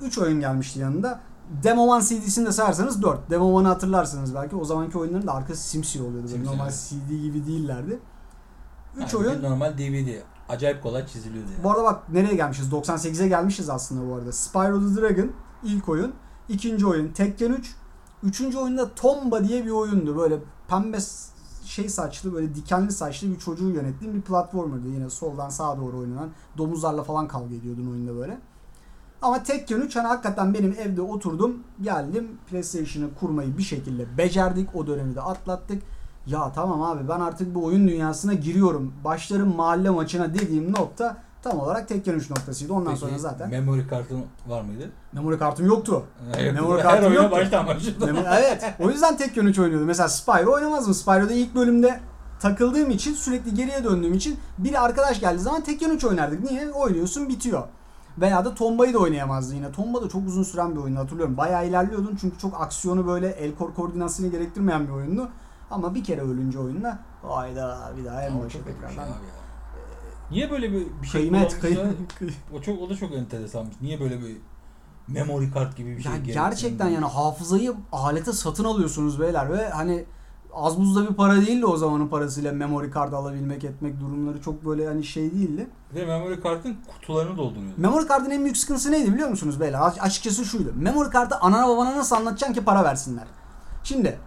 3 0.00 0.18
oyun 0.18 0.40
gelmişti 0.40 0.80
yanında. 0.80 1.20
Demo 1.62 1.82
One 1.82 2.02
CD'sini 2.02 2.46
de 2.46 2.52
sayarsanız 2.52 3.02
4. 3.02 3.30
Demo 3.30 3.54
One'ı 3.54 3.68
hatırlarsınız 3.68 4.34
belki. 4.34 4.56
O 4.56 4.64
zamanki 4.64 4.98
oyunların 4.98 5.26
da 5.26 5.34
arkası 5.34 5.68
simsiyah 5.68 6.06
oluyordu. 6.06 6.28
Simsiyah, 6.28 6.52
normal. 6.52 6.70
CD 6.70 7.22
gibi 7.22 7.46
değillerdi. 7.46 7.98
3 8.96 9.14
Yani 9.14 9.26
oyun. 9.26 9.42
Normal 9.42 9.78
DVD. 9.78 10.22
Acayip 10.48 10.82
kolay 10.82 11.06
çiziliyordu 11.06 11.50
yani. 11.52 11.64
Bu 11.64 11.70
arada 11.70 11.84
bak 11.84 12.08
nereye 12.12 12.34
gelmişiz? 12.34 12.68
98'e 12.68 13.28
gelmişiz 13.28 13.70
aslında 13.70 14.10
bu 14.10 14.14
arada. 14.14 14.32
Spyro 14.32 14.80
the 14.80 15.00
Dragon 15.00 15.30
ilk 15.62 15.88
oyun. 15.88 16.14
ikinci 16.48 16.86
oyun 16.86 17.12
Tekken 17.12 17.52
3. 17.52 17.74
Üçüncü 18.22 18.58
oyunda 18.58 18.94
Tomba 18.94 19.44
diye 19.44 19.64
bir 19.64 19.70
oyundu. 19.70 20.16
Böyle 20.16 20.38
pembe 20.68 20.98
şey 21.64 21.88
saçlı 21.88 22.32
böyle 22.34 22.54
dikenli 22.54 22.92
saçlı 22.92 23.30
bir 23.30 23.38
çocuğu 23.38 23.70
yönettiğim 23.70 24.14
bir 24.14 24.20
platformerdı. 24.20 24.88
Yine 24.88 25.10
soldan 25.10 25.48
sağa 25.48 25.76
doğru 25.78 25.98
oynanan 25.98 26.30
domuzlarla 26.58 27.02
falan 27.02 27.28
kavga 27.28 27.54
ediyordun 27.54 27.90
oyunda 27.90 28.16
böyle. 28.16 28.38
Ama 29.24 29.42
Tekken 29.42 29.80
3 29.80 29.96
hani 29.96 30.06
hakikaten 30.06 30.54
benim 30.54 30.76
evde 30.80 31.02
oturdum 31.02 31.56
geldim 31.82 32.28
PlayStation'ı 32.50 33.06
kurmayı 33.20 33.58
bir 33.58 33.62
şekilde 33.62 34.18
becerdik. 34.18 34.76
O 34.76 34.86
dönemi 34.86 35.14
de 35.14 35.20
atlattık. 35.20 35.82
Ya 36.26 36.52
tamam 36.54 36.82
abi 36.82 37.08
ben 37.08 37.20
artık 37.20 37.54
bu 37.54 37.64
oyun 37.64 37.88
dünyasına 37.88 38.34
giriyorum. 38.34 38.92
Başlarım 39.04 39.56
mahalle 39.56 39.90
maçına 39.90 40.34
dediğim 40.34 40.72
nokta 40.72 41.16
tam 41.42 41.58
olarak 41.60 41.88
Tekken 41.88 42.12
3 42.14 42.30
noktasıydı. 42.30 42.72
Ondan 42.72 42.90
Peki, 42.94 43.00
sonra 43.00 43.18
zaten 43.18 43.50
memory 43.50 43.86
kartın 43.86 44.24
var 44.46 44.62
mıydı? 44.62 44.90
memory 45.12 45.38
kartım 45.38 45.66
yoktu. 45.66 46.02
Memory 46.36 46.78
Her 46.78 46.82
kartım 46.82 47.04
oyuna 47.06 47.22
yoktu. 47.22 47.36
baştan 47.36 47.66
başladı. 47.66 48.04
Memo- 48.04 48.36
evet. 48.38 48.64
O 48.80 48.90
yüzden 48.90 49.16
Tekken 49.16 49.46
3 49.46 49.58
oynuyordum. 49.58 49.86
Mesela 49.86 50.08
Spyro 50.08 50.52
oynamazdım. 50.52 50.94
Spyro'da 50.94 51.32
ilk 51.32 51.54
bölümde 51.54 52.00
takıldığım 52.40 52.90
için 52.90 53.14
sürekli 53.14 53.54
geriye 53.54 53.84
döndüğüm 53.84 54.14
için 54.14 54.38
bir 54.58 54.84
arkadaş 54.84 55.20
geldiği 55.20 55.40
zaman 55.42 55.60
Tekken 55.60 55.90
3 55.90 56.04
oynardık. 56.04 56.50
Niye? 56.50 56.70
Oynuyorsun 56.70 57.28
bitiyor. 57.28 57.62
Veya 58.18 58.44
da 58.44 58.54
Tomba'yı 58.54 58.94
da 58.94 58.98
oynayamazdı 58.98 59.54
yine. 59.54 59.72
Tomba 59.72 60.02
da 60.02 60.08
çok 60.08 60.26
uzun 60.26 60.42
süren 60.42 60.76
bir 60.76 60.80
oyun 60.80 60.96
hatırlıyorum. 60.96 61.36
Bayağı 61.36 61.68
ilerliyordun 61.68 62.16
çünkü 62.20 62.38
çok 62.38 62.60
aksiyonu 62.60 63.06
böyle 63.06 63.28
el 63.28 63.54
kor 63.54 63.74
koordinasyonu 63.74 64.30
gerektirmeyen 64.30 64.86
bir 64.86 64.92
oyundu. 64.92 65.28
Ama 65.70 65.94
bir 65.94 66.04
kere 66.04 66.20
ölünce 66.20 66.58
oyunda 66.58 66.98
hayda 67.22 67.92
bir 67.96 68.04
daha 68.04 68.22
en 68.22 68.40
başa 68.40 68.50
şey 68.50 68.62
tekrardan. 68.62 69.02
abi 69.02 69.10
ya. 69.10 69.44
Niye 70.30 70.50
böyle 70.50 70.72
bir, 70.72 70.86
bir 71.02 71.06
şey 71.06 71.20
Kıymet, 71.20 71.60
kıymet. 71.60 71.94
O 72.54 72.60
çok 72.60 72.80
o 72.82 72.90
da 72.90 72.96
çok 72.96 73.12
enteresanmış. 73.12 73.76
Niye 73.80 74.00
böyle 74.00 74.20
bir 74.20 74.36
memory 75.08 75.50
kart 75.50 75.76
gibi 75.76 75.96
bir 75.96 76.02
şey 76.02 76.12
Ya 76.12 76.18
gerçekten 76.18 76.88
yani 76.88 77.06
hafızayı 77.06 77.74
alete 77.92 78.32
satın 78.32 78.64
alıyorsunuz 78.64 79.20
beyler 79.20 79.52
ve 79.52 79.68
hani 79.68 80.04
az 80.54 80.78
buzda 80.80 81.08
bir 81.08 81.14
para 81.14 81.36
değildi 81.36 81.66
o 81.66 81.76
zamanın 81.76 82.08
parasıyla 82.08 82.52
memory 82.52 82.92
card 82.94 83.12
alabilmek 83.12 83.64
etmek 83.64 84.00
durumları 84.00 84.40
çok 84.40 84.66
böyle 84.66 84.86
hani 84.86 85.04
şey 85.04 85.32
değildi. 85.32 85.66
De 85.94 86.06
memory 86.06 86.40
kartın 86.40 86.76
kutularını 86.86 87.36
dolduruyordu. 87.36 87.74
Memory 87.76 88.08
card'ın 88.08 88.30
en 88.30 88.42
büyük 88.42 88.56
sıkıntısı 88.56 88.92
neydi 88.92 89.12
biliyor 89.14 89.28
musunuz 89.28 89.60
beyler? 89.60 89.80
Açıkçası 90.00 90.44
şuydu. 90.44 90.72
Memory 90.76 91.12
card'ı 91.12 91.36
anana 91.36 91.68
babana 91.68 91.96
nasıl 91.96 92.16
anlatacaksın 92.16 92.54
ki 92.54 92.64
para 92.64 92.84
versinler? 92.84 93.24
Şimdi 93.82 94.18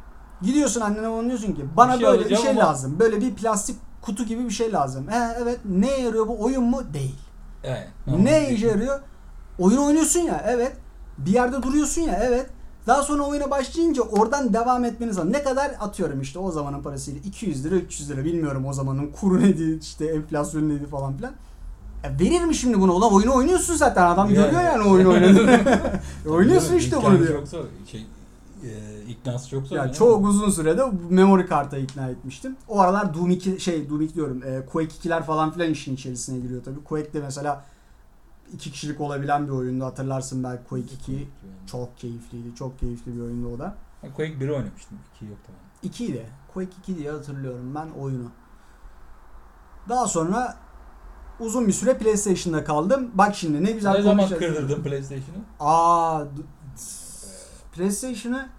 gidiyorsun 0.42 0.82
annene 0.82 1.10
babana 1.10 1.28
diyorsun 1.28 1.54
ki 1.54 1.66
bana 1.78 1.94
Bir 1.94 1.98
şey 2.00 2.08
böyle 2.08 2.30
bir 2.30 2.36
şey 2.36 2.52
ama- 2.52 2.60
lazım. 2.60 3.00
Böyle 3.00 3.22
bir 3.22 3.36
plastik 3.36 3.76
kutu 4.02 4.24
gibi 4.24 4.46
bir 4.46 4.50
şey 4.50 4.72
lazım. 4.72 5.08
He 5.08 5.36
evet 5.42 5.60
ne 5.66 6.00
yarıyor 6.00 6.28
bu 6.28 6.44
oyun 6.44 6.64
mu? 6.64 6.82
Değil. 6.94 7.20
Evet. 7.64 7.88
Ne 8.08 8.50
işe 8.50 8.68
yarıyor? 8.68 9.00
Oyun 9.60 9.78
oynuyorsun 9.78 10.20
ya 10.20 10.44
evet. 10.48 10.78
Bir 11.18 11.32
yerde 11.32 11.64
duruyorsun 11.64 12.02
ya 12.02 12.20
evet. 12.24 12.50
Daha 12.88 13.04
sonra 13.04 13.24
oyuna 13.24 13.52
başlayınca 13.52 14.02
oradan 14.02 14.54
devam 14.54 14.86
etmeniz 14.86 15.18
lazım. 15.18 15.34
Ne 15.34 15.44
kadar 15.44 15.72
atıyorum 15.80 16.22
işte 16.22 16.40
o 16.40 16.52
zamanın 16.52 16.82
parasıyla 16.84 17.20
200 17.26 17.66
lira 17.66 17.76
300 17.76 18.10
lira 18.10 18.26
bilmiyorum 18.26 18.66
o 18.66 18.74
zamanın 18.74 19.12
kuru 19.22 19.40
neydi 19.40 19.80
işte 19.82 20.06
enflasyon 20.06 20.70
neydi 20.70 20.86
falan 20.86 21.18
filan. 21.18 21.34
E 22.04 22.20
verir 22.20 22.46
mi 22.46 22.56
şimdi 22.56 22.82
bunu? 22.82 22.94
Ulan 22.94 23.14
oyunu 23.14 23.36
oynuyorsun 23.36 23.76
zaten 23.76 24.06
adam 24.06 24.30
Yani. 24.30 24.36
görüyor 24.36 24.62
yani 24.62 24.90
oyunu 24.90 25.10
oynadığını. 25.10 25.62
Oynuyorsun 26.30 26.76
işte 26.76 26.98
bunu 27.04 27.20
diyor. 27.20 27.40
Çok 27.40 27.48
zor. 27.48 27.66
Şey, 27.92 28.06
e, 28.64 28.72
iknası 29.10 29.50
çok 29.50 29.68
zor. 29.68 29.76
Ya 29.76 29.84
yani. 29.84 29.94
çok 29.94 30.26
uzun 30.26 30.50
sürede 30.50 30.84
memory 31.10 31.46
karta 31.46 31.78
ikna 31.78 32.10
etmiştim. 32.10 32.56
O 32.68 32.80
aralar 32.80 33.14
Doom 33.14 33.30
2 33.30 33.60
şey 33.60 33.90
Doom 33.90 34.02
2 34.02 34.16
diyorum. 34.16 34.44
E, 34.44 34.66
Quake 34.66 35.10
2'ler 35.10 35.24
falan 35.24 35.52
filan 35.52 35.72
işin 35.72 35.96
içerisine 35.96 36.40
giriyor 36.40 36.64
tabii. 36.64 36.84
Quake'de 36.84 37.20
mesela 37.20 37.66
iki 38.54 38.72
kişilik 38.72 39.02
olabilen 39.02 39.48
bir 39.48 39.52
oyundu. 39.52 39.86
Hatırlarsın 39.86 40.44
belki 40.44 40.64
Quake 40.64 40.94
2 40.94 41.30
çok 41.72 41.98
keyifliydi. 41.98 42.56
Çok 42.56 42.80
keyifli 42.80 43.16
bir 43.16 43.22
oyundu 43.22 43.56
o 43.56 43.60
da. 43.60 43.76
Ben 44.04 44.14
Quake 44.14 44.34
1'i 44.34 44.52
oynamıştım. 44.52 44.98
2 45.16 45.26
yoktu 45.26 45.52
bende. 45.52 45.88
2 45.94 46.06
idi. 46.06 46.26
Quake 46.54 46.72
2 46.80 46.98
diye 46.98 47.12
hatırlıyorum 47.12 47.76
ben 47.76 47.90
oyunu. 48.02 48.32
Daha 49.90 50.08
sonra 50.08 50.58
uzun 51.40 51.68
bir 51.68 51.74
süre 51.74 51.98
PlayStation'da 51.98 52.64
kaldım. 52.64 53.12
Bak 53.14 53.36
şimdi 53.36 53.64
ne 53.64 53.72
güzel 53.72 53.94
Ne 53.94 54.02
zaman 54.02 54.28
kırdırdın 54.30 54.84
PlayStation'ı? 54.84 55.44
Aa 55.60 56.24
PlayStation'ı 57.74 58.50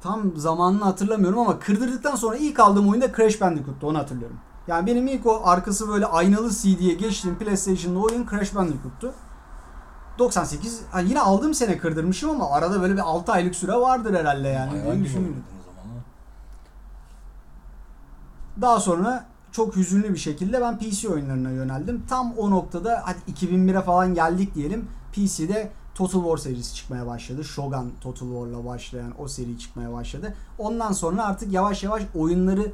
tam 0.00 0.36
zamanını 0.36 0.84
hatırlamıyorum 0.84 1.38
ama 1.38 1.58
kırdırdıktan 1.58 2.16
sonra 2.16 2.36
ilk 2.36 2.60
aldığım 2.60 2.88
oyunda 2.88 3.12
Crash 3.12 3.40
Bandicoot'tu 3.40 3.86
onu 3.86 3.98
hatırlıyorum. 3.98 4.38
Yani 4.68 4.86
benim 4.86 5.06
ilk 5.06 5.26
o 5.26 5.40
arkası 5.44 5.88
böyle 5.88 6.06
aynalı 6.06 6.50
CD'ye 6.50 6.94
geçtiğim 6.94 7.38
PlayStation'da 7.38 7.98
oyun 7.98 8.26
Crash 8.30 8.54
Bandicoot'tu. 8.54 9.14
98 10.18 10.82
ha 10.90 11.00
yine 11.00 11.20
aldığım 11.20 11.54
sene 11.54 11.78
kırdırmışım 11.78 12.30
ama 12.30 12.50
arada 12.50 12.82
böyle 12.82 12.94
bir 12.94 13.00
6 13.00 13.32
aylık 13.32 13.54
süre 13.54 13.72
vardır 13.72 14.14
herhalde 14.14 14.48
yani. 14.48 14.72
Diye 14.72 14.94
gibi 14.94 15.04
düşünüyorum. 15.04 15.44
Daha 18.60 18.80
sonra 18.80 19.24
çok 19.52 19.76
hüzünlü 19.76 20.12
bir 20.12 20.18
şekilde 20.18 20.60
ben 20.60 20.78
PC 20.78 21.08
oyunlarına 21.08 21.50
yöneldim. 21.50 22.02
Tam 22.08 22.32
o 22.38 22.50
noktada 22.50 23.02
hadi 23.04 23.18
2001'e 23.46 23.82
falan 23.82 24.14
geldik 24.14 24.54
diyelim. 24.54 24.88
PC'de 25.12 25.70
Total 25.94 26.22
War 26.22 26.36
serisi 26.36 26.74
çıkmaya 26.74 27.06
başladı. 27.06 27.44
Shogun 27.44 27.92
Total 28.00 28.26
War'la 28.26 28.64
başlayan 28.64 29.12
o 29.18 29.28
seri 29.28 29.58
çıkmaya 29.58 29.92
başladı. 29.92 30.34
Ondan 30.58 30.92
sonra 30.92 31.24
artık 31.24 31.52
yavaş 31.52 31.82
yavaş 31.82 32.02
oyunları 32.14 32.72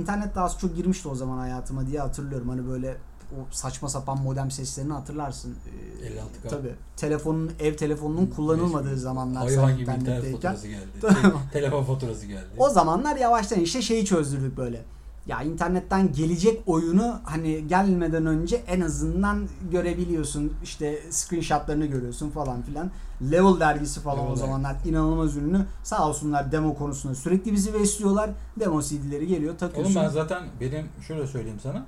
internet 0.00 0.34
daha 0.34 0.44
az 0.44 0.58
çok 0.58 0.76
girmişti 0.76 1.08
o 1.08 1.14
zaman 1.14 1.38
hayatıma 1.38 1.86
diye 1.86 2.00
hatırlıyorum. 2.00 2.48
Hani 2.48 2.68
böyle 2.68 2.96
o 3.32 3.38
saçma 3.50 3.88
sapan 3.88 4.22
modem 4.22 4.50
seslerini 4.50 4.92
hatırlarsın. 4.92 5.54
E, 6.02 6.06
56K. 6.06 6.48
Tabii. 6.50 6.74
Telefonun 6.96 7.52
ev 7.60 7.76
telefonunun 7.76 8.26
kullanılmadığı 8.26 8.98
zamanlar 8.98 9.42
Hayvan 9.42 9.76
gibi 9.76 9.90
internet 9.90 10.32
faturası 10.32 10.68
geldi. 10.68 11.00
Şey, 11.00 11.30
telefon 11.52 11.84
faturası 11.84 12.26
geldi. 12.26 12.46
O 12.58 12.68
zamanlar 12.68 13.16
yavaştan 13.16 13.60
işte 13.60 13.82
şeyi 13.82 14.04
çözdürdük 14.04 14.56
böyle. 14.56 14.84
Ya 15.26 15.42
internetten 15.42 16.12
gelecek 16.12 16.62
oyunu 16.66 17.20
hani 17.24 17.68
gelmeden 17.68 18.26
önce 18.26 18.56
en 18.56 18.80
azından 18.80 19.48
görebiliyorsun. 19.70 20.52
İşte 20.62 21.02
screenshotlarını 21.10 21.86
görüyorsun 21.86 22.30
falan 22.30 22.62
filan. 22.62 22.90
Level 23.22 23.60
dergisi 23.60 24.00
falan 24.00 24.18
Level 24.18 24.30
o 24.32 24.36
zamanlar 24.36 24.76
inanılmaz 24.84 25.36
ünlü. 25.36 25.66
Sağ 25.82 26.08
olsunlar 26.08 26.52
demo 26.52 26.74
konusunda 26.74 27.14
sürekli 27.14 27.52
bizi 27.52 27.74
besliyorlar. 27.74 28.30
Demo 28.60 28.82
CD'leri 28.82 29.26
geliyor 29.26 29.58
takıyorsun. 29.58 29.94
Oğlum 29.94 30.04
ben 30.04 30.08
zaten 30.10 30.44
benim 30.60 30.88
şöyle 31.06 31.26
söyleyeyim 31.26 31.60
sana. 31.62 31.86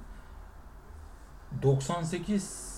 98 1.63 2.69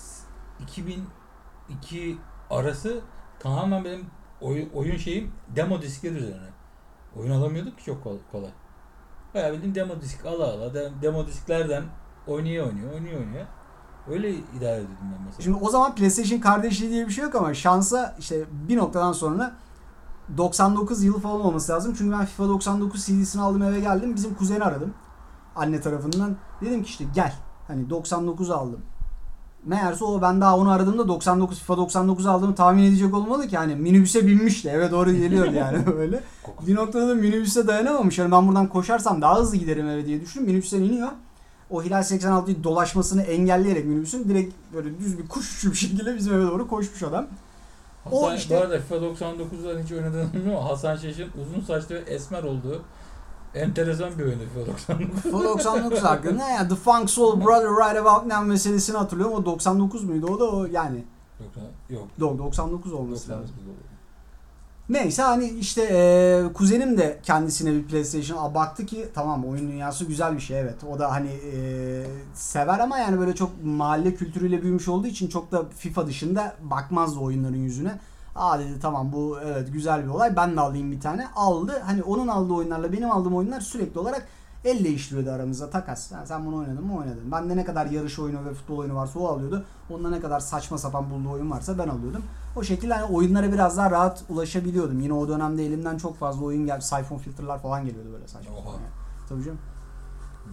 2002 0.59 2.17
arası 2.49 2.99
tamamen 3.39 3.85
benim 3.85 4.05
oyun, 4.41 4.69
oyun 4.69 4.97
şeyim 4.97 5.31
demo 5.55 5.81
diskler 5.81 6.11
üzerine. 6.11 6.49
Oyun 7.15 7.31
alamıyorduk 7.31 7.77
ki 7.77 7.83
çok 7.85 8.03
kol- 8.03 8.17
kolay. 8.31 8.51
Bayağı 9.33 9.53
bildiğin 9.53 9.75
demo 9.75 10.01
disk 10.01 10.25
ala 10.25 10.43
ala 10.53 10.73
de- 10.73 10.91
demo 11.01 11.27
disklerden 11.27 11.83
oynaya 12.27 12.65
oynuyor 12.65 12.93
oynuyor 12.93 13.19
oynuyor. 13.19 13.45
Öyle 14.09 14.29
idare 14.31 14.75
ediyordum 14.75 14.97
ben 15.01 15.21
mesela. 15.25 15.43
Şimdi 15.43 15.57
o 15.61 15.69
zaman 15.69 15.95
PlayStation 15.95 16.39
kardeşliği 16.39 16.91
diye 16.91 17.07
bir 17.07 17.11
şey 17.11 17.23
yok 17.23 17.35
ama 17.35 17.53
şansa 17.53 18.15
işte 18.19 18.43
bir 18.69 18.77
noktadan 18.77 19.11
sonra 19.11 19.51
99 20.37 21.03
yılı 21.03 21.19
falan 21.19 21.41
olması 21.41 21.71
lazım. 21.71 21.95
Çünkü 21.97 22.11
ben 22.19 22.25
FIFA 22.25 22.47
99 22.47 23.05
CD'sini 23.05 23.41
aldım 23.41 23.63
eve 23.63 23.79
geldim. 23.79 24.15
Bizim 24.15 24.35
kuzeni 24.35 24.63
aradım. 24.63 24.93
Anne 25.55 25.81
tarafından. 25.81 26.35
Dedim 26.61 26.83
ki 26.83 26.89
işte 26.89 27.05
gel. 27.15 27.33
Hani 27.67 27.89
99 27.89 28.49
aldım. 28.51 28.81
Meğerse 29.65 30.05
o 30.05 30.21
ben 30.21 30.41
daha 30.41 30.57
onu 30.57 30.71
aradığımda 30.71 31.07
99 31.07 31.59
FIFA 31.59 31.77
99 31.77 32.25
aldığımı 32.25 32.55
tahmin 32.55 32.83
edecek 32.83 33.13
olmalı 33.13 33.47
ki 33.47 33.57
hani 33.57 33.75
minibüse 33.75 34.27
binmişti 34.27 34.69
eve 34.69 34.91
doğru 34.91 35.11
geliyordu 35.11 35.51
yani 35.55 35.85
böyle. 35.97 36.23
Bir 36.67 36.75
noktada 36.75 37.07
da 37.07 37.15
minibüse 37.15 37.67
dayanamamış. 37.67 38.17
Yani 38.17 38.31
ben 38.31 38.47
buradan 38.47 38.67
koşarsam 38.67 39.21
daha 39.21 39.39
hızlı 39.39 39.57
giderim 39.57 39.87
eve 39.89 40.05
diye 40.05 40.21
düşündüm. 40.21 40.47
Minibüsten 40.47 40.81
iniyor. 40.81 41.07
O 41.69 41.83
Hilal 41.83 42.01
86'yı 42.01 42.63
dolaşmasını 42.63 43.21
engelleyerek 43.21 43.85
minibüsün 43.85 44.29
direkt 44.29 44.53
böyle 44.73 44.99
düz 44.99 45.17
bir 45.17 45.27
kuş 45.27 45.49
uçuşu 45.51 45.71
bir 45.71 45.77
şekilde 45.77 46.15
bizim 46.15 46.33
eve 46.33 46.43
doğru 46.43 46.67
koşmuş 46.67 47.03
adam. 47.03 47.25
o 48.11 48.23
Hasan, 48.23 48.37
işte- 48.37 48.55
Bu 48.57 48.61
arada 48.61 48.79
FIFA 48.79 48.95
99'dan 48.95 49.83
hiç 49.83 49.91
oynadığını 49.91 50.33
bilmiyorum 50.33 50.59
ama 50.61 50.69
Hasan 50.69 50.95
Şaş'ın 50.95 51.27
uzun 51.41 51.61
saçlı 51.67 51.95
ve 51.95 51.99
esmer 51.99 52.43
olduğu 52.43 52.81
enteresan 53.55 54.17
bir 54.17 54.23
oyundu 54.23 54.43
FIFA 54.53 54.67
99. 54.67 55.21
FIFA 55.21 55.43
99 55.43 55.99
hakkında 55.99 56.49
ya 56.49 56.67
The 56.67 56.75
Funk 56.75 57.09
Soul 57.09 57.41
Brother 57.41 57.69
Right 57.69 57.97
About 57.97 58.25
Now 58.25 58.45
meselesini 58.45 58.97
hatırlıyorum. 58.97 59.35
O 59.35 59.45
99 59.45 60.03
muydu? 60.03 60.27
O 60.27 60.39
da 60.39 60.43
o 60.43 60.65
yani. 60.65 61.03
Yok. 61.89 62.07
Doğru 62.19 62.37
99 62.37 62.93
olması 62.93 63.29
99 63.29 63.39
lazım. 63.41 63.55
Neyse 64.89 65.21
hani 65.21 65.49
işte 65.49 65.81
e, 65.91 66.53
kuzenim 66.53 66.97
de 66.97 67.19
kendisine 67.23 67.73
bir 67.73 67.83
PlayStation 67.83 68.53
baktı 68.53 68.85
ki 68.85 69.09
tamam 69.13 69.45
oyun 69.45 69.71
dünyası 69.71 70.05
güzel 70.05 70.35
bir 70.35 70.39
şey 70.39 70.59
evet. 70.59 70.83
O 70.83 70.99
da 70.99 71.11
hani 71.11 71.29
e, 71.29 72.05
sever 72.33 72.79
ama 72.79 72.97
yani 72.99 73.19
böyle 73.19 73.35
çok 73.35 73.51
mahalle 73.63 74.15
kültürüyle 74.15 74.61
büyümüş 74.61 74.87
olduğu 74.87 75.07
için 75.07 75.27
çok 75.27 75.51
da 75.51 75.63
FIFA 75.77 76.07
dışında 76.07 76.55
bakmazdı 76.61 77.19
oyunların 77.19 77.57
yüzüne. 77.57 77.99
Aa 78.35 78.59
dedi 78.59 78.79
tamam 78.81 79.11
bu 79.13 79.37
evet 79.45 79.73
güzel 79.73 80.03
bir 80.03 80.09
olay 80.09 80.35
ben 80.35 80.55
de 80.57 80.61
alayım 80.61 80.91
bir 80.91 80.99
tane. 80.99 81.27
Aldı. 81.35 81.81
Hani 81.85 82.03
onun 82.03 82.27
aldığı 82.27 82.53
oyunlarla 82.53 82.93
benim 82.93 83.11
aldığım 83.11 83.35
oyunlar 83.35 83.61
sürekli 83.61 83.99
olarak 83.99 84.27
Elle 84.65 84.89
işliyordu 84.89 85.31
aramızda 85.31 85.69
takas. 85.69 86.11
Ha, 86.11 86.25
sen 86.25 86.45
bunu 86.45 86.57
oynadın 86.57 86.85
mı 86.85 86.97
oynadın. 86.97 87.31
Bende 87.31 87.57
ne 87.57 87.65
kadar 87.65 87.85
yarış 87.85 88.19
oyunu 88.19 88.45
ve 88.45 88.53
futbol 88.53 88.77
oyunu 88.77 88.95
varsa 88.95 89.19
o 89.19 89.27
alıyordu. 89.27 89.65
Onda 89.89 90.09
ne 90.09 90.19
kadar 90.19 90.39
saçma 90.39 90.77
sapan 90.77 91.09
bulduğu 91.11 91.29
oyun 91.29 91.51
varsa 91.51 91.77
ben 91.77 91.87
alıyordum. 91.87 92.23
O 92.55 92.63
şekilde 92.63 92.93
hani 92.93 93.15
oyunlara 93.15 93.51
biraz 93.51 93.77
daha 93.77 93.91
rahat 93.91 94.23
ulaşabiliyordum. 94.29 94.99
Yine 94.99 95.13
o 95.13 95.27
dönemde 95.27 95.65
elimden 95.65 95.97
çok 95.97 96.17
fazla 96.17 96.45
oyun 96.45 96.65
geldi. 96.65 96.81
Siphon 96.81 97.17
filterlar 97.17 97.61
falan 97.61 97.85
geliyordu 97.85 98.09
böyle 98.13 98.27
saçma 98.27 98.53
Oha. 98.53 98.59
sapan. 98.59 98.71
yani. 98.73 98.91
Tabii 99.29 99.43
canım. 99.43 99.59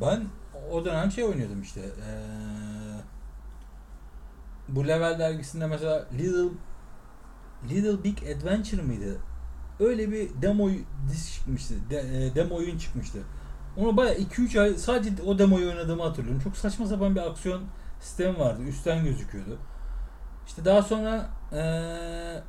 Ben 0.01 0.25
o 0.73 0.85
dönem 0.85 1.11
şey 1.11 1.25
oynuyordum 1.25 1.63
işte. 1.63 1.81
Ee, 1.81 2.21
bu 4.69 4.89
Level 4.89 5.19
dergisinde 5.19 5.67
mesela 5.67 6.05
Little 6.19 6.49
Little 7.71 8.05
Big 8.05 8.19
Adventure 8.23 8.83
mıydı? 8.83 9.19
Öyle 9.81 10.11
bir 10.11 10.43
demo 10.43 10.71
disk 11.11 11.33
çıkmıştı. 11.33 11.75
De, 11.91 12.27
e, 12.27 12.35
demo 12.35 12.55
oyun 12.57 12.79
çıkmıştı. 12.79 13.19
Onu 13.77 13.97
bayağı 13.97 14.15
2-3 14.15 14.61
ay 14.61 14.75
sadece 14.75 15.23
o 15.23 15.39
demoyu 15.39 15.69
oynadığımı 15.69 16.03
hatırlıyorum. 16.03 16.41
Çok 16.41 16.57
saçma 16.57 16.87
sapan 16.87 17.15
bir 17.15 17.31
aksiyon 17.31 17.63
sistemi 18.01 18.39
vardı. 18.39 18.63
Üstten 18.63 19.05
gözüküyordu. 19.05 19.59
İşte 20.47 20.65
daha 20.65 20.83
sonra 20.83 21.31
ee, 21.53 22.43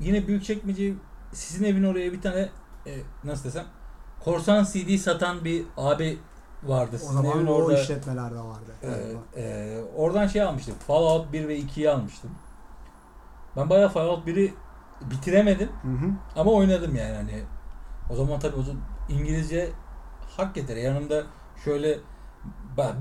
yine 0.00 0.26
Büyükçekmece 0.26 0.94
sizin 1.32 1.64
evin 1.64 1.84
oraya 1.84 2.12
bir 2.12 2.20
tane 2.20 2.48
e, 2.86 2.92
nasıl 3.24 3.44
desem 3.44 3.64
korsan 4.24 4.64
CD 4.64 4.96
satan 4.96 5.44
bir 5.44 5.64
abi 5.76 6.18
vardı. 6.62 6.96
O 6.96 6.98
Sizin 6.98 7.12
zaman 7.12 7.36
evin 7.38 7.46
o 7.46 7.50
orada. 7.52 7.80
işletmeler 7.80 8.30
de 8.30 8.38
vardı. 8.38 8.72
Ee, 8.82 9.40
e, 9.40 9.78
oradan 9.96 10.26
şey 10.26 10.42
almıştım. 10.42 10.74
Fallout 10.86 11.32
1 11.32 11.48
ve 11.48 11.58
2'yi 11.58 11.90
almıştım. 11.90 12.30
Ben 13.56 13.70
bayağı 13.70 13.88
Fallout 13.88 14.26
1'i 14.26 14.54
bitiremedim 15.10 15.68
Hı 15.82 15.88
hı. 15.88 16.10
ama 16.36 16.50
oynadım 16.52 16.94
yani 16.96 17.14
hani. 17.14 17.42
O 18.10 18.14
zaman 18.16 18.40
tabii 18.40 18.56
o 18.56 18.62
zaman 18.62 18.82
İngilizce 19.08 19.68
hak 20.36 20.54
getire. 20.54 20.80
Yanımda 20.80 21.22
şöyle 21.64 21.98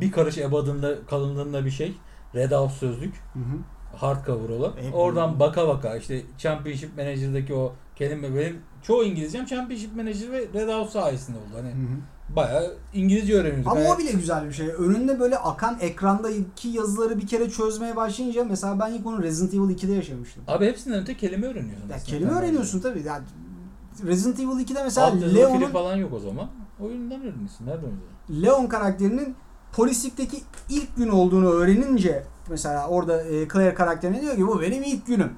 bir 0.02 0.12
karış 0.12 0.38
ebadında 0.38 1.06
kalınlığında 1.06 1.66
bir 1.66 1.72
şey. 1.72 1.98
Red 2.36 2.52
House 2.52 2.76
sözlük. 2.76 3.16
Hı 3.16 3.40
hı. 3.40 3.98
Hardcover 3.98 4.50
olan. 4.50 4.72
Hep 4.82 4.96
Oradan 4.96 5.32
bilmiyorum. 5.32 5.40
baka 5.40 5.68
baka 5.68 5.96
işte 5.96 6.22
Championship 6.38 6.98
Manager'daki 6.98 7.54
o 7.54 7.74
kelime 7.96 8.36
benim 8.36 8.62
çoğu 8.84 9.04
İngilizcem 9.04 9.46
Championship 9.46 9.96
Manager 9.96 10.32
ve 10.32 10.40
Red 10.54 10.70
House 10.70 10.92
sayesinde 10.92 11.38
oldu. 11.38 11.48
Hani 11.56 11.70
Hı 11.70 11.74
hı. 11.74 11.98
Bayağı 12.36 12.74
İngilizce 12.94 13.34
öğreniyorduk. 13.34 13.72
Ama 13.72 13.80
Hani- 13.82 13.90
o 13.90 13.98
bile 13.98 14.12
güzel 14.12 14.48
bir 14.48 14.54
şey. 14.54 14.68
Önünde 14.68 15.20
böyle 15.20 15.38
akan 15.38 15.78
ekranda 15.82 16.30
iki 16.30 16.68
yazıları 16.68 17.18
bir 17.18 17.28
kere 17.28 17.50
çözmeye 17.50 17.96
başlayınca 17.96 18.44
mesela 18.44 18.80
ben 18.80 18.94
ilk 18.94 19.06
onu 19.06 19.24
Resident 19.24 19.54
Evil 19.54 19.76
2'de 19.76 19.94
yaşamıştım. 19.94 20.44
Abi 20.48 20.66
hepsinden 20.66 21.02
öte 21.02 21.18
kelime 21.18 21.48
öğreniyorsun. 21.48 21.90
Ya 21.90 21.98
kelime 22.00 22.32
öğreniyorsun 22.32 22.80
tabii. 22.80 23.04
Yani 23.06 23.24
Resident 24.06 24.40
Evil 24.40 24.66
2'de 24.66 24.84
mesela 24.84 25.08
Leon'un 25.08 25.72
falan 25.72 25.96
yok 25.96 26.14
o 26.14 26.20
zaman. 26.20 26.48
Oyundan 26.80 27.22
öğreniyorsun. 27.22 27.66
Nereden 27.66 27.84
öğreniyorsun? 27.84 28.44
Leon 28.44 28.68
karakterinin 28.68 29.36
polislikteki 29.74 30.38
ilk 30.70 30.96
gün 30.96 31.10
olduğunu 31.10 31.50
öğrenince 31.50 32.24
mesela 32.50 32.88
orada 32.88 33.24
e, 33.24 33.48
Claire 33.48 33.74
karakterine 33.74 34.22
diyor 34.22 34.36
ki 34.36 34.48
bu 34.48 34.62
benim 34.62 34.84
ilk 34.84 35.08
günüm. 35.08 35.34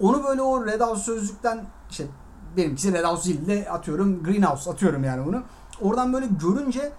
Onu 0.00 0.24
böyle 0.24 0.42
o 0.42 0.66
Red 0.66 0.80
House 0.80 1.02
sözlükten 1.02 1.60
işte 1.90 2.04
benimkisi 2.56 2.92
Red 2.92 3.04
House 3.04 3.28
değil 3.28 3.46
de 3.46 3.70
atıyorum 3.70 4.22
Greenhouse 4.22 4.70
atıyorum 4.70 5.04
yani 5.04 5.26
bunu. 5.26 5.42
Oradan 5.82 6.12
böyle 6.12 6.26
görünce 6.26 6.92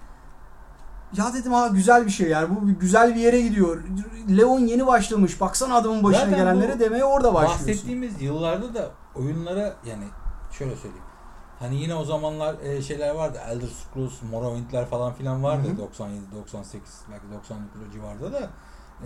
ya 1.16 1.34
dedim 1.34 1.52
ha 1.52 1.68
güzel 1.68 2.06
bir 2.06 2.10
şey 2.10 2.28
yani 2.28 2.56
bu 2.56 2.78
güzel 2.78 3.14
bir 3.14 3.20
yere 3.20 3.40
gidiyor. 3.40 3.84
Leon 4.38 4.58
yeni 4.58 4.86
başlamış. 4.86 5.40
Baksana 5.40 5.74
adamın 5.74 6.02
başına 6.02 6.24
Zaten 6.24 6.38
gelenlere 6.38 6.80
demeye 6.80 7.04
orada 7.04 7.34
başlıyorsun. 7.34 7.68
Bahsettiğimiz 7.68 8.22
yıllarda 8.22 8.74
da 8.74 8.90
oyunlara 9.14 9.74
yani 9.86 10.04
şöyle 10.52 10.76
söyleyeyim. 10.76 11.04
Hani 11.58 11.76
yine 11.76 11.94
o 11.94 12.04
zamanlar 12.04 12.54
e, 12.62 12.82
şeyler 12.82 13.14
vardı. 13.14 13.38
Elder 13.48 13.66
Scrolls, 13.66 14.22
Morrowind'ler 14.30 14.86
falan 14.86 15.12
filan 15.12 15.42
vardı. 15.42 15.68
Hı 15.68 15.72
hı. 15.72 15.78
97, 15.78 16.20
98 16.36 17.00
belki 17.12 17.24
99 17.32 17.92
civarında 17.92 18.32
da. 18.32 18.50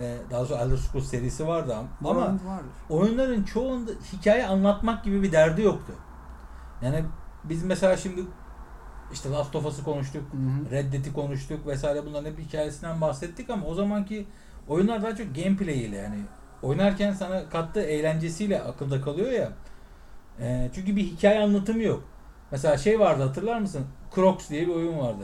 E, 0.01 0.17
daha 0.31 0.45
sonra 0.45 0.59
Elder 0.59 0.77
Scrolls 0.77 1.05
serisi 1.05 1.47
vardı 1.47 1.75
ama, 1.75 2.09
ama 2.09 2.21
vardır. 2.25 2.71
oyunların 2.89 3.43
çoğunda 3.43 3.91
hikaye 4.13 4.47
anlatmak 4.47 5.03
gibi 5.03 5.23
bir 5.23 5.31
derdi 5.31 5.61
yoktu. 5.61 5.93
Yani 6.81 7.05
biz 7.43 7.63
mesela 7.63 7.97
şimdi 7.97 8.21
işte 9.13 9.31
Last 9.31 9.55
of 9.55 9.65
Us'ı 9.65 9.83
konuştuk. 9.83 10.23
Hı 10.31 10.37
hı. 10.37 10.71
Red 10.71 10.93
Dead'i 10.93 11.13
konuştuk 11.13 11.67
vesaire 11.67 12.05
bunların 12.05 12.29
hep 12.31 12.39
hikayesinden 12.39 13.01
bahsettik 13.01 13.49
ama 13.49 13.65
o 13.65 13.75
zamanki 13.75 14.25
oyunlar 14.67 15.03
daha 15.03 15.15
çok 15.15 15.35
gameplay 15.35 15.85
ile 15.85 15.95
yani 15.97 16.17
oynarken 16.63 17.13
sana 17.13 17.49
kattığı 17.49 17.81
eğlencesiyle 17.81 18.61
akılda 18.61 19.01
kalıyor 19.01 19.31
ya. 19.31 19.51
Ee, 20.39 20.69
çünkü 20.75 20.95
bir 20.95 21.03
hikaye 21.03 21.39
anlatımı 21.39 21.83
yok. 21.83 22.03
Mesela 22.51 22.77
şey 22.77 22.99
vardı 22.99 23.23
hatırlar 23.23 23.59
mısın? 23.59 23.85
Crocs 24.15 24.49
diye 24.49 24.67
bir 24.67 24.73
oyun 24.73 24.99
vardı. 24.99 25.23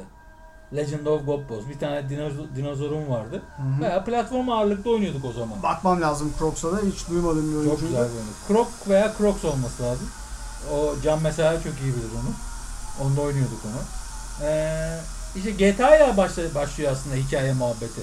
Legend 0.75 1.05
of 1.05 1.25
Gobbos. 1.25 1.67
Bir 1.69 1.79
tane 1.79 2.09
dinozor, 2.09 2.43
dinozorun 2.55 3.09
vardı. 3.09 3.41
Hı 3.57 3.63
hı. 3.63 3.81
Veya 3.81 4.03
platform 4.03 4.49
ağırlıklı 4.49 4.91
oynuyorduk 4.91 5.25
o 5.25 5.31
zaman. 5.31 5.63
Bakmam 5.63 6.01
lazım 6.01 6.33
Crocs'a 6.39 6.71
da 6.71 6.77
hiç 6.77 7.09
duymadığım 7.09 7.51
bir 7.51 7.55
oyuncu. 7.55 7.69
Çok 7.69 7.79
güzel 7.81 8.07
bir 8.09 8.15
oyun. 8.15 8.27
Croc 8.47 8.69
veya 8.89 9.13
Crocs 9.17 9.45
olması 9.45 9.83
lazım. 9.83 10.07
O 10.73 10.93
Can 11.03 11.19
mesela 11.23 11.53
çok 11.53 11.73
iyi 11.73 11.93
bilir 11.93 12.11
onu. 12.21 12.52
Onda 13.01 13.21
oynuyorduk 13.21 13.59
onu. 13.65 13.81
Ee, 14.47 14.97
işte 15.35 15.51
GTA 15.51 15.95
ile 15.95 16.17
başlıyor 16.55 16.91
aslında 16.91 17.15
hikaye 17.15 17.53
muhabbeti. 17.53 18.01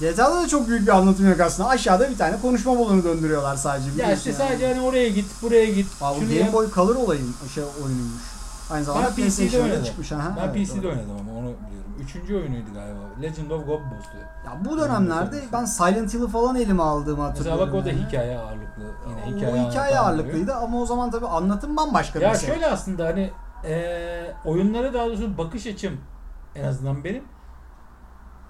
GTA'da 0.00 0.42
da 0.42 0.48
çok 0.48 0.68
büyük 0.68 0.82
bir 0.86 0.92
anlatım 0.96 1.28
yok 1.30 1.40
aslında. 1.40 1.68
Aşağıda 1.68 2.10
bir 2.10 2.18
tane 2.18 2.40
konuşma 2.42 2.78
balonu 2.78 3.04
döndürüyorlar 3.04 3.56
sadece. 3.56 3.90
Ya 4.02 4.12
işte 4.12 4.30
yani. 4.30 4.38
sadece 4.38 4.68
hani 4.74 4.80
oraya 4.80 5.08
git, 5.08 5.26
buraya 5.42 5.66
git. 5.66 5.86
Abi 6.02 6.18
şunu 6.20 6.28
Game 6.28 6.40
yap. 6.40 6.52
Boy 6.52 6.70
Color 6.74 6.96
olayın 6.96 7.34
şey 7.54 7.64
oyunuymuş. 7.64 8.22
Aynı 8.70 8.84
zamanda 8.84 9.06
Ben 9.18 9.28
PC'de 9.30 9.62
oynadım. 9.62 9.84
çıkmış. 9.84 10.12
Aha, 10.12 10.36
Ben 10.36 10.42
evet, 10.44 10.54
PC'de 10.68 10.82
doğru. 10.82 10.90
oynadım 10.92 11.10
ama 11.20 11.30
onu 11.32 11.40
biliyorum. 11.44 11.92
Üçüncü 12.00 12.34
oyunuydu 12.36 12.66
galiba. 12.74 12.98
Legend 13.22 13.50
of 13.50 13.66
Gobbos'tu. 13.66 14.16
Ya 14.46 14.52
bu 14.64 14.78
dönemlerde 14.78 15.40
ben 15.52 15.64
Silent 15.64 16.14
Hill'ı 16.14 16.28
falan 16.28 16.56
elime 16.56 16.82
aldığımı 16.82 17.16
Mesela 17.16 17.28
hatırlıyorum. 17.30 17.66
bak 17.66 17.74
o 17.74 17.84
da 17.84 17.88
yani. 17.88 18.06
hikaye 18.06 18.38
ağırlıklı. 18.38 18.82
Yine 19.08 19.20
O 19.34 19.36
hikaye, 19.36 19.68
hikaye 19.70 19.98
anlatan 19.98 20.04
ağırlıklıydı 20.18 20.54
ama 20.54 20.80
o 20.82 20.86
zaman 20.86 21.10
tabii 21.10 21.26
anlatım 21.26 21.76
bambaşka 21.76 22.18
Ya 22.18 22.32
bir 22.32 22.38
şey. 22.38 22.48
şöyle 22.48 22.66
aslında 22.66 23.04
hani 23.06 23.30
eee 23.68 24.34
oyunlara 24.44 24.94
daha 24.94 25.06
doğrusu 25.06 25.38
bakış 25.38 25.66
açım 25.66 26.00
en 26.54 26.64
azından 26.64 27.04
benim 27.04 27.22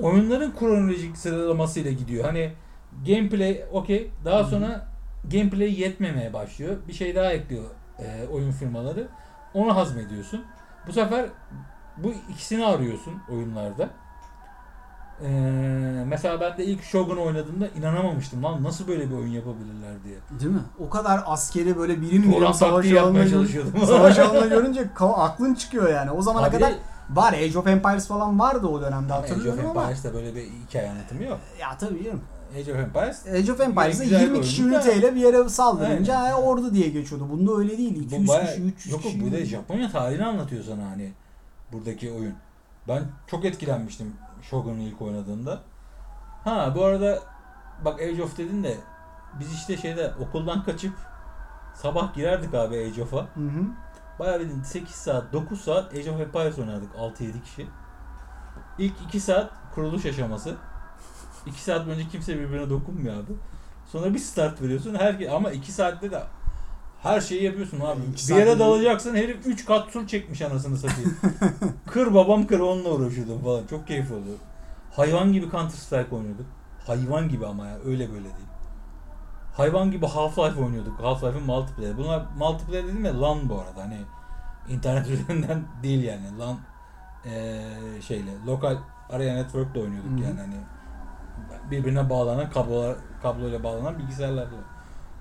oyunların 0.00 0.54
kronolojik 0.58 1.18
sıralamasıyla 1.18 1.90
gidiyor. 1.90 2.24
Hani 2.24 2.52
gameplay 3.06 3.64
okey 3.72 4.10
daha 4.24 4.44
sonra 4.44 4.88
gameplay 5.32 5.80
yetmemeye 5.80 6.32
başlıyor. 6.32 6.76
Bir 6.88 6.92
şey 6.92 7.14
daha 7.14 7.32
ekliyor 7.32 7.64
eee, 7.98 8.26
oyun 8.32 8.50
firmaları. 8.50 9.08
Onu 9.54 9.76
hazmediyorsun. 9.76 10.44
Bu 10.86 10.92
sefer 10.92 11.26
bu 11.96 12.14
ikisini 12.30 12.64
arıyorsun 12.66 13.14
oyunlarda. 13.30 13.88
Eee, 15.22 15.28
mesela 16.06 16.40
ben 16.40 16.58
de 16.58 16.64
ilk 16.64 16.82
Shogun 16.82 17.16
oynadığımda 17.16 17.68
inanamamıştım 17.78 18.42
lan 18.42 18.62
nasıl 18.62 18.88
böyle 18.88 19.10
bir 19.10 19.14
oyun 19.14 19.28
yapabilirler 19.28 20.04
diye. 20.04 20.16
Değil 20.40 20.50
mi? 20.50 20.62
O 20.78 20.90
kadar 20.90 21.22
askeri 21.26 21.76
böyle 21.78 22.00
birim 22.00 22.22
birim 22.32 22.54
savaş 22.54 22.92
alanına, 22.92 23.28
çalışıyordum. 23.28 23.72
savaş 23.86 24.18
alanına 24.18 24.46
görünce 24.46 24.88
aklın 25.00 25.54
çıkıyor 25.54 25.88
yani. 25.88 26.10
O 26.10 26.22
zamana 26.22 26.46
Abi 26.46 26.54
kadar 26.56 26.72
var 27.10 27.32
Age 27.32 27.58
of 27.58 27.66
Empires 27.66 28.06
falan 28.08 28.38
vardı 28.38 28.66
o 28.66 28.80
dönemde 28.80 29.12
Ama 29.12 29.22
Age 29.22 29.32
of 29.32 29.38
hatırlıyorum. 29.38 29.78
Empires'te 29.78 30.14
böyle 30.14 30.34
bir 30.34 30.42
hikaye 30.42 30.90
anlatımı 30.90 31.22
yok. 31.24 31.38
Ya 31.60 31.78
tabii 31.78 32.04
canım. 32.04 32.20
Age 32.60 32.72
of 32.72 32.78
Empires 32.78 33.26
Age 33.26 33.52
of 33.52 33.60
Empires'da 33.60 34.04
bir 34.04 34.20
20 34.20 34.40
kişi 34.40 34.64
üniteyle 34.64 35.14
bir 35.14 35.20
yere 35.20 35.48
saldırınca 35.48 36.16
Aynen. 36.18 36.32
ha, 36.32 36.40
ordu 36.40 36.74
diye 36.74 36.88
geçiyordu. 36.88 37.28
Bunda 37.30 37.52
öyle 37.56 37.78
değil. 37.78 37.96
200 38.02 38.28
bu 38.28 38.32
baya, 38.32 38.46
kişi, 38.46 38.62
300 38.62 38.92
yok 38.92 39.02
kişi. 39.02 39.20
bu 39.26 39.32
da 39.32 39.44
Japonya 39.44 39.90
tarihini 39.90 40.24
anlatıyor 40.24 40.64
sana 40.64 40.90
hani 40.90 41.12
buradaki 41.72 42.12
oyun. 42.12 42.34
Ben 42.88 43.02
çok 43.26 43.44
etkilenmiştim 43.44 44.12
Shogun'u 44.50 44.80
ilk 44.80 45.02
oynadığında. 45.02 45.60
Ha 46.44 46.72
bu 46.74 46.84
arada 46.84 47.18
bak 47.84 48.00
Age 48.00 48.22
of 48.22 48.38
dedin 48.38 48.64
de 48.64 48.76
biz 49.40 49.54
işte 49.54 49.76
şeyde 49.76 50.12
okuldan 50.20 50.64
kaçıp 50.64 50.94
sabah 51.74 52.14
girerdik 52.14 52.54
abi 52.54 52.76
Age 52.76 53.02
of'a. 53.02 53.16
Hı 53.16 53.40
hı. 53.40 53.64
Bayağı 54.18 54.40
bildiğin 54.40 54.62
8 54.62 54.94
saat 54.94 55.32
9 55.32 55.60
saat 55.60 55.94
Age 55.94 56.10
of 56.10 56.20
Empires 56.20 56.58
oynardık 56.58 56.94
6-7 56.94 57.42
kişi. 57.42 57.66
İlk 58.78 58.94
2 59.08 59.20
saat 59.20 59.50
kuruluş 59.74 60.06
aşaması. 60.06 60.56
2 61.46 61.62
saat 61.62 61.86
boyunca 61.86 62.08
kimse 62.08 62.38
birbirine 62.38 62.70
dokunmuyor 62.70 63.14
abi. 63.14 63.32
Sonra 63.86 64.14
bir 64.14 64.18
start 64.18 64.62
veriyorsun. 64.62 64.94
Her 64.94 65.26
ama 65.26 65.50
2 65.50 65.72
saatte 65.72 66.10
de 66.10 66.22
her 67.04 67.20
şeyi 67.20 67.42
yapıyorsun 67.42 67.80
abi. 67.80 68.00
İki 68.12 68.32
bir 68.32 68.38
yere 68.38 68.58
dalacaksın 68.58 69.14
herif 69.14 69.46
3 69.46 69.64
kat 69.64 69.90
sur 69.90 70.06
çekmiş 70.06 70.42
anasını 70.42 70.76
satayım. 70.76 71.16
kır 71.86 72.14
babam 72.14 72.46
kır 72.46 72.60
onunla 72.60 72.88
uğraşıyordum 72.88 73.42
falan. 73.42 73.66
Çok 73.66 73.86
keyifli 73.86 74.14
oluyor. 74.14 74.36
Hayvan 74.96 75.32
gibi 75.32 75.50
Counter 75.50 75.76
Strike 75.76 76.16
oynuyorduk. 76.16 76.46
Hayvan 76.86 77.28
gibi 77.28 77.46
ama 77.46 77.66
ya 77.66 77.76
öyle 77.84 78.08
böyle 78.10 78.24
değil. 78.24 78.48
Hayvan 79.56 79.90
gibi 79.90 80.06
Half-Life 80.06 80.64
oynuyorduk. 80.64 81.00
Half-Life'in 81.00 81.42
multiplayer. 81.46 81.96
Bunlar 81.98 82.22
multiplayer 82.38 82.84
dedim 82.84 83.04
ya 83.04 83.20
LAN 83.20 83.48
bu 83.48 83.54
arada. 83.60 83.82
Hani 83.82 83.98
internet 84.68 85.06
üzerinden 85.10 85.62
değil 85.82 86.02
yani. 86.04 86.38
LAN 86.38 86.58
eee 87.24 87.62
şeyle 88.06 88.30
lokal 88.46 88.76
araya 89.10 89.34
network'la 89.34 89.80
oynuyorduk 89.80 90.10
Hı 90.10 90.16
hı. 90.16 90.20
yani 90.20 90.40
hani 90.40 90.54
birbirine 91.70 92.10
bağlanan 92.10 92.50
kablolar 92.50 92.96
kabloyla 93.22 93.62
bağlanan 93.64 93.98
bilgisayarlarla 93.98 94.56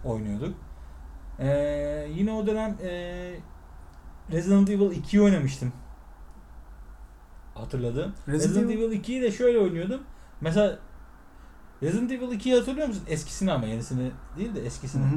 oynuyorduk. 0.06 0.56
Eee 1.40 2.08
yine 2.16 2.32
o 2.34 2.48
dönem 2.48 2.78
eee 2.84 3.40
Resident 4.32 4.70
Evil 4.70 4.92
2'yi 4.92 5.22
oynamıştım. 5.22 5.72
hatırladığım. 7.56 8.14
Resident 8.28 8.56
Resident, 8.56 8.72
Evil- 8.72 8.88
Evil 8.88 9.00
2'yi 9.04 9.22
de 9.22 9.32
şöyle 9.32 9.60
oynuyordum. 9.60 10.02
Mesela 10.42 10.76
Resident 11.84 12.12
Evil 12.12 12.28
2'yi 12.40 12.56
hatırlıyor 12.60 12.88
musun? 12.88 13.04
Eskisini 13.08 13.52
ama 13.52 13.66
yenisini 13.66 14.12
değil 14.38 14.56
de 14.56 14.60
Hı 14.62 14.66
eskisini. 14.66 15.04
hı. 15.04 15.16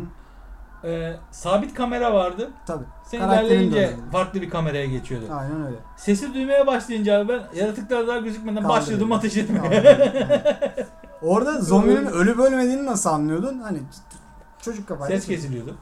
Ee, 0.89 1.17
sabit 1.31 1.75
kamera 1.75 2.15
vardı. 2.15 2.51
Tabii. 2.67 2.85
Sen 3.07 3.19
ilerleyince 3.19 3.97
farklı 4.13 4.43
bir 4.43 4.51
kameraya 4.51 4.87
geçiyordu. 4.87 5.25
Aynen 5.31 5.67
öyle. 5.67 5.77
Sesi 5.97 6.35
duymaya 6.35 6.67
başlayınca 6.67 7.19
abi 7.21 7.29
ben 7.29 7.43
yaratıklar 7.61 8.07
daha 8.07 8.19
gözükmeden 8.19 8.63
Kaldırıyor. 8.63 8.81
başladım 8.83 9.13
ateş 9.13 9.37
etmeye. 9.37 9.97
Orada 11.23 11.61
zombinin 11.61 12.07
ölüp 12.07 12.39
ölmediğini 12.39 12.87
nasıl 12.87 13.11
anlıyordun? 13.11 13.59
Hani 13.59 13.79
çocuk 14.63 14.89
kafayla. 14.89 15.17
Ses 15.17 15.27
kesiliyordu. 15.27 15.77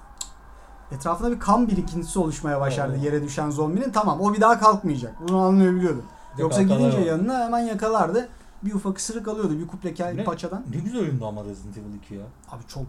Etrafında 0.95 1.31
bir 1.31 1.41
kan 1.41 1.69
birikintisi 1.69 2.19
oluşmaya 2.19 2.61
başlardı 2.61 2.97
yere 2.97 3.23
düşen 3.23 3.51
zombinin. 3.51 3.91
Tamam 3.91 4.21
o 4.21 4.35
bir 4.35 4.41
daha 4.41 4.61
kalkmayacak. 4.61 5.13
Bunu 5.29 5.39
anlayabiliyordum. 5.39 6.03
De 6.39 6.43
Yoksa 6.43 6.63
gidince 6.63 6.99
var. 6.99 7.03
yanına 7.07 7.45
hemen 7.45 7.59
yakalardı. 7.59 8.29
Bir 8.63 8.75
ufak 8.75 8.99
ısırık 8.99 9.29
alıyordu 9.29 9.59
bir 9.59 9.67
kuple 9.67 9.95
kel 9.95 10.15
Ne? 10.15 10.25
paçadan. 10.25 10.63
Ne 10.75 10.77
güzel 10.81 11.01
oyundu 11.01 11.27
ama 11.27 11.45
Resident 11.45 11.77
Evil 11.77 11.95
2 12.05 12.15
ya. 12.15 12.23
Abi 12.51 12.63
çok 12.69 12.83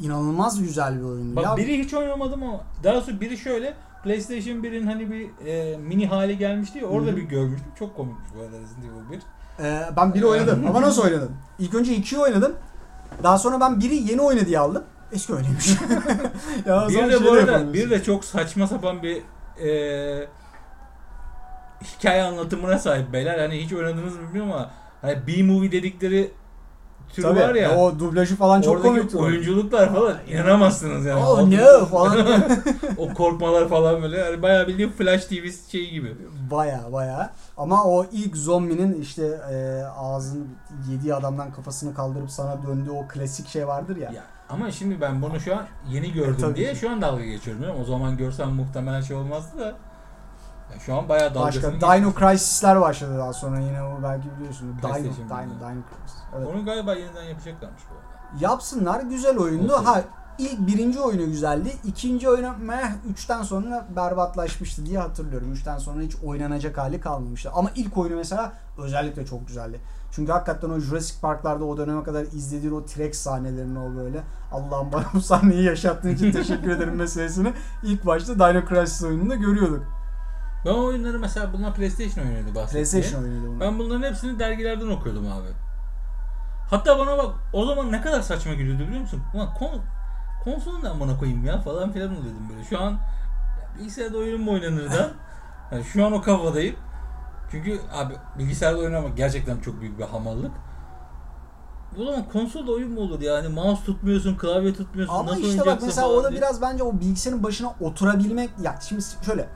inanılmaz 0.00 0.62
güzel 0.62 0.98
bir 0.98 1.04
oyundu. 1.04 1.36
Bak 1.36 1.44
ya. 1.44 1.56
biri 1.56 1.78
hiç 1.78 1.94
oynamadım 1.94 2.42
ama 2.42 2.60
daha 2.84 2.94
doğrusu 2.94 3.20
biri 3.20 3.38
şöyle 3.38 3.74
PlayStation 4.04 4.56
1'in 4.56 4.86
hani 4.86 5.10
bir 5.10 5.46
e, 5.46 5.76
mini 5.76 6.06
hali 6.06 6.38
gelmişti 6.38 6.78
ya 6.78 6.86
orada 6.86 7.06
Hı 7.08 7.12
hı. 7.12 7.16
bir 7.16 7.22
görmüştüm. 7.22 7.72
Çok 7.78 7.96
komikmiş 7.96 8.28
bu 8.38 8.42
arada 8.42 8.56
Resident 8.58 8.84
Evil 8.84 9.18
1. 9.18 9.22
Ee, 9.64 9.82
ben 9.96 10.14
biri 10.14 10.26
oynadım 10.26 10.64
ama 10.68 10.82
nasıl 10.82 11.02
oynadım? 11.02 11.32
İlk 11.58 11.74
önce 11.74 11.96
2'yi 11.96 12.20
oynadım. 12.20 12.52
Daha 13.22 13.38
sonra 13.38 13.60
ben 13.60 13.80
biri 13.80 13.94
yeni 13.94 14.20
oyna 14.20 14.46
diye 14.46 14.58
aldım. 14.58 14.82
Eski 15.12 15.34
oynamış. 15.34 15.68
ya 16.66 16.88
Bir 16.88 17.12
de 17.12 17.24
bu 17.24 17.32
arada 17.32 17.72
bir 17.72 17.90
de 17.90 18.02
çok 18.02 18.24
saçma 18.24 18.66
sapan 18.66 19.02
bir 19.02 19.22
e, 19.64 20.28
hikaye 21.84 22.22
anlatımına 22.22 22.78
sahip 22.78 23.12
beyler. 23.12 23.38
Hani 23.38 23.64
hiç 23.64 23.72
oynadınız 23.72 24.16
mı 24.16 24.28
bilmiyorum 24.28 24.52
ama 24.52 24.70
hani 25.02 25.26
B-movie 25.26 25.72
dedikleri 25.72 26.30
tür 27.12 27.22
Tabii, 27.22 27.40
var 27.40 27.54
ya. 27.54 27.76
O 27.76 27.98
dublajı 27.98 28.36
falan 28.36 28.62
çok 28.62 28.82
komikti. 28.82 29.18
oyunculuklar 29.18 29.94
falan 29.94 30.16
inanamazsınız 30.28 31.06
yani. 31.06 31.24
Oh 31.24 31.48
no 31.48 31.86
falan. 31.86 32.26
o 32.98 33.14
korkmalar 33.14 33.68
falan 33.68 34.02
böyle. 34.02 34.18
Yani 34.18 34.42
bayağı 34.42 34.66
bildiğin 34.66 34.90
Flash 34.90 35.24
TV 35.24 35.70
şeyi 35.70 35.90
gibi. 35.90 36.16
baya 36.50 36.84
baya. 36.92 37.30
Ama 37.56 37.84
o 37.84 38.06
ilk 38.12 38.36
zombinin 38.36 39.00
işte 39.00 39.40
e, 39.52 39.82
ağzını 39.96 40.44
yediği 40.90 41.14
adamdan 41.14 41.52
kafasını 41.52 41.94
kaldırıp 41.94 42.30
sana 42.30 42.58
döndüğü 42.66 42.90
o 42.90 43.08
klasik 43.08 43.48
şey 43.48 43.66
vardır 43.66 43.96
ya. 43.96 44.10
Ya 44.10 44.24
ama 44.50 44.70
şimdi 44.70 45.00
ben 45.00 45.22
bunu 45.22 45.40
şu 45.40 45.56
an 45.56 45.66
yeni 45.88 46.12
gördüm 46.12 46.36
Tabii 46.40 46.56
diye 46.56 46.72
ki. 46.72 46.78
şu 46.78 46.90
an 46.90 47.02
dalga 47.02 47.24
geçiyorum. 47.24 47.62
değil 47.62 47.74
mi? 47.74 47.80
O 47.80 47.84
zaman 47.84 48.16
görsem 48.16 48.48
muhtemelen 48.50 49.00
şey 49.00 49.16
olmazdı 49.16 49.58
da. 49.60 49.64
Ya 50.72 50.80
şu 50.86 50.94
an 50.94 51.08
bayağı 51.08 51.34
Başka 51.34 51.62
dalgasını 51.62 51.80
Dino 51.80 52.08
geçmiş. 52.08 52.14
Crisis'ler 52.30 52.80
başladı 52.80 53.18
daha 53.18 53.32
sonra 53.32 53.58
yine 53.60 53.82
o 53.82 54.02
belki 54.02 54.28
biliyorsun. 54.38 54.78
Dino, 54.82 54.88
Dino, 54.88 54.94
bilmiyorum. 54.96 55.54
Dino 55.60 55.82
Crisis. 55.96 56.18
Evet. 56.38 56.48
Onu 56.54 56.64
galiba 56.64 56.94
yeniden 56.94 57.22
yapacaklarmış 57.22 57.82
bu 57.90 57.94
arada. 57.94 58.44
Yapsınlar 58.44 59.00
güzel 59.00 59.38
oyundu. 59.38 59.72
Olsun. 59.72 59.84
Ha 59.84 60.02
ilk 60.38 60.66
birinci 60.66 61.00
oyunu 61.00 61.26
güzeldi. 61.26 61.72
İkinci 61.84 62.28
oyunu 62.28 62.52
meh 62.60 62.90
3'ten 63.14 63.42
sonra 63.42 63.86
berbatlaşmıştı 63.96 64.86
diye 64.86 64.98
hatırlıyorum. 64.98 65.54
3'ten 65.54 65.78
sonra 65.78 66.02
hiç 66.02 66.16
oynanacak 66.24 66.78
hali 66.78 67.00
kalmamıştı. 67.00 67.50
Ama 67.54 67.70
ilk 67.74 67.96
oyunu 67.98 68.16
mesela 68.16 68.52
özellikle 68.78 69.26
çok 69.26 69.46
güzeldi. 69.46 69.80
Çünkü 70.10 70.32
hakikaten 70.32 70.70
o 70.70 70.78
Jurassic 70.78 71.20
Park'larda 71.20 71.64
o 71.64 71.76
döneme 71.76 72.02
kadar 72.02 72.22
izlediğin 72.22 72.74
o 72.74 72.84
T-Rex 72.84 73.18
sahnelerini 73.18 73.78
o 73.78 73.96
böyle 73.96 74.22
Allah'ım 74.52 74.92
bana 74.92 75.04
bu 75.14 75.20
sahneyi 75.20 75.64
yaşattığın 75.64 76.08
için 76.08 76.32
teşekkür 76.32 76.70
ederim 76.70 76.94
meselesini 76.96 77.52
ilk 77.82 78.06
başta 78.06 78.34
Dino 78.34 78.68
Crisis 78.68 79.02
oyununda 79.04 79.34
görüyorduk. 79.34 79.84
Ben 80.64 80.70
o 80.70 80.84
oyunları 80.84 81.18
mesela 81.18 81.52
bunlar 81.52 81.74
PlayStation 81.74 82.24
oyunuydu 82.24 82.54
bahsettiğim. 82.54 82.70
PlayStation 82.70 83.22
oyunuydu 83.22 83.46
bunlar. 83.46 83.60
Ben 83.60 83.78
bunların 83.78 84.02
hepsini 84.08 84.38
dergilerden 84.38 84.88
okuyordum 84.88 85.32
abi. 85.32 85.48
Hatta 86.70 86.98
bana 86.98 87.18
bak 87.18 87.34
o 87.52 87.66
zaman 87.66 87.92
ne 87.92 88.00
kadar 88.00 88.20
saçma 88.20 88.54
geliyordu 88.54 88.82
biliyor 88.82 89.00
musun? 89.00 89.22
Ulan 89.34 89.54
kon, 89.54 89.80
konsolu 90.44 90.84
ne 90.84 90.88
amına 90.88 91.18
koyayım 91.18 91.44
ya 91.44 91.60
falan 91.60 91.92
filan 91.92 92.10
oluyordum 92.10 92.48
böyle. 92.50 92.64
Şu 92.64 92.80
an 92.80 92.90
ya 92.90 93.78
bilgisayarda 93.78 94.18
oyun 94.18 94.40
mu 94.40 94.52
oynanır 94.52 94.90
da? 94.92 95.10
Yani 95.72 95.84
şu 95.84 96.06
an 96.06 96.12
o 96.12 96.22
kafadayım. 96.22 96.76
Çünkü 97.50 97.80
abi 97.92 98.14
bilgisayarda 98.38 98.78
oynamak 98.78 99.16
gerçekten 99.16 99.58
çok 99.60 99.80
büyük 99.80 99.98
bir 99.98 100.04
hamallık. 100.04 100.50
O 102.00 102.04
zaman 102.04 102.24
konsolda 102.32 102.72
oyun 102.72 102.92
mu 102.92 103.00
olur 103.00 103.20
yani 103.20 103.48
mouse 103.48 103.84
tutmuyorsun, 103.84 104.36
klavye 104.36 104.74
tutmuyorsun, 104.74 105.14
Ama 105.14 105.30
nasıl 105.30 105.42
işte 105.42 105.66
bak 105.66 105.78
mesela 105.82 106.06
falan 106.06 106.18
o 106.18 106.24
da 106.24 106.30
diye. 106.30 106.40
biraz 106.40 106.62
bence 106.62 106.82
o 106.82 107.00
bilgisayarın 107.00 107.42
başına 107.42 107.74
oturabilmek 107.80 108.50
ya 108.62 108.78
şimdi 108.88 109.02
şöyle 109.26 109.48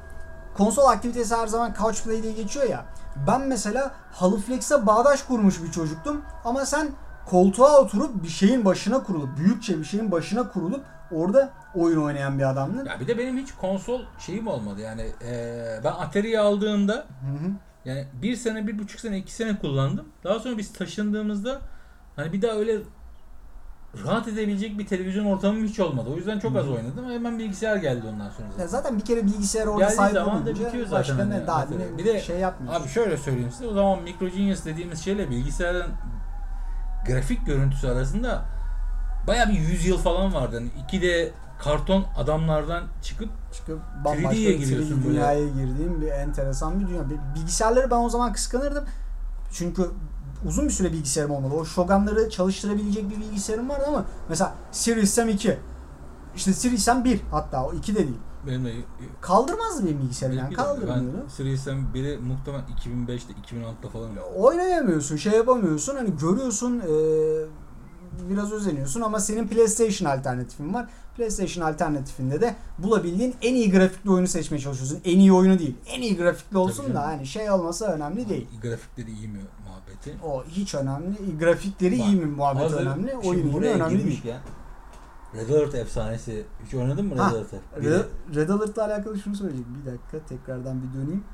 konsol 0.57 0.84
aktivitesi 0.86 1.34
her 1.36 1.47
zaman 1.47 1.74
couch 1.78 2.03
play 2.03 2.22
diye 2.22 2.32
geçiyor 2.32 2.66
ya. 2.68 2.84
Ben 3.26 3.40
mesela 3.40 3.90
halı 4.12 4.38
flex'e 4.38 4.86
bağdaş 4.86 5.22
kurmuş 5.22 5.62
bir 5.62 5.70
çocuktum 5.72 6.22
ama 6.45 6.66
sen 6.66 6.90
koltuğa 7.26 7.78
oturup 7.80 8.22
bir 8.22 8.28
şeyin 8.28 8.64
başına 8.64 9.03
kurulup 9.03 9.36
büyükçe 9.38 9.78
bir 9.78 9.84
şeyin 9.84 10.11
başına 10.12 10.49
kurulup 10.49 10.84
orada 11.11 11.51
oyun 11.74 12.03
oynayan 12.03 12.38
bir 12.38 12.51
adamdın. 12.51 12.84
Ya 12.86 13.01
bir 13.01 13.09
de 13.09 13.18
benim 13.18 13.36
hiç 13.38 13.53
konsol 13.61 14.01
şeyim 14.18 14.47
olmadı 14.47 14.80
yani 14.80 15.07
eee, 15.20 15.80
ben 15.84 15.93
Atari'yi 15.93 16.40
aldığımda 16.40 16.93
Hı 16.95 17.47
hı. 17.47 17.51
Yani 17.84 18.06
bir 18.22 18.36
sene, 18.36 18.66
bir 18.66 18.78
buçuk 18.78 19.00
sene, 19.00 19.18
iki 19.18 19.32
sene 19.32 19.58
kullandım. 19.58 20.08
Daha 20.24 20.38
sonra 20.38 20.58
biz 20.58 20.72
taşındığımızda 20.72 21.60
hani 22.16 22.32
bir 22.32 22.42
daha 22.42 22.52
öyle 22.52 22.78
rahat 24.04 24.28
edebilecek 24.28 24.78
bir 24.78 24.86
televizyon 24.86 25.24
ortamım 25.24 25.64
hiç 25.64 25.80
olmadı. 25.80 26.10
O 26.12 26.16
yüzden 26.16 26.38
çok 26.38 26.56
az 26.56 26.68
oynadım. 26.68 27.10
Hemen 27.10 27.38
bilgisayar 27.38 27.76
geldi 27.76 28.06
ondan 28.14 28.30
sonra. 28.30 28.46
Ya 28.46 28.52
zaten. 28.52 28.66
zaten 28.66 28.98
bir 28.98 29.04
kere 29.04 29.26
bilgisayar 29.26 29.66
orada 29.66 29.80
Geldiği 29.80 29.96
sahip 29.96 30.14
zaman 30.14 30.46
da 30.46 30.50
bitiyor 30.50 30.86
zaten 30.86 30.92
başka 30.92 31.18
hani 31.18 31.30
ne 31.30 31.46
daha 31.46 31.64
ne 31.64 31.98
Bir 31.98 32.04
de 32.04 32.20
şey 32.20 32.38
yapmıyorsun. 32.38 32.82
Abi 32.82 32.88
şöyle 32.88 33.16
söyleyeyim 33.16 33.50
size. 33.50 33.66
O 33.66 33.74
zaman 33.74 34.02
Microgenius 34.02 34.64
dediğimiz 34.64 35.04
şeyle 35.04 35.30
bilgisayarın 35.30 35.92
grafik 37.06 37.46
görüntüsü 37.46 37.88
arasında 37.88 38.44
baya 39.26 39.48
bir 39.48 39.58
100 39.58 39.86
yıl 39.86 39.98
falan 39.98 40.34
vardı. 40.34 40.54
Yani 40.54 40.70
2D 40.92 41.30
karton 41.64 42.04
adamlardan 42.16 42.82
çıkıp 43.02 43.28
Çıkıp 43.52 43.80
bambaşka 44.04 44.30
3D'ye 44.32 44.48
bir 44.50 44.54
3D 44.54 44.64
giriyorsun 44.64 45.02
böyle. 45.04 45.14
dünyaya 45.14 45.48
girdiğim 45.48 46.00
bir 46.00 46.06
enteresan 46.08 46.80
bir 46.80 46.88
dünya. 46.88 47.10
Bi- 47.10 47.20
Bilgisayarları 47.34 47.90
ben 47.90 47.96
o 47.96 48.08
zaman 48.08 48.32
kıskanırdım. 48.32 48.84
Çünkü 49.52 49.90
uzun 50.46 50.64
bir 50.64 50.72
süre 50.72 50.92
bilgisayarım 50.92 51.30
olmadı. 51.34 51.54
O 51.54 51.64
Shogun'ları 51.64 52.30
çalıştırabilecek 52.30 53.10
bir 53.10 53.16
bilgisayarım 53.20 53.68
vardı 53.68 53.84
ama 53.88 54.04
mesela 54.28 54.54
Series 54.72 55.10
Sam 55.14 55.28
2. 55.28 55.58
İşte 56.36 56.52
Series 56.52 56.82
Sam 56.84 57.04
1 57.04 57.20
hatta 57.30 57.64
o 57.64 57.72
2 57.72 57.94
de 57.94 57.98
değil. 57.98 58.18
benim 58.46 58.64
de 58.64 58.72
Kaldırmazdı 59.20 59.86
benim 59.86 59.98
bilgisayarım 59.98 60.38
yani 60.38 60.54
kaldırmıyordu. 60.54 61.18
Ben 61.24 61.28
Series'ten 61.28 61.94
biri 61.94 62.18
muhtemelen 62.18 62.64
2005'te 62.64 63.32
2006'da 63.32 63.88
falan. 63.92 64.10
Oynayamıyorsun, 64.36 65.16
şey 65.16 65.32
yapamıyorsun. 65.32 65.96
Hani 65.96 66.16
görüyorsun, 66.16 66.82
eee, 66.88 67.46
biraz 68.30 68.52
özeniyorsun 68.52 69.00
ama 69.00 69.20
senin 69.20 69.48
PlayStation 69.48 70.10
alternatifin 70.10 70.74
var. 70.74 70.88
PlayStation 71.16 71.64
alternatifinde 71.64 72.40
de 72.40 72.56
bulabildiğin 72.78 73.34
en 73.42 73.54
iyi 73.54 73.72
grafikli 73.72 74.10
oyunu 74.10 74.28
seçmeye 74.28 74.60
çalışıyorsun. 74.60 75.00
En 75.04 75.18
iyi 75.18 75.32
oyunu 75.32 75.58
değil. 75.58 75.76
En 75.86 76.02
iyi 76.02 76.16
grafikli 76.16 76.58
olsun 76.58 76.94
da 76.94 77.02
hani 77.06 77.26
şey 77.26 77.50
olması 77.50 77.84
önemli 77.84 78.28
değil. 78.28 78.48
Grafikleri 78.62 79.10
iyi 79.10 79.28
mi 79.28 79.38
muhabbeti? 79.66 80.16
O 80.24 80.44
hiç 80.44 80.74
önemli. 80.74 81.38
Grafikleri 81.38 81.98
Bak, 81.98 82.06
iyi 82.06 82.16
mi 82.16 82.26
muhabbet 82.26 82.62
Hazır 82.62 82.80
önemli. 82.80 83.16
Oyun 83.16 83.52
buraya 83.52 83.74
önemli 83.74 83.90
değil. 83.90 84.00
girmişken, 84.00 84.40
Red 85.34 85.48
Alert 85.48 85.74
efsanesi. 85.74 86.44
Hiç 86.66 86.74
oynadın 86.74 87.06
mı 87.06 87.14
Red 87.14 87.20
Alert'ı? 87.20 87.60
Red, 87.76 88.04
Red 88.34 88.48
Alert'la 88.48 88.84
alakalı 88.84 89.18
şunu 89.18 89.36
söyleyeceğim. 89.36 89.78
Bir 89.80 89.92
dakika 89.92 90.26
tekrardan 90.28 90.82
bir 90.82 90.98
döneyim. 90.98 91.24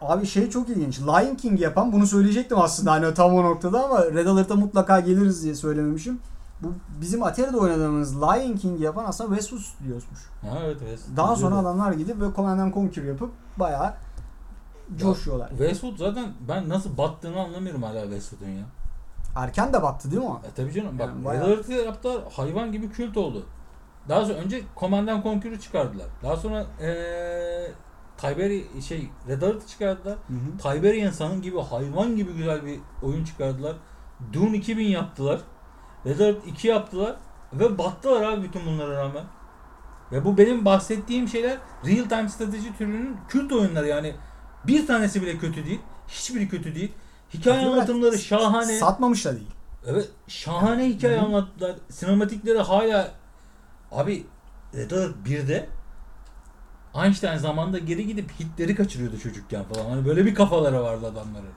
Abi 0.00 0.26
şey 0.26 0.50
çok 0.50 0.68
ilginç. 0.68 1.00
Lion 1.00 1.34
King 1.34 1.60
yapan 1.60 1.92
bunu 1.92 2.06
söyleyecektim 2.06 2.58
aslında 2.58 2.92
hani 2.92 3.14
tam 3.14 3.34
o 3.34 3.42
noktada 3.42 3.84
ama 3.84 4.04
Red 4.04 4.26
Alert'a 4.26 4.54
mutlaka 4.54 5.00
geliriz 5.00 5.44
diye 5.44 5.54
söylememişim. 5.54 6.20
Bu 6.62 6.74
bizim 7.00 7.22
Atari'de 7.22 7.56
oynadığımız 7.56 8.22
Lion 8.22 8.56
King 8.56 8.80
yapan 8.80 9.04
aslında 9.04 9.30
Westwood 9.36 9.60
Studios'muş. 9.62 10.18
Ha 10.42 10.58
evet 10.64 10.76
evet. 10.88 11.00
Daha 11.16 11.36
sonra 11.36 11.56
adamlar 11.56 11.92
gidip 11.92 12.20
böyle 12.20 12.34
Command 12.34 12.60
and 12.60 12.74
Conquer 12.74 13.02
yapıp 13.04 13.30
bayağı 13.56 13.94
coşuyorlar. 14.96 15.48
Westwood 15.48 15.96
zaten 15.98 16.32
ben 16.48 16.68
nasıl 16.68 16.98
battığını 16.98 17.40
anlamıyorum 17.40 17.82
hala 17.82 18.02
Westwood'un 18.02 18.50
ya. 18.50 18.64
Erken 19.36 19.72
de 19.72 19.82
battı 19.82 20.10
değil 20.10 20.22
mi 20.22 20.28
o? 20.28 20.40
E 20.44 20.50
tabii 20.56 20.72
canım 20.72 20.98
bak 20.98 21.08
Yani 21.08 21.20
Red 21.20 21.24
bayağı- 21.24 21.44
Alert'ı 21.44 21.72
yaptılar 21.72 22.22
hayvan 22.32 22.72
gibi 22.72 22.90
kült 22.90 23.16
oldu. 23.16 23.46
Daha 24.08 24.24
sonra 24.24 24.38
önce 24.38 24.62
Command 24.80 25.08
and 25.08 25.22
Conquer'ı 25.22 25.60
çıkardılar. 25.60 26.06
Daha 26.22 26.36
sonra 26.36 26.66
eee 26.80 27.72
Tiberi 28.16 28.82
şey 28.82 29.10
Red 29.28 29.42
Alert'ı 29.42 29.66
çıkardılar. 29.66 30.14
Hı 30.28 30.34
hı. 30.34 30.58
Tiberian 30.74 31.10
Sun'ın 31.10 31.42
gibi 31.42 31.60
hayvan 31.60 32.16
gibi 32.16 32.32
güzel 32.32 32.66
bir 32.66 32.80
oyun 33.02 33.24
çıkardılar. 33.24 33.76
Dune 34.32 34.56
2000 34.56 34.86
yaptılar. 34.86 35.40
Red 36.06 36.20
Alert 36.20 36.46
2 36.46 36.68
yaptılar. 36.68 37.16
Ve 37.52 37.78
battılar 37.78 38.22
abi 38.22 38.42
bütün 38.42 38.66
bunlara 38.66 39.02
rağmen. 39.04 39.24
Ve 40.12 40.24
bu 40.24 40.38
benim 40.38 40.64
bahsettiğim 40.64 41.28
şeyler 41.28 41.58
real 41.86 42.04
time 42.08 42.28
strateji 42.28 42.76
türünün 42.78 43.16
kült 43.28 43.52
oyunları 43.52 43.86
yani. 43.86 44.14
Bir 44.66 44.86
tanesi 44.86 45.22
bile 45.22 45.38
kötü 45.38 45.64
değil. 45.66 45.80
Hiçbiri 46.08 46.48
kötü 46.48 46.74
değil. 46.74 46.92
Hikaye 47.34 47.56
Kötü 47.58 47.70
anlatımları 47.70 48.18
şahane. 48.18 48.78
Satmamış 48.78 49.24
da 49.24 49.32
değil. 49.36 49.50
Evet 49.86 50.08
şahane 50.28 50.88
hikaye 50.88 51.18
Hı 51.20 51.24
anlattılar. 51.24 51.74
Sinematikleri 51.90 52.58
hala 52.58 53.10
abi 53.92 54.26
Red 54.74 54.90
Alert 54.90 55.14
1'de 55.26 55.68
Einstein 56.94 57.36
zamanında 57.38 57.78
geri 57.78 58.06
gidip 58.06 58.30
hitleri 58.40 58.74
kaçırıyordu 58.74 59.18
çocukken 59.18 59.64
falan. 59.64 59.90
Hani 59.90 60.06
böyle 60.06 60.26
bir 60.26 60.34
kafaları 60.34 60.82
vardı 60.82 61.06
adamların. 61.06 61.48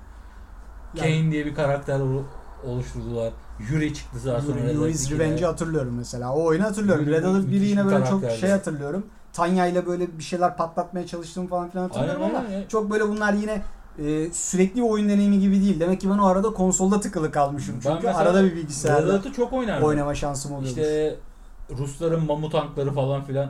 Yani- 0.96 1.20
Kane 1.20 1.32
diye 1.32 1.46
bir 1.46 1.56
karakter 1.56 2.00
olu- 2.00 2.28
oluşturdular. 2.66 3.34
Yuri 3.72 3.94
çıktı 3.94 4.18
daha 4.26 4.42
sonra. 4.42 4.60
Yuri's 4.60 4.78
Alert 4.78 4.96
2'de. 4.96 5.16
Revenge'i 5.16 5.46
hatırlıyorum 5.46 5.94
mesela. 5.98 6.34
O 6.34 6.44
oyunu 6.44 6.64
hatırlıyorum. 6.64 7.06
Yuri 7.06 7.16
Red 7.16 7.24
Alert 7.24 7.44
1'i 7.44 7.48
müthiş 7.48 7.70
yine 7.70 7.86
böyle 7.86 8.06
çok 8.06 8.32
şey 8.32 8.50
hatırlıyorum. 8.50 9.06
Tanya 9.34 9.66
ile 9.66 9.86
böyle 9.86 10.18
bir 10.18 10.24
şeyler 10.24 10.58
patlatmaya 10.58 11.08
çalıştığımı 11.08 11.48
falan 11.48 11.70
filan 11.70 11.84
hatırlıyorum 11.84 12.24
Aynen, 12.24 12.36
ama 12.36 12.48
aynen. 12.48 12.68
çok 12.68 12.92
böyle 12.92 13.08
bunlar 13.08 13.34
yine 13.34 13.62
e, 14.00 14.34
sürekli 14.34 14.84
oyun 14.84 15.10
deneyimi 15.10 15.40
gibi 15.40 15.62
değil. 15.62 15.80
Demek 15.80 16.02
ki 16.02 16.10
ben 16.10 16.18
o 16.18 16.26
arada 16.28 16.54
konsolda 16.54 17.00
tıkılı 17.00 17.32
kalmışım. 17.32 17.80
Çünkü 17.84 18.08
arada 18.08 18.44
bir 18.44 18.56
bilgisayarda 18.56 19.34
çok 19.34 19.54
oynardım. 19.54 19.88
oynama 19.88 20.16
şansım 20.16 20.52
oluyormuş. 20.52 20.70
İşte 20.70 21.16
Rusların 21.78 22.26
mamut 22.26 22.52
tankları 22.52 22.94
falan 22.94 23.24
filan. 23.24 23.50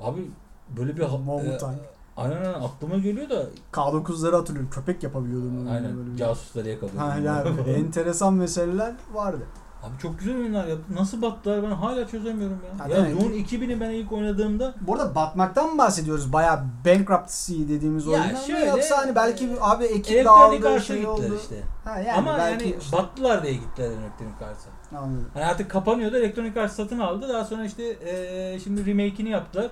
Abi 0.00 0.30
böyle 0.76 0.96
bir 0.96 1.02
Mamut 1.02 1.46
e, 1.46 1.58
tank. 1.58 1.78
Aynen 2.20 2.36
aynen 2.36 2.52
aklıma 2.60 2.96
geliyor 2.98 3.30
da 3.30 3.42
K9'ları 3.72 4.36
hatırlıyorum. 4.36 4.70
Köpek 4.70 5.02
yapabiliyordum. 5.02 5.68
aynen 5.72 5.96
böyle 5.96 6.16
casusları 6.16 6.68
yakalıyor. 6.68 6.98
Ha, 6.98 7.16
yani 7.24 7.60
enteresan 7.70 8.34
meseleler 8.34 8.92
vardı. 9.12 9.42
Abi 9.82 9.98
çok 10.02 10.18
güzel 10.18 10.36
oyunlar 10.36 10.66
yaptı. 10.66 10.94
Nasıl 10.94 11.22
battılar 11.22 11.62
ben 11.62 11.70
hala 11.70 12.06
çözemiyorum 12.08 12.58
ya. 12.78 12.84
Ha, 12.84 12.88
ya 12.88 13.06
ki- 13.06 13.20
Doom 13.20 13.32
2000'i 13.32 13.80
ben 13.80 13.90
ilk 13.90 14.12
oynadığımda 14.12 14.74
Bu 14.80 14.94
arada 14.94 15.14
batmaktan 15.14 15.72
mı 15.72 15.78
bahsediyoruz? 15.78 16.32
Bayağı 16.32 16.60
bankruptcy 16.86 17.54
dediğimiz 17.68 18.06
Ya 18.06 18.12
oyundan 18.12 18.32
mı? 18.32 18.38
şöyle, 18.46 18.64
Yoksa 18.66 18.98
hani 18.98 19.14
belki 19.14 19.44
e, 19.46 19.56
abi 19.60 19.84
ekip 19.84 20.24
dağıldı 20.24 20.80
şey 20.80 21.06
oldu. 21.06 21.36
işte. 21.42 21.56
Ha, 21.84 21.98
yani 21.98 22.12
Ama 22.12 22.38
belki 22.38 22.64
yani 22.68 22.76
işte- 22.80 22.96
battılar 22.96 23.42
diye 23.42 23.52
gittiler 23.54 23.86
elektronik 23.90 24.42
arsa. 24.42 24.70
Anladım. 24.98 25.28
Hani 25.34 25.44
artık 25.44 25.70
kapanıyordu 25.70 26.16
elektronik 26.16 26.56
arsa 26.56 26.74
satın 26.74 26.98
aldı. 26.98 27.28
Daha 27.28 27.44
sonra 27.44 27.64
işte 27.64 27.82
eee, 27.84 28.58
şimdi 28.64 28.86
remake'ini 28.86 29.28
yaptılar. 29.30 29.70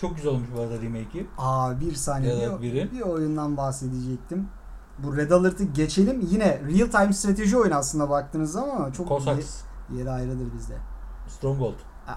Çok 0.00 0.16
güzel 0.16 0.32
olmuş 0.32 0.48
bu 0.56 0.60
arada 0.60 0.74
remake'i. 0.82 1.26
Aa 1.38 1.80
bir 1.80 1.94
saniye 1.94 2.36
Red 2.36 2.58
bir, 2.58 2.62
biri. 2.62 2.92
bir 2.92 3.00
oyundan 3.00 3.56
bahsedecektim. 3.56 4.48
Bu 4.98 5.16
Red 5.16 5.30
Alert'ı 5.30 5.64
geçelim. 5.64 6.20
Yine 6.30 6.60
real 6.68 6.90
time 6.90 7.12
strateji 7.12 7.56
oyunu 7.58 7.74
aslında 7.74 8.10
baktığınız 8.10 8.52
zaman 8.52 8.76
ama 8.76 8.92
çok 8.92 9.08
Cossacks, 9.08 9.62
ye- 9.92 9.98
yeri 9.98 10.10
ayrıdır 10.10 10.46
bizde. 10.58 10.74
Stronghold. 11.28 11.74
Aa, 12.08 12.12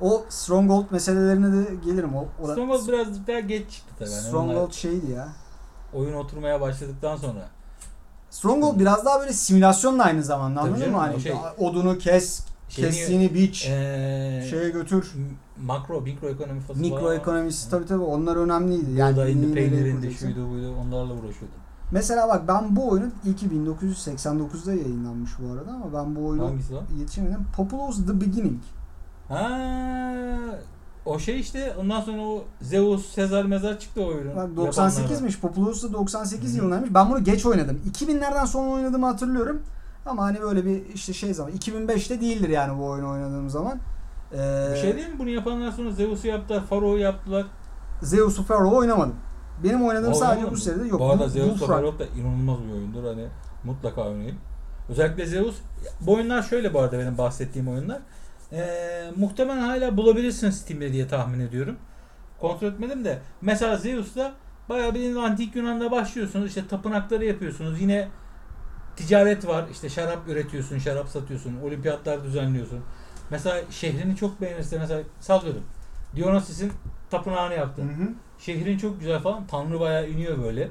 o 0.00 0.24
Stronghold 0.28 0.84
meselelerine 0.90 1.52
de 1.52 1.74
gelirim. 1.74 2.14
O, 2.16 2.26
o 2.42 2.48
da- 2.48 2.52
Stronghold 2.52 2.88
biraz 2.88 3.26
daha 3.26 3.40
geç 3.40 3.70
çıktı 3.70 3.94
tabii. 3.98 4.10
Yani 4.10 4.22
Stronghold 4.22 4.56
onlar 4.56 4.70
şeydi 4.70 5.10
ya. 5.10 5.28
oyun 5.92 6.14
oturmaya 6.14 6.60
başladıktan 6.60 7.16
sonra. 7.16 7.48
Stronghold 8.30 8.80
biraz 8.80 9.04
daha 9.04 9.20
böyle 9.20 9.32
simülasyonla 9.32 10.04
aynı 10.04 10.22
zamanda 10.22 10.60
anladın 10.60 10.90
mı? 10.90 10.96
Hani 10.98 11.20
şey- 11.20 11.34
odunu 11.58 11.98
kes, 11.98 12.46
Kestiğini 12.68 13.34
biç, 13.34 13.64
Eee 13.66 14.46
şeye 14.50 14.70
götür. 14.70 15.12
makro, 15.62 16.00
mikro 16.00 16.28
ekonomi 16.28 16.60
faslı 16.60 16.80
Mikro 16.80 17.12
ekonomisi 17.12 17.70
tabii 17.70 17.86
tabii 17.86 18.02
onlar 18.02 18.36
önemliydi. 18.36 18.90
Yani 18.92 19.16
nereye 19.18 19.54
peynirindi, 19.54 20.12
şuydu 20.14 20.50
buydu 20.50 20.74
onlarla 20.82 21.12
uğraşıyordum. 21.12 21.58
Mesela 21.92 22.28
bak 22.28 22.48
ben 22.48 22.76
bu 22.76 22.88
oyunun 22.88 23.12
ilki 23.24 23.46
1989'da 23.46 24.74
yayınlanmış 24.74 25.30
bu 25.38 25.52
arada 25.52 25.70
ama 25.70 25.92
ben 26.04 26.16
bu 26.16 26.26
oyunu 26.26 26.46
Hangisi 26.46 26.74
lan? 26.74 26.84
yetişemedim. 27.00 27.46
Populous 27.56 28.06
The 28.06 28.20
Beginning. 28.20 28.60
Ha, 29.28 29.50
o 31.06 31.18
şey 31.18 31.40
işte 31.40 31.74
ondan 31.80 32.00
sonra 32.00 32.22
o 32.22 32.44
Zeus, 32.62 33.06
Sezar 33.14 33.44
mezar 33.44 33.78
çıktı 33.80 34.02
o 34.02 34.06
oyunun. 34.06 34.36
Bak 34.36 34.48
yapanlara. 34.48 34.88
98'miş. 34.90 35.40
Populous 35.40 35.82
da 35.82 35.92
98 35.92 36.48
Hı 36.50 36.52
hı. 36.52 36.56
yılındaymış. 36.56 36.94
Ben 36.94 37.10
bunu 37.10 37.24
geç 37.24 37.46
oynadım. 37.46 37.80
2000'lerden 37.92 38.44
sonra 38.44 38.70
oynadığımı 38.70 39.06
hatırlıyorum. 39.06 39.62
Ama 40.06 40.22
hani 40.22 40.40
böyle 40.40 40.64
bir 40.64 40.94
işte 40.94 41.12
şey 41.12 41.34
zaman 41.34 41.52
2005'te 41.52 42.20
değildir 42.20 42.48
yani 42.48 42.78
bu 42.78 42.86
oyunu 42.86 43.10
oynadığım 43.10 43.50
zaman. 43.50 43.80
Ee, 44.32 44.68
Bir 44.72 44.76
şey 44.80 44.96
değil 44.96 45.08
mi? 45.08 45.18
Bunu 45.18 45.28
yapanlar 45.30 45.72
sonra 45.72 45.90
Zeus'u 45.90 46.26
yaptılar, 46.28 46.66
Pharaoh'u 46.66 46.98
yaptılar. 46.98 47.46
Zeus'u 48.02 48.46
Pharaoh'u 48.46 48.76
oynamadım. 48.76 49.14
Benim 49.64 49.84
oynadığım 49.84 50.12
O 50.12 50.14
sadece 50.14 50.50
bu 50.50 50.56
seride 50.56 50.88
yok. 50.88 51.00
Bu 51.00 51.10
arada 51.10 51.24
Bu- 51.24 51.28
Zeus 51.28 51.48
Bullfrog. 51.50 51.68
da 51.68 51.74
Pharaoh 51.74 51.98
da 51.98 52.04
inanılmaz 52.06 52.58
bir 52.68 52.72
oyundur. 52.72 53.04
Hani 53.04 53.26
mutlaka 53.64 54.02
oynayın. 54.02 54.36
Özellikle 54.88 55.26
Zeus. 55.26 55.56
Bu 56.00 56.14
oyunlar 56.14 56.42
şöyle 56.42 56.74
bu 56.74 56.80
arada 56.80 56.98
benim 56.98 57.18
bahsettiğim 57.18 57.68
oyunlar. 57.68 57.98
Ee, 58.52 59.10
muhtemelen 59.16 59.60
hala 59.62 59.96
bulabilirsin 59.96 60.50
Steam'de 60.50 60.92
diye 60.92 61.08
tahmin 61.08 61.40
ediyorum. 61.40 61.76
Kontrol 62.40 62.68
etmedim 62.68 63.04
de. 63.04 63.18
Mesela 63.40 63.76
Zeus'ta 63.76 64.32
bayağı 64.68 64.94
bir 64.94 65.16
antik 65.16 65.56
Yunan'da 65.56 65.90
başlıyorsunuz. 65.90 66.46
İşte 66.48 66.66
tapınakları 66.68 67.24
yapıyorsunuz. 67.24 67.80
Yine 67.80 68.08
ticaret 68.98 69.46
var. 69.46 69.64
İşte 69.72 69.88
şarap 69.88 70.28
üretiyorsun, 70.28 70.78
şarap 70.78 71.08
satıyorsun. 71.08 71.56
Olimpiyatlar 71.64 72.24
düzenliyorsun. 72.24 72.80
Mesela 73.30 73.60
şehrini 73.70 74.16
çok 74.16 74.40
beğenirse 74.40 74.78
mesela 74.78 75.02
sallıyorum. 75.20 75.62
Dionysos'in 76.16 76.72
tapınağını 77.10 77.54
yaptın. 77.54 77.88
Hı 77.88 78.02
hı. 78.04 78.08
Şehrin 78.38 78.78
çok 78.78 79.00
güzel 79.00 79.20
falan. 79.20 79.46
Tanrı 79.46 79.80
bayağı 79.80 80.08
iniyor 80.08 80.42
böyle. 80.42 80.68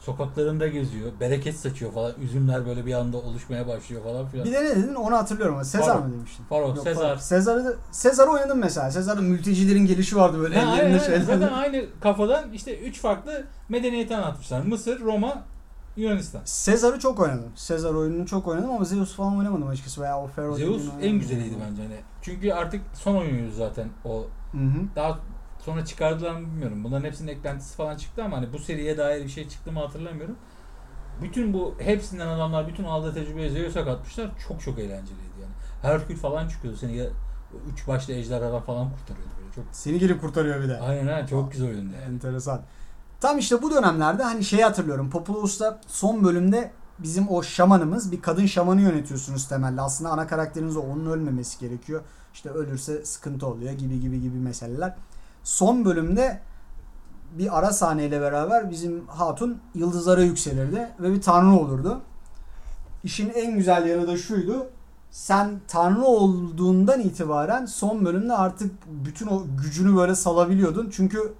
Sokaklarında 0.00 0.66
geziyor. 0.66 1.12
Bereket 1.20 1.56
saçıyor 1.56 1.92
falan. 1.92 2.12
Üzümler 2.22 2.66
böyle 2.66 2.86
bir 2.86 2.92
anda 2.94 3.16
oluşmaya 3.16 3.68
başlıyor 3.68 4.02
falan 4.04 4.26
filan. 4.26 4.46
Bir 4.46 4.52
de 4.52 4.64
ne 4.64 4.76
dedin 4.76 4.94
onu 4.94 5.16
hatırlıyorum 5.16 5.64
Sezar 5.64 5.96
mı 5.96 6.12
demiştin? 6.12 6.44
Yok, 6.50 6.78
Sezar. 6.78 7.16
Sezar'ı 7.16 7.76
Sezar'ı 7.90 8.30
oynadım 8.30 8.58
mesela. 8.58 8.90
Sezar'da 8.90 9.20
mültecilerin 9.20 9.86
gelişi 9.86 10.16
vardı 10.16 10.38
böyle 10.40 10.58
Ha, 10.58 10.76
ellerinde 10.76 10.94
aynen. 10.94 11.06
şeyler. 11.06 11.20
Zaten 11.20 11.52
aynı 11.52 11.84
kafadan 12.00 12.52
işte 12.52 12.78
üç 12.78 13.00
farklı 13.00 13.44
medeniyeti 13.68 14.16
anlatmışlar. 14.16 14.62
Mısır, 14.62 15.00
Roma, 15.00 15.44
Yunanistan. 15.96 16.40
Sezar'ı 16.44 16.98
çok 16.98 17.20
oynadım. 17.20 17.52
Sezar 17.54 17.94
oyununu 17.94 18.26
çok 18.26 18.48
oynadım 18.48 18.70
ama 18.70 18.84
Zeus 18.84 19.14
falan 19.14 19.38
oynamadım 19.38 19.68
açıkçası 19.68 20.00
veya 20.00 20.20
o 20.20 20.26
Pharaoh 20.26 20.56
Zeus 20.56 20.82
en 21.02 21.18
güzeliydi 21.18 21.54
bence 21.70 21.82
hani. 21.82 21.96
Çünkü 22.22 22.52
artık 22.52 22.82
son 22.94 23.16
oyunuydu 23.16 23.52
zaten 23.52 23.88
o. 24.04 24.26
Hı 24.52 24.58
hı. 24.58 24.96
Daha 24.96 25.18
sonra 25.58 25.84
çıkardılar 25.84 26.32
mı 26.32 26.46
bilmiyorum. 26.46 26.84
Bunların 26.84 27.04
hepsinin 27.04 27.32
eklentisi 27.32 27.76
falan 27.76 27.96
çıktı 27.96 28.24
ama 28.24 28.36
hani 28.36 28.52
bu 28.52 28.58
seriye 28.58 28.98
dair 28.98 29.24
bir 29.24 29.28
şey 29.28 29.48
çıktı 29.48 29.72
mı 29.72 29.80
hatırlamıyorum. 29.80 30.36
Bütün 31.22 31.52
bu 31.52 31.74
hepsinden 31.78 32.26
adamlar 32.26 32.68
bütün 32.68 32.84
aldığı 32.84 33.14
tecrübeyi 33.14 33.50
Zeus'a 33.50 33.84
katmışlar. 33.84 34.30
Çok 34.48 34.60
çok 34.60 34.78
eğlenceliydi 34.78 35.40
yani. 35.42 35.52
Herkül 35.82 36.16
falan 36.16 36.48
çıkıyordu. 36.48 36.78
Seni 36.78 36.96
ya 36.96 37.06
üç 37.72 37.88
başlı 37.88 38.12
ejderhadan 38.14 38.62
falan 38.62 38.90
kurtarıyordu 38.90 39.30
böyle. 39.40 39.52
Çok 39.54 39.64
Seni 39.72 39.98
gelip 39.98 40.20
kurtarıyor 40.20 40.62
bir 40.62 40.68
de. 40.68 40.80
Aynen 40.80 41.06
ha 41.06 41.26
çok 41.26 41.52
güzel 41.52 41.68
oyundu 41.68 41.94
yani. 41.94 42.14
Enteresan. 42.14 42.62
Tam 43.26 43.38
işte 43.38 43.62
bu 43.62 43.70
dönemlerde 43.70 44.22
hani 44.22 44.44
şeyi 44.44 44.64
hatırlıyorum. 44.64 45.10
Populous'ta 45.10 45.80
son 45.86 46.24
bölümde 46.24 46.70
bizim 46.98 47.28
o 47.28 47.42
şamanımız 47.42 48.12
bir 48.12 48.22
kadın 48.22 48.46
şamanı 48.46 48.80
yönetiyorsunuz 48.80 49.48
temelde. 49.48 49.80
Aslında 49.80 50.10
ana 50.10 50.26
karakteriniz 50.26 50.76
o. 50.76 50.80
Onun 50.80 51.06
ölmemesi 51.06 51.58
gerekiyor. 51.58 52.02
İşte 52.34 52.50
ölürse 52.50 53.04
sıkıntı 53.04 53.46
oluyor 53.46 53.72
gibi 53.72 54.00
gibi 54.00 54.20
gibi 54.20 54.38
meseleler. 54.38 54.96
Son 55.44 55.84
bölümde 55.84 56.40
bir 57.38 57.58
ara 57.58 57.72
sahneyle 57.72 58.20
beraber 58.20 58.70
bizim 58.70 59.06
hatun 59.06 59.58
yıldızlara 59.74 60.22
yükselirdi 60.22 60.88
ve 61.00 61.12
bir 61.12 61.22
tanrı 61.22 61.60
olurdu. 61.60 62.00
İşin 63.04 63.30
en 63.30 63.56
güzel 63.56 63.86
yanı 63.86 64.06
da 64.06 64.16
şuydu. 64.16 64.66
Sen 65.10 65.60
tanrı 65.68 66.04
olduğundan 66.04 67.00
itibaren 67.00 67.66
son 67.66 68.04
bölümde 68.04 68.32
artık 68.32 68.72
bütün 69.04 69.26
o 69.26 69.42
gücünü 69.62 69.96
böyle 69.96 70.14
salabiliyordun. 70.14 70.90
Çünkü 70.92 71.34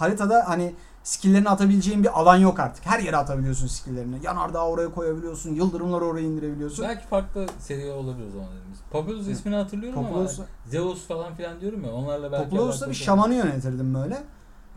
haritada 0.00 0.44
hani 0.48 0.74
skill'lerini 1.02 1.48
atabileceğin 1.48 2.02
bir 2.02 2.20
alan 2.20 2.36
yok 2.36 2.60
artık. 2.60 2.86
Her 2.86 2.98
yere 3.00 3.16
atabiliyorsun 3.16 3.66
skill'lerini. 3.66 4.16
Yanardağı 4.22 4.64
oraya 4.66 4.94
koyabiliyorsun. 4.94 5.54
Yıldırımları 5.54 6.04
oraya 6.04 6.26
indirebiliyorsun. 6.26 6.84
Belki 6.84 7.06
farklı 7.06 7.46
seri 7.58 7.90
olabilir 7.90 8.28
o 8.28 8.30
zaman 8.30 8.48
dediğimiz. 8.48 8.78
Populous 8.90 9.28
ismini 9.28 9.56
hatırlıyorum 9.56 10.04
Populous, 10.04 10.38
ama 10.38 10.48
Zeus 10.66 11.06
falan 11.06 11.34
filan 11.34 11.60
diyorum 11.60 11.84
ya 11.84 11.92
onlarla 11.92 12.32
belki 12.32 12.44
Populous'ta 12.44 12.76
alakalı 12.76 12.90
bir 12.90 13.04
şamanı 13.04 13.34
yönetirdim 13.34 13.94
böyle. 13.94 14.14
Tamam 14.14 14.26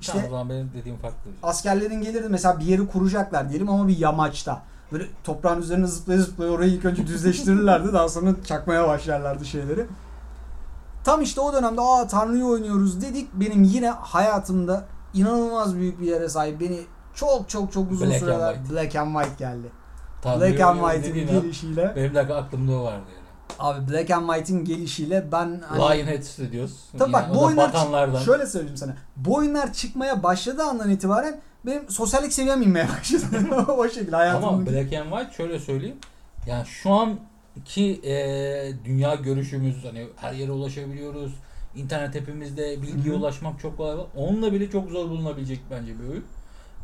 İşte 0.01 0.23
o 0.27 0.29
zaman 0.29 0.49
benim 0.49 0.71
dediğim 0.79 0.97
farklı 0.97 1.17
bir 1.25 1.41
şey. 1.41 1.49
askerlerin 1.49 2.01
gelirdi 2.01 2.27
mesela 2.29 2.59
bir 2.59 2.65
yeri 2.65 2.87
kuracaklar 2.87 3.49
diyelim 3.49 3.69
ama 3.69 3.87
bir 3.87 3.97
yamaçta. 3.97 4.61
Böyle 4.91 5.05
toprağın 5.23 5.61
üzerine 5.61 5.87
zıplaya 5.87 6.21
zıplaya 6.21 6.51
orayı 6.51 6.71
ilk 6.71 6.85
önce 6.85 7.07
düzleştirirlerdi 7.07 7.93
daha 7.93 8.09
sonra 8.09 8.35
çakmaya 8.45 8.87
başlarlardı 8.87 9.45
şeyleri. 9.45 9.85
Tam 11.03 11.21
işte 11.21 11.41
o 11.41 11.53
dönemde 11.53 11.81
aa 11.81 12.07
Tanrı'yı 12.07 12.45
oynuyoruz 12.45 13.01
dedik. 13.01 13.33
Benim 13.33 13.63
yine 13.63 13.89
hayatımda 13.89 14.85
inanılmaz 15.13 15.75
büyük 15.75 16.01
bir 16.01 16.05
yere 16.07 16.29
sahip. 16.29 16.59
Beni 16.59 16.79
çok 17.15 17.49
çok 17.49 17.71
çok 17.73 17.91
uzun 17.91 18.07
Black 18.09 18.21
and 18.23 18.27
süreler 18.29 18.53
White. 18.53 18.73
Black 18.75 18.95
and 18.95 19.13
White 19.15 19.43
geldi. 19.45 19.67
Tanrı'yı 20.21 20.51
Black 20.51 20.61
and 20.61 20.79
White'in 20.79 21.27
an 21.27 21.41
gelişiyle 21.41 21.93
Benim 21.95 22.15
de 22.15 22.19
aklımda 22.19 22.71
o 22.71 22.83
vardı 22.83 23.03
yani. 23.15 23.25
abi 23.59 23.91
Black 23.91 24.11
and 24.11 24.29
White'in 24.29 24.65
gelişiyle 24.65 25.31
ben 25.31 25.61
hani 25.67 25.79
Lionhead 25.81 26.21
Studios. 26.21 26.71
Tabii 26.99 27.13
bak 27.13 27.35
bu 27.35 27.43
oyunlar 27.43 27.67
batanlardan. 27.73 28.19
şöyle 28.19 28.45
söyleyeyim 28.45 28.77
sana. 28.77 28.95
Bu 29.15 29.35
oyunlar 29.35 29.73
çıkmaya 29.73 30.23
başladığı 30.23 30.63
andan 30.63 30.89
itibaren 30.89 31.41
benim 31.65 31.89
sosyallik 31.89 32.33
seviyem 32.33 32.61
inmeye 32.61 32.87
başladı. 32.99 33.25
o 33.77 33.89
şekilde 33.89 34.15
hayatımda. 34.15 34.47
Ama 34.47 34.65
Black 34.65 34.93
and 34.93 35.09
White 35.11 35.33
şöyle 35.37 35.59
söyleyeyim. 35.59 35.97
Yani 36.47 36.65
şu 36.65 36.91
anki 36.93 38.01
e, 38.03 38.13
dünya 38.85 39.15
görüşümüz 39.15 39.75
hani 39.85 40.07
her 40.15 40.33
yere 40.33 40.51
ulaşabiliyoruz. 40.51 41.31
İnternet 41.75 42.15
hepimizde 42.15 42.81
bilgiye 42.81 43.15
ulaşmak 43.15 43.59
çok 43.59 43.77
kolay. 43.77 43.97
Onunla 44.15 44.53
bile 44.53 44.69
çok 44.69 44.89
zor 44.89 45.09
bulunabilecek 45.09 45.59
bence 45.71 45.99
bir 45.99 46.09
oyun. 46.09 46.23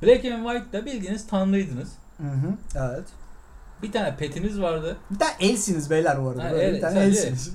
Black 0.04 0.26
and 0.26 0.46
White'da 0.48 0.86
bildiğiniz 0.86 1.28
tanrıydınız. 1.28 1.90
Hı 2.18 2.24
hı. 2.28 2.54
Evet. 2.76 3.06
Bir 3.84 3.92
tane 3.92 4.16
petiniz 4.16 4.62
vardı. 4.62 4.98
Bir 5.12 5.20
tane 5.20 5.32
elsiniz 5.40 5.90
beyler 5.90 6.24
bu 6.24 6.30
arada. 6.30 6.44
Ha, 6.44 6.52
Böyle 6.52 6.64
el- 6.64 6.76
bir 6.76 6.82
tane 6.82 7.00
elsiniz. 7.00 7.52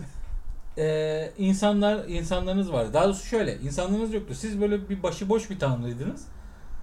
e, 0.79 1.31
insanlar 1.39 2.05
insanlarınız 2.09 2.73
vardı. 2.73 2.91
Daha 2.95 3.05
doğrusu 3.05 3.27
şöyle 3.27 3.59
insanlarınız 3.59 4.15
yoktu. 4.15 4.35
Siz 4.35 4.61
böyle 4.61 4.89
bir 4.89 5.03
başıboş 5.03 5.51
bir 5.51 5.59
tanrıydınız. 5.59 6.23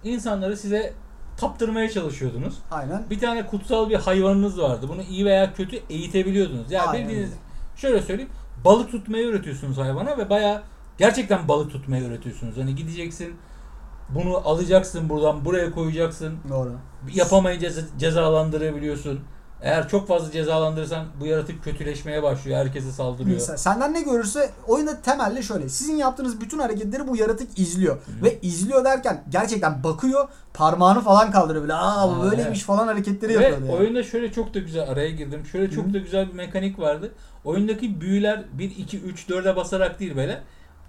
İnsanları 0.04 0.56
size 0.56 0.92
kaptırmaya 1.40 1.90
çalışıyordunuz. 1.90 2.58
Aynen. 2.70 3.04
Bir 3.10 3.18
tane 3.20 3.46
kutsal 3.46 3.90
bir 3.90 3.94
hayvanınız 3.96 4.60
vardı. 4.60 4.86
Bunu 4.88 5.02
iyi 5.02 5.24
veya 5.24 5.54
kötü 5.54 5.76
eğitebiliyordunuz. 5.90 6.72
Yani 6.72 6.88
Aynen 6.88 7.08
bildiğiniz 7.08 7.30
öyle. 7.30 7.40
şöyle 7.76 8.02
söyleyeyim. 8.02 8.30
Balık 8.64 8.90
tutmayı 8.90 9.26
öğretiyorsunuz 9.26 9.78
hayvana 9.78 10.18
ve 10.18 10.30
bayağı 10.30 10.62
gerçekten 10.98 11.48
balık 11.48 11.70
tutmayı 11.72 12.08
öğretiyorsunuz. 12.08 12.56
Hani 12.56 12.74
gideceksin 12.74 13.34
bunu 14.08 14.36
alacaksın 14.36 15.08
buradan 15.08 15.44
buraya 15.44 15.70
koyacaksın. 15.70 16.34
Doğru. 16.48 16.72
Yapamayınca 17.14 17.68
ceza- 17.68 17.98
cezalandırabiliyorsun. 17.98 19.20
Eğer 19.62 19.88
çok 19.88 20.08
fazla 20.08 20.32
cezalandırırsan 20.32 21.06
bu 21.20 21.26
yaratık 21.26 21.64
kötüleşmeye 21.64 22.22
başlıyor. 22.22 22.58
Herkese 22.58 22.92
saldırıyor. 22.92 23.34
Mesela 23.34 23.58
senden 23.58 23.94
ne 23.94 24.02
görürse 24.02 24.50
oyunda 24.66 25.02
temelde 25.02 25.42
şöyle. 25.42 25.68
Sizin 25.68 25.96
yaptığınız 25.96 26.40
bütün 26.40 26.58
hareketleri 26.58 27.08
bu 27.08 27.16
yaratık 27.16 27.58
izliyor. 27.58 27.98
Ve 28.22 28.38
izliyor 28.42 28.84
derken 28.84 29.24
gerçekten 29.28 29.84
bakıyor 29.84 30.28
parmağını 30.54 31.00
falan 31.00 31.30
kaldırıyor 31.30 31.62
böyle. 31.62 31.74
Aa 31.74 32.08
bu 32.08 32.22
Aa, 32.22 32.24
böyleymiş 32.24 32.58
evet. 32.58 32.66
falan 32.66 32.86
hareketleri 32.86 33.38
Ve 33.38 33.42
yapıyordu 33.44 33.66
yani. 33.66 33.76
oyunda 33.80 34.02
şöyle 34.02 34.32
çok 34.32 34.54
da 34.54 34.58
güzel 34.58 34.90
araya 34.90 35.10
girdim. 35.10 35.46
Şöyle 35.52 35.70
çok 35.70 35.86
Hı. 35.86 35.94
da 35.94 35.98
güzel 35.98 36.28
bir 36.28 36.34
mekanik 36.34 36.78
vardı. 36.78 37.12
Oyundaki 37.44 38.00
büyüler 38.00 38.44
1 38.52 38.64
2 38.76 39.00
3 39.00 39.28
4'e 39.28 39.56
basarak 39.56 40.00
değil 40.00 40.16
böyle. 40.16 40.42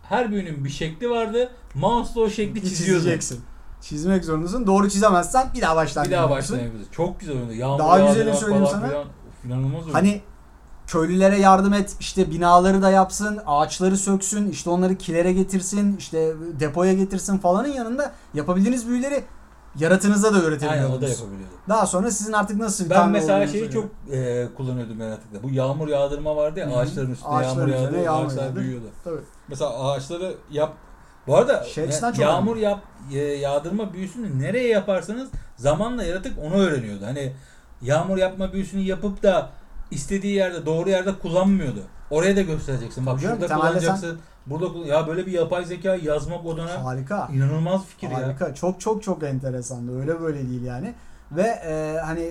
Her 0.04 0.32
büyünün 0.32 0.66
bir 0.66 0.70
şekli 0.70 1.10
vardı. 1.10 1.52
Mouse'la 1.76 2.22
o 2.22 2.30
şekli 2.30 2.62
çiziyordun. 2.62 3.00
çizeceksin. 3.04 3.42
Çizmek 3.82 4.26
zorundasın. 4.26 4.68
Doğru 4.68 4.90
çizemezsen 4.90 5.48
bir 5.56 5.62
daha 5.62 5.76
baştan 5.76 6.06
Bir 6.06 6.12
daha 6.12 6.22
yapıyorsun. 6.22 6.56
başlayabiliriz. 6.58 6.88
Çok 6.92 7.20
güzel 7.20 7.36
oyundu. 7.36 7.54
Yağmur 7.54 7.80
Daha 7.80 8.00
güzelini 8.08 8.36
söyleyeyim 8.36 8.66
falan 8.66 8.80
sana. 8.80 9.04
İnanılmaz 9.46 9.84
oyun. 9.84 9.94
Hani 9.94 10.22
köylülere 10.88 11.38
yardım 11.40 11.74
et, 11.74 11.96
işte 12.00 12.32
binaları 12.32 12.82
da 12.82 12.92
yapsın, 12.92 13.40
ağaçları 13.46 13.98
söksün, 13.98 14.50
işte 14.50 14.70
onları 14.70 14.96
kilere 14.98 15.34
getirsin, 15.34 15.98
işte 15.98 16.34
depoya 16.60 16.94
getirsin 16.94 17.38
falanın 17.38 17.68
yanında 17.68 18.12
yapabildiğiniz 18.34 18.88
büyüleri 18.88 19.24
yaratınıza 19.80 20.28
da 20.28 20.36
Aynen 20.36 20.42
o 20.42 20.44
da 20.44 20.48
öğretebiliyordunuz. 20.48 21.10
yapabiliyordu. 21.20 21.54
Daha 21.70 21.86
sonra 21.88 22.12
sizin 22.12 22.34
artık 22.34 22.58
nasıl 22.58 22.86
bir 22.86 22.90
Ben 22.90 23.10
mesela 23.10 23.48
şeyi 23.48 23.62
göre. 23.62 23.72
çok 23.72 23.86
e, 24.12 24.48
kullanıyordum 24.58 25.00
yaratıkta. 25.02 25.44
Bu 25.44 25.50
yağmur 25.50 25.88
yağdırma 25.88 26.36
vardı 26.36 26.60
ya 26.60 26.66
Hı 26.68 26.70
hı. 26.72 26.78
ağaçların 26.78 27.12
üstüne 27.12 27.30
Ağaçların 27.30 27.72
yağmur 27.72 27.88
üzerine 27.88 27.98
yağdı, 27.98 28.06
yağmur 28.06 28.26
ağaçlar 28.32 28.44
yağdı. 28.46 28.56
büyüyordu. 28.56 28.86
Tabii. 29.04 29.20
Mesela 29.48 29.80
ağaçları 29.92 30.34
yap. 30.52 30.74
Bu 31.28 31.38
arada 31.38 31.64
Şey 31.64 31.86
ya- 31.86 32.12
yağmur 32.20 32.58
yap 32.58 32.80
e, 33.14 33.18
yağdırma 33.20 33.94
büyüsünü 33.94 34.40
nereye 34.42 34.68
yaparsanız 34.68 35.30
zamanla 35.58 36.04
yaratık 36.04 36.34
onu 36.44 36.54
öğreniyordu. 36.56 37.06
Hani 37.06 37.34
yağmur 37.82 38.18
yapma 38.18 38.54
büyüsünü 38.54 38.82
yapıp 38.82 39.24
da 39.24 39.50
istediği 39.92 40.34
yerde 40.36 40.66
doğru 40.66 40.90
yerde 40.90 41.20
kullanmıyordu. 41.20 41.80
Oraya 42.10 42.36
da 42.36 42.42
göstereceksin. 42.42 43.06
Bak 43.06 43.22
canım, 43.22 43.38
şurada 43.40 43.56
kullanacaksın. 43.56 44.20
Burada 44.46 44.88
ya 44.88 45.08
böyle 45.08 45.26
bir 45.26 45.32
yapay 45.32 45.66
zeka 45.66 45.96
yazmak 45.96 46.46
o 46.46 46.58
dönem 46.58 46.80
Harika. 46.82 47.30
inanılmaz 47.34 47.86
fikir 47.86 48.10
ya. 48.10 48.18
Harika. 48.28 48.56
Çok 48.56 48.82
çok 48.82 49.04
çok 49.04 49.24
enteresandı. 49.24 50.00
Öyle 50.00 50.22
böyle 50.22 50.50
değil 50.50 50.64
yani. 50.64 50.94
Ve 51.32 51.42
e, 51.42 51.98
hani 52.06 52.30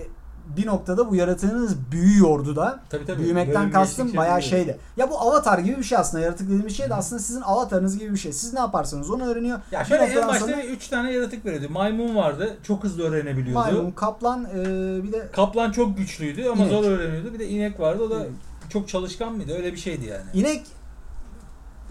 bir 0.56 0.66
noktada 0.66 1.10
bu 1.10 1.14
yaratığınız 1.16 1.76
büyüyordu 1.92 2.56
da. 2.56 2.80
Tabii 2.90 3.06
tabii. 3.06 3.22
Büyümekten 3.22 3.70
kastım 3.70 4.06
geçtikçe 4.06 4.18
bayağı 4.18 4.42
şeydi. 4.42 4.78
Ya 4.96 5.10
bu 5.10 5.18
avatar 5.20 5.58
gibi 5.58 5.78
bir 5.78 5.82
şey 5.82 5.98
aslında. 5.98 6.24
Yaratık 6.24 6.46
dediğimiz 6.46 6.76
şey 6.76 6.90
de 6.90 6.94
aslında 6.94 7.22
sizin 7.22 7.40
avatarınız 7.40 7.98
gibi 7.98 8.12
bir 8.12 8.18
şey. 8.18 8.32
Siz 8.32 8.52
ne 8.54 8.60
yaparsanız 8.60 9.10
onu 9.10 9.24
öğreniyor. 9.24 9.58
Ya 9.72 9.84
şöyle 9.84 10.04
en 10.04 10.28
başta 10.28 10.46
sonra 10.46 10.64
3 10.64 10.88
tane 10.88 11.12
yaratık 11.12 11.46
veriyordu. 11.46 11.66
Maymun 11.72 12.16
vardı. 12.16 12.56
Çok 12.62 12.84
hızlı 12.84 13.02
öğrenebiliyordu. 13.02 13.54
maymun, 13.64 13.90
kaplan, 13.90 14.44
e, 14.44 14.64
bir 15.04 15.12
de 15.12 15.28
Kaplan 15.32 15.70
çok 15.72 15.96
güçlüydü 15.96 16.48
ama 16.48 16.62
İnek. 16.64 16.72
zor 16.72 16.84
öğreniyordu. 16.84 17.34
Bir 17.34 17.38
de 17.38 17.48
inek 17.48 17.80
vardı. 17.80 18.02
O 18.02 18.10
da 18.10 18.16
İnek. 18.18 18.30
çok 18.70 18.88
çalışkan 18.88 19.32
mıydı? 19.32 19.52
Öyle 19.56 19.72
bir 19.72 19.78
şeydi 19.78 20.06
yani. 20.06 20.24
inek 20.34 20.62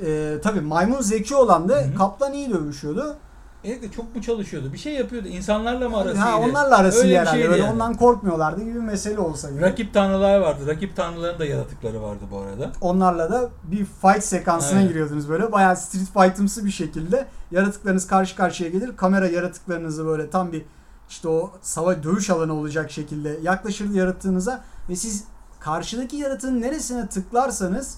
e, 0.06 0.38
tabii 0.44 0.62
maymun 0.62 1.02
zeki 1.02 1.36
olandı. 1.36 1.76
Hı 1.76 1.86
hı. 1.86 1.96
Kaplan 1.98 2.34
iyi 2.34 2.50
dövüşüyordu. 2.50 3.18
İnek 3.64 3.82
de 3.82 3.92
çok 3.92 4.16
mu 4.16 4.22
çalışıyordu? 4.22 4.74
Bir 4.74 4.78
şey 4.78 4.94
yapıyordu. 4.94 5.28
İnsanlarla 5.28 5.90
mı 5.90 5.98
arasıydı? 5.98 6.20
Ha, 6.20 6.40
onlarla 6.40 6.78
arası 6.78 7.04
Öyle 7.04 7.20
herhalde. 7.20 7.50
Böyle 7.50 7.62
yani. 7.62 7.74
ondan 7.74 7.94
korkmuyorlardı 7.94 8.62
gibi 8.62 8.76
bir 8.76 8.80
mesele 8.80 9.20
olsa 9.20 9.50
gerek. 9.50 9.64
Rakip 9.64 9.94
tanrılar 9.94 10.40
vardı. 10.40 10.68
Rakip 10.68 10.96
tanrıların 10.96 11.40
da 11.40 11.46
yaratıkları 11.46 12.02
vardı 12.02 12.24
bu 12.32 12.38
arada. 12.38 12.72
Onlarla 12.82 13.32
da 13.32 13.50
bir 13.64 13.86
fight 13.86 14.24
sekansına 14.24 14.78
Aynen. 14.78 14.90
giriyordunuz 14.90 15.30
böyle. 15.30 15.52
Bayağı 15.52 15.78
street 15.78 16.08
fight'ımsı 16.14 16.66
bir 16.66 16.72
şekilde. 16.72 17.26
Yaratıklarınız 17.52 18.08
karşı 18.08 18.36
karşıya 18.36 18.70
gelir. 18.70 18.98
Kamera 18.98 19.28
yaratıklarınızı 19.28 20.06
böyle 20.06 20.30
tam 20.30 20.52
bir 20.52 20.66
işte 21.10 21.28
o 21.28 21.52
savaş 21.62 22.04
dövüş 22.04 22.30
alanı 22.30 22.54
olacak 22.54 22.92
şekilde 22.92 23.40
yaklaşırdı 23.44 23.98
yarattığınıza 23.98 24.62
ve 24.90 24.96
siz 24.96 25.24
karşıdaki 25.60 26.16
yaratığın 26.16 26.62
neresine 26.62 27.08
tıklarsanız 27.08 27.98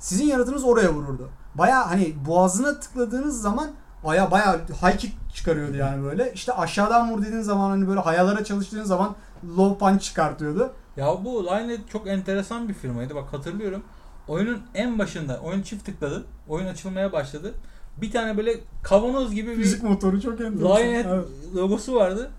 sizin 0.00 0.24
yaratığınız 0.24 0.64
oraya 0.64 0.94
vururdu. 0.94 1.28
Baya 1.54 1.90
hani 1.90 2.14
boğazına 2.26 2.80
tıkladığınız 2.80 3.42
zaman 3.42 3.70
baya 4.04 4.30
baya 4.30 4.60
high 4.82 4.98
kick 4.98 5.34
çıkarıyordu 5.34 5.76
yani 5.76 6.04
böyle. 6.04 6.32
İşte 6.34 6.52
aşağıdan 6.52 7.12
vur 7.12 7.22
dediğin 7.22 7.42
zaman 7.42 7.70
hani 7.70 7.88
böyle 7.88 8.00
hayalara 8.00 8.44
çalıştığın 8.44 8.84
zaman 8.84 9.14
low 9.56 9.78
punch 9.78 10.02
çıkartıyordu. 10.02 10.72
Ya 10.96 11.24
bu 11.24 11.44
Linehead 11.44 11.88
çok 11.92 12.06
enteresan 12.06 12.68
bir 12.68 12.74
firmaydı. 12.74 13.14
Bak 13.14 13.32
hatırlıyorum. 13.32 13.82
Oyunun 14.28 14.58
en 14.74 14.98
başında 14.98 15.40
oyun 15.40 15.62
çift 15.62 15.86
tıkladı. 15.86 16.24
Oyun 16.48 16.66
açılmaya 16.66 17.12
başladı. 17.12 17.54
Bir 17.96 18.10
tane 18.12 18.36
böyle 18.36 18.60
kavanoz 18.82 19.34
gibi 19.34 19.50
bir 19.50 19.62
Fizik 19.62 19.82
motoru 19.82 20.20
çok 20.20 20.40
enteresan. 20.40 20.76
Linehead 20.76 21.04
Evet. 21.14 21.24
logosu 21.54 21.94
vardı. 21.94 22.30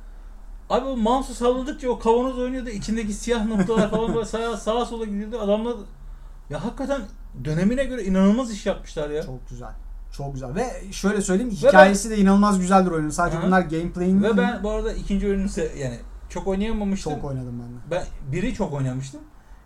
Abi 0.69 0.85
o 0.85 0.97
mouse'u 0.97 1.33
salladıkça 1.33 1.89
o 1.89 1.99
kavanoz 1.99 2.39
oynuyordu. 2.39 2.69
İçindeki 2.69 3.13
siyah 3.13 3.45
noktalar 3.45 3.91
falan 3.91 4.15
böyle 4.15 4.25
sağa, 4.25 4.57
sağa 4.57 4.85
sola 4.85 5.05
gidiyordu. 5.05 5.39
Adamlar 5.39 5.75
ya 6.49 6.65
hakikaten 6.65 7.01
dönemine 7.45 7.83
göre 7.83 8.03
inanılmaz 8.03 8.51
iş 8.51 8.65
yapmışlar 8.65 9.09
ya. 9.09 9.23
Çok 9.23 9.49
güzel. 9.49 9.71
Çok 10.17 10.33
güzel. 10.33 10.55
Ve 10.55 10.91
şöyle 10.91 11.21
söyleyeyim 11.21 11.57
ben- 11.63 11.67
hikayesi 11.67 12.09
de 12.09 12.17
inanılmaz 12.17 12.59
güzeldir 12.59 12.91
oyunun. 12.91 13.09
Sadece 13.09 13.37
Aha. 13.37 13.47
bunlar 13.47 13.61
gameplay'in 13.61 14.23
Ve 14.23 14.37
ben 14.37 14.63
bu 14.63 14.69
arada 14.71 14.93
ikinci 14.93 15.27
oyunu 15.27 15.45
se- 15.47 15.77
yani 15.77 15.99
çok 16.29 16.47
oynayamamıştım. 16.47 17.13
çok 17.13 17.23
oynadım 17.23 17.63
ben 17.63 17.75
de. 17.75 17.81
Ben 17.91 18.31
biri 18.31 18.53
çok 18.53 18.73
oynamıştım. 18.73 19.21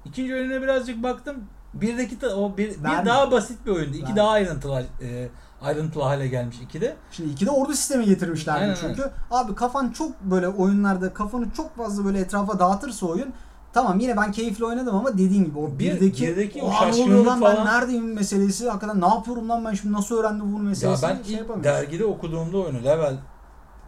İkinci 0.05 0.33
oyununa 0.35 0.61
birazcık 0.61 1.03
baktım. 1.03 1.35
Birdeki 1.73 2.27
o 2.27 2.57
bir, 2.57 2.69
bir 2.69 3.05
daha 3.05 3.31
basit 3.31 3.65
bir 3.65 3.71
oyundu. 3.71 3.97
İki 3.97 4.15
daha 4.15 4.29
ayrıntılı 4.29 4.83
e, 5.01 5.27
ayrıntılı 5.61 6.03
hale 6.03 6.27
gelmiş 6.27 6.57
iki 6.61 6.81
de. 6.81 6.95
Şimdi 7.11 7.29
iki 7.31 7.45
de 7.45 7.51
ordu 7.51 7.73
sistemi 7.73 8.05
getirmişlerdi 8.05 8.59
Aynen, 8.59 8.75
çünkü. 8.81 9.11
Abi 9.31 9.55
kafan 9.55 9.89
çok 9.89 10.21
böyle 10.21 10.47
oyunlarda 10.47 11.13
kafanı 11.13 11.51
çok 11.51 11.77
fazla 11.77 12.05
böyle 12.05 12.19
etrafa 12.19 12.59
dağıtırsa 12.59 13.05
oyun 13.05 13.33
Tamam 13.75 13.99
yine 13.99 14.17
ben 14.17 14.31
keyifli 14.31 14.65
oynadım 14.65 14.95
ama 14.95 15.13
dediğin 15.13 15.45
gibi 15.45 15.59
o 15.59 15.67
Bir- 15.67 15.79
birdeki, 15.79 16.27
birdeki 16.27 16.61
o 16.61 16.65
"Oha, 16.65 16.85
ne 16.85 16.91
oluyor 16.93 17.07
şaşkınlık 17.07 17.27
lan 17.27 17.41
ben 17.41 17.55
falan." 17.55 17.65
neredeyim 17.65 18.13
meselesi 18.13 18.69
hakikaten 18.69 19.01
ne 19.01 19.07
yapıyorum 19.07 19.49
lan 19.49 19.65
ben 19.65 19.73
şimdi 19.73 19.93
nasıl 19.93 20.17
öğrendim 20.17 20.53
bunu 20.53 20.63
Ya 20.63 20.69
meselesi 20.69 21.03
ben 21.03 21.23
şey 21.23 21.35
ilk 21.35 21.63
dergide 21.63 22.05
okuduğumda 22.05 22.57
oyunu 22.57 22.83
level 22.83 23.17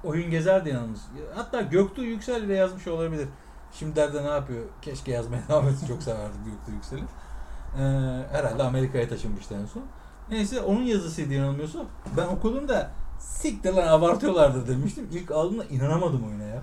oyun 0.03 0.31
gezerdi 0.31 0.69
yalnız. 0.69 0.99
Hatta 1.35 1.61
Göktuğ 1.61 2.03
Yüksel 2.03 2.43
bile 2.43 2.53
yazmış 2.55 2.88
olabilir. 2.88 3.27
Şimdi 3.73 3.95
derde 3.95 4.23
ne 4.23 4.27
yapıyor? 4.27 4.63
Keşke 4.81 5.11
yazmaya 5.11 5.41
devam 5.49 5.67
etsin. 5.67 5.88
Çok 5.88 6.03
severdim 6.03 6.41
Göktuğ 6.45 6.71
Yüksel'i. 6.71 7.01
Ee, 7.01 7.81
herhalde 8.31 8.63
Amerika'ya 8.63 9.09
taşınmıştı 9.09 9.55
en 9.55 9.65
son. 9.65 9.83
Neyse 10.29 10.61
onun 10.61 10.81
yazısıydı 10.83 11.33
yanılmıyorsam. 11.33 11.85
Ben 12.17 12.27
okuduğumda 12.27 12.89
siktir 13.19 13.73
lan 13.73 13.88
abartıyorlardır 13.88 14.67
demiştim. 14.67 15.07
İlk 15.11 15.31
aldığımda 15.31 15.65
inanamadım 15.65 16.23
oyuna 16.27 16.43
ya. 16.43 16.61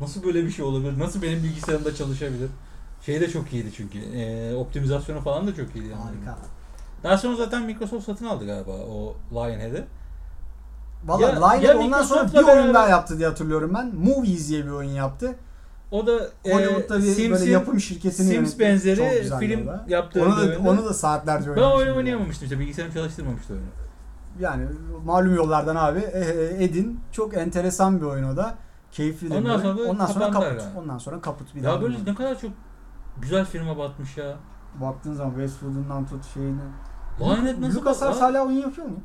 Nasıl 0.00 0.22
böyle 0.24 0.44
bir 0.44 0.50
şey 0.50 0.64
olabilir? 0.64 0.98
Nasıl 0.98 1.22
benim 1.22 1.42
bilgisayarımda 1.42 1.94
çalışabilir? 1.94 2.50
Şey 3.06 3.20
de 3.20 3.30
çok 3.30 3.52
iyiydi 3.52 3.70
çünkü. 3.76 3.98
Ee, 3.98 4.54
optimizasyonu 4.54 5.20
falan 5.20 5.46
da 5.46 5.54
çok 5.54 5.76
iyiydi. 5.76 5.88
Yani. 5.88 6.02
Harika. 6.02 6.38
Daha 7.02 7.18
sonra 7.18 7.36
zaten 7.36 7.62
Microsoft 7.62 8.06
satın 8.06 8.24
aldı 8.26 8.46
galiba 8.46 8.70
o 8.72 9.14
Lionhead'i. 9.32 9.84
Valla 11.06 11.26
Lionhead 11.26 11.74
ondan 11.76 12.02
sonra 12.02 12.32
bir 12.32 12.48
oyun 12.48 12.74
daha 12.74 12.88
yaptı 12.88 13.18
diye 13.18 13.28
hatırlıyorum 13.28 13.74
ben. 13.74 13.92
Movies 13.94 14.48
diye 14.48 14.64
bir 14.66 14.70
oyun 14.70 14.90
yaptı. 14.90 15.34
O 15.90 16.06
da 16.06 16.30
e, 16.44 16.54
Hollywood'da 16.54 16.98
bir 16.98 17.02
Sims'in- 17.02 17.30
böyle 17.30 17.50
yapım 17.50 17.80
şirketini 17.80 18.26
Sims 18.26 18.34
yönetti. 18.36 18.58
Benzeri 18.58 19.30
film 19.40 19.66
da. 19.66 19.84
yaptığı 19.88 20.22
Onu 20.24 20.36
da, 20.36 20.40
oyunda. 20.40 20.70
onu 20.70 20.84
da 20.84 20.94
saatlerce 20.94 21.46
ben 21.46 21.50
oynamıştım. 21.50 21.78
oyunu 21.78 21.96
oynayamamıştım 21.96 22.44
işte 22.44 22.58
bilgisayarım 22.58 22.94
çalıştırmamıştı 22.94 23.52
oyunu. 23.52 23.66
Yani 24.40 24.64
malum 25.04 25.34
yollardan 25.34 25.76
abi 25.76 25.98
eh, 25.98 26.60
edin. 26.60 27.00
Çok 27.12 27.36
enteresan 27.36 28.00
bir 28.00 28.06
oyun 28.06 28.24
o 28.24 28.36
da. 28.36 28.54
Keyifli 28.92 29.26
Ondan 29.34 29.44
oyun. 29.44 29.62
sonra 29.62 29.78
da 29.78 29.82
Ondan 29.90 30.06
sonra 30.06 30.30
kaput. 30.30 30.48
yani. 30.48 30.78
Ondan 30.78 30.98
sonra 30.98 31.20
kaput 31.20 31.54
bir 31.54 31.60
Ya 31.60 31.64
daha. 31.70 31.80
böyle 31.82 31.94
bilmiyorum. 31.94 32.12
ne 32.12 32.14
kadar 32.14 32.40
çok 32.40 32.50
güzel 33.22 33.44
firma 33.44 33.78
batmış 33.78 34.16
ya. 34.16 34.36
Baktığın 34.80 35.14
zaman 35.14 35.30
Westwood'undan 35.30 36.06
tut 36.06 36.24
şeyine. 36.34 36.60
Lionhead 37.20 37.60
nasıl 37.62 37.84
hala 38.20 38.46
oyun 38.46 38.56
yapıyor 38.58 38.86
mu? 38.86 38.96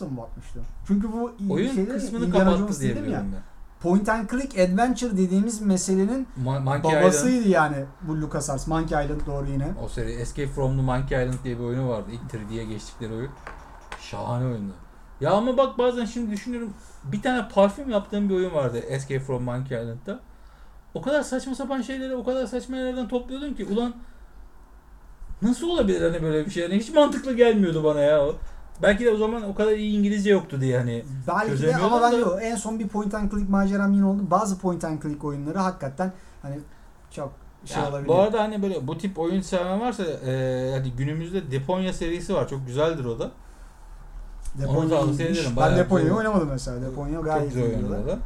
Da 0.00 0.06
mı 0.06 0.16
batmıştı? 0.16 0.60
Çünkü 0.86 1.12
bu 1.12 1.32
Oyun 1.50 1.74
şeyde, 1.74 1.92
kısmını 1.92 2.24
Indiana 2.24 2.44
kapattı 2.44 2.58
Jones 2.58 2.80
diye 2.80 2.90
dedim 2.92 3.04
biliyorum 3.04 3.26
ben. 3.32 3.42
Point 3.80 4.08
and 4.08 4.30
click 4.30 4.58
adventure 4.58 5.16
dediğimiz 5.16 5.60
meselenin 5.60 6.26
Ma- 6.44 6.60
Monkey 6.62 6.90
Island. 6.90 7.02
babasıydı 7.02 7.48
yani 7.48 7.76
bu 8.02 8.20
LucasArts. 8.20 8.66
Monkey 8.66 9.04
Island 9.04 9.20
doğru 9.26 9.46
yine. 9.50 9.68
O 9.84 9.88
seri 9.88 10.12
Escape 10.12 10.46
from 10.48 10.76
the 10.76 10.82
Monkey 10.82 11.24
Island 11.24 11.44
diye 11.44 11.58
bir 11.58 11.64
oyunu 11.64 11.88
vardı. 11.88 12.06
İlk 12.12 12.34
3D'ye 12.34 12.64
geçtikleri 12.64 13.12
oyun. 13.14 13.30
Şahane 14.00 14.44
oyundu. 14.44 14.72
Ya 15.20 15.30
ama 15.30 15.56
bak 15.56 15.78
bazen 15.78 16.04
şimdi 16.04 16.30
düşünüyorum 16.30 16.74
bir 17.04 17.22
tane 17.22 17.48
parfüm 17.48 17.90
yaptığım 17.90 18.28
bir 18.28 18.34
oyun 18.34 18.54
vardı 18.54 18.78
Escape 18.78 19.20
from 19.20 19.42
Monkey 19.42 19.82
Island'da. 19.82 20.20
O 20.94 21.02
kadar 21.02 21.22
saçma 21.22 21.54
sapan 21.54 21.82
şeyleri 21.82 22.14
o 22.14 22.24
kadar 22.24 22.46
saçma 22.46 22.76
yerlerden 22.76 23.08
topluyordun 23.08 23.54
ki 23.54 23.64
ulan 23.64 23.94
Nasıl 25.42 25.68
olabilir 25.68 26.02
hani 26.02 26.22
böyle 26.22 26.46
bir 26.46 26.50
şey? 26.50 26.62
Hani 26.62 26.76
hiç 26.76 26.90
mantıklı 26.90 27.36
gelmiyordu 27.36 27.84
bana 27.84 28.00
ya. 28.00 28.26
Belki 28.82 29.04
de 29.04 29.10
o 29.10 29.16
zaman 29.16 29.42
o 29.42 29.54
kadar 29.54 29.72
iyi 29.72 29.98
İngilizce 29.98 30.30
yoktu 30.30 30.60
diye 30.60 30.78
hani. 30.78 31.04
Belki 31.28 31.62
de 31.62 31.76
ama 31.76 32.02
ben 32.02 32.12
da- 32.12 32.16
yok. 32.16 32.38
En 32.42 32.56
son 32.56 32.78
bir 32.78 32.88
point 32.88 33.14
and 33.14 33.30
click 33.30 33.48
maceram 33.48 33.92
yine 33.92 34.04
oldu. 34.04 34.22
Bazı 34.30 34.58
point 34.58 34.84
and 34.84 35.02
click 35.02 35.24
oyunları 35.24 35.58
hakikaten 35.58 36.12
hani 36.42 36.58
çok 37.10 37.32
şey 37.64 37.82
Ya, 37.82 37.88
olabiliyor. 37.88 38.16
bu 38.16 38.20
arada 38.20 38.40
hani 38.42 38.62
böyle 38.62 38.86
bu 38.86 38.98
tip 38.98 39.18
oyun 39.18 39.40
seven 39.40 39.80
varsa 39.80 40.02
e, 40.02 40.72
hadi 40.78 40.90
günümüzde 40.90 41.50
Deponya 41.50 41.92
serisi 41.92 42.34
var. 42.34 42.48
Çok 42.48 42.66
güzeldir 42.66 43.04
o 43.04 43.18
da. 43.18 43.30
Deponya 44.58 44.78
onu 44.80 44.88
tavsiye 44.90 45.14
iyiymiş. 45.28 45.38
ederim, 45.40 45.50
Ben 45.56 45.62
bayağı 45.62 45.76
Deponya'yı 45.78 46.08
güzel. 46.08 46.18
oynamadım 46.18 46.48
mesela. 46.48 46.82
Deponya 46.82 47.20
gayet 47.20 47.48
güzel 47.48 47.60
iyi 47.62 47.64
oyundur 47.68 47.88
diyorlar. 47.88 48.04
o 48.04 48.08
da. 48.08 48.18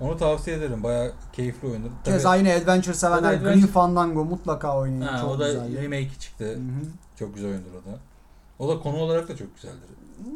Onu 0.00 0.16
tavsiye 0.16 0.56
ederim. 0.56 0.82
Bayağı 0.82 1.12
keyifli 1.32 1.68
oyundur. 1.68 1.90
Tabii- 2.04 2.14
Keza 2.16 2.34
yine 2.36 2.54
adventure 2.54 2.94
sevenler 2.94 3.34
Green 3.34 3.58
adventure- 3.58 3.66
Fandango 3.66 4.24
mutlaka 4.24 4.78
oynayın. 4.78 5.02
ha, 5.02 5.20
çok 5.20 5.30
o 5.30 5.38
da 5.38 5.46
güzel. 5.46 5.82
remake 5.82 6.10
çıktı. 6.18 6.44
Hı 6.44 6.54
hı. 6.54 6.84
Çok 7.18 7.34
güzel 7.34 7.50
oyundur 7.50 7.70
o 7.70 7.90
da. 7.92 7.98
O 8.58 8.68
da 8.68 8.80
konu 8.82 8.96
olarak 8.96 9.28
da 9.28 9.36
çok 9.36 9.54
güzeldir. 9.54 9.78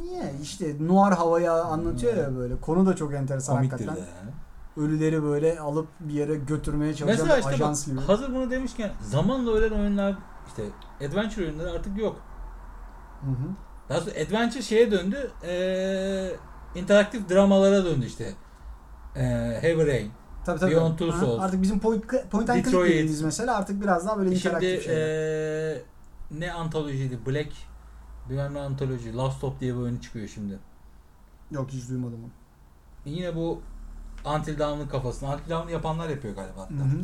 Niye? 0.05 0.33
İşte 0.43 0.75
noir 0.81 1.13
havayı 1.13 1.53
anlatıyor 1.53 2.17
ya 2.17 2.37
böyle. 2.37 2.57
Konu 2.61 2.87
da 2.87 2.97
çok 2.97 3.15
enteresan 3.15 3.57
Komiktir 3.57 3.79
de 3.79 3.91
hakikaten. 3.91 4.15
yani. 4.17 4.31
Ölüleri 4.77 5.23
böyle 5.23 5.61
alıp 5.61 5.89
bir 6.01 6.15
yere 6.15 6.35
götürmeye 6.35 6.95
çalışan 6.95 7.19
Mesela 7.27 7.39
işte 7.39 7.51
ajans 7.51 7.87
bak, 7.89 7.95
gibi. 7.95 8.07
hazır 8.07 8.35
bunu 8.35 8.51
demişken 8.51 8.93
zamanla 9.03 9.51
ölen 9.51 9.79
oyunlar 9.81 10.15
işte 10.49 10.63
adventure 11.09 11.45
oyunları 11.45 11.71
artık 11.71 11.99
yok. 11.99 12.17
Hı 13.21 13.31
hı. 13.31 13.49
Daha 13.89 14.01
sonra 14.01 14.11
adventure 14.11 14.63
şeye 14.63 14.91
döndü. 14.91 15.31
Eee 15.43 16.37
interaktif 16.75 17.29
dramalara 17.29 17.85
döndü 17.85 18.07
işte. 18.07 18.33
Eee 19.17 19.59
Heavy 19.61 19.87
Rain. 19.87 20.11
Tabii 20.45 20.61
tabii. 20.61 20.71
Beyond 20.71 20.93
Two 20.99 21.13
Souls. 21.13 21.43
Artık 21.43 21.63
bizim 21.63 21.79
point, 21.81 22.05
point 22.31 22.51
and 22.51 22.65
click 22.65 22.73
dediğimiz 22.85 23.23
mesela 23.23 23.57
artık 23.57 23.83
biraz 23.83 24.07
daha 24.07 24.19
böyle 24.19 24.29
Şimdi 24.37 24.39
interaktif 24.39 24.85
şeyler. 24.85 25.07
eee 25.07 25.83
ne 26.31 26.53
antolojiydi? 26.53 27.27
Black 27.27 27.53
bilmem 28.31 28.55
ne 28.55 28.61
antoloji. 28.61 29.17
Last 29.17 29.37
Stop 29.39 29.61
diye 29.61 29.75
bir 29.75 29.79
oyun 29.81 29.99
çıkıyor 29.99 30.29
şimdi. 30.29 30.59
Yok 31.51 31.71
hiç 31.71 31.89
duymadım 31.89 32.19
onu. 32.25 32.31
Yine 33.15 33.37
bu 33.37 33.61
Until 34.25 34.59
Dawn'ın 34.59 34.89
kafasını. 34.89 35.29
Until 35.35 35.51
Dawn'ı 35.51 35.73
yapanlar 35.73 36.09
yapıyor 36.09 36.35
galiba 36.35 36.61
hatta. 36.61 36.75
Hı 36.75 36.79
hı. 36.79 37.01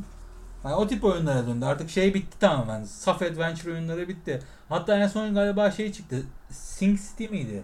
Yani 0.65 0.75
o 0.75 0.87
tip 0.87 1.05
oyunlara 1.05 1.47
döndü. 1.47 1.65
Artık 1.65 1.91
şey 1.91 2.15
bitti 2.15 2.39
tamamen. 2.39 2.85
Saf 2.85 3.23
adventure 3.23 3.73
oyunları 3.73 4.09
bitti. 4.09 4.43
Hatta 4.69 4.97
en 4.99 5.07
son 5.09 5.35
galiba 5.35 5.71
şey 5.71 5.93
çıktı. 5.93 6.23
Sing 6.51 7.01
City 7.01 7.27
miydi? 7.27 7.63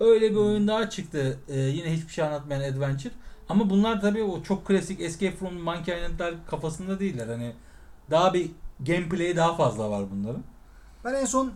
Öyle 0.00 0.30
bir 0.30 0.36
Hmm. 0.36 0.46
oyun 0.46 0.68
daha 0.68 0.90
çıktı. 0.90 1.38
Ee, 1.48 1.58
yine 1.58 1.92
hiçbir 1.96 2.12
şey 2.12 2.24
anlatmayan 2.24 2.72
adventure. 2.72 3.12
Ama 3.48 3.70
bunlar 3.70 4.00
tabii 4.00 4.22
o 4.22 4.42
çok 4.42 4.66
klasik 4.66 5.00
Escape 5.00 5.36
from 5.36 5.54
Monkey 5.54 5.98
Island'lar 5.98 6.34
kafasında 6.50 7.00
değiller. 7.00 7.28
Hani 7.28 7.52
daha 8.10 8.34
bir 8.34 8.50
gameplay 8.80 9.36
daha 9.36 9.56
fazla 9.56 9.90
var 9.90 10.04
bunların. 10.12 10.42
Ben 11.04 11.14
en 11.14 11.24
son 11.24 11.52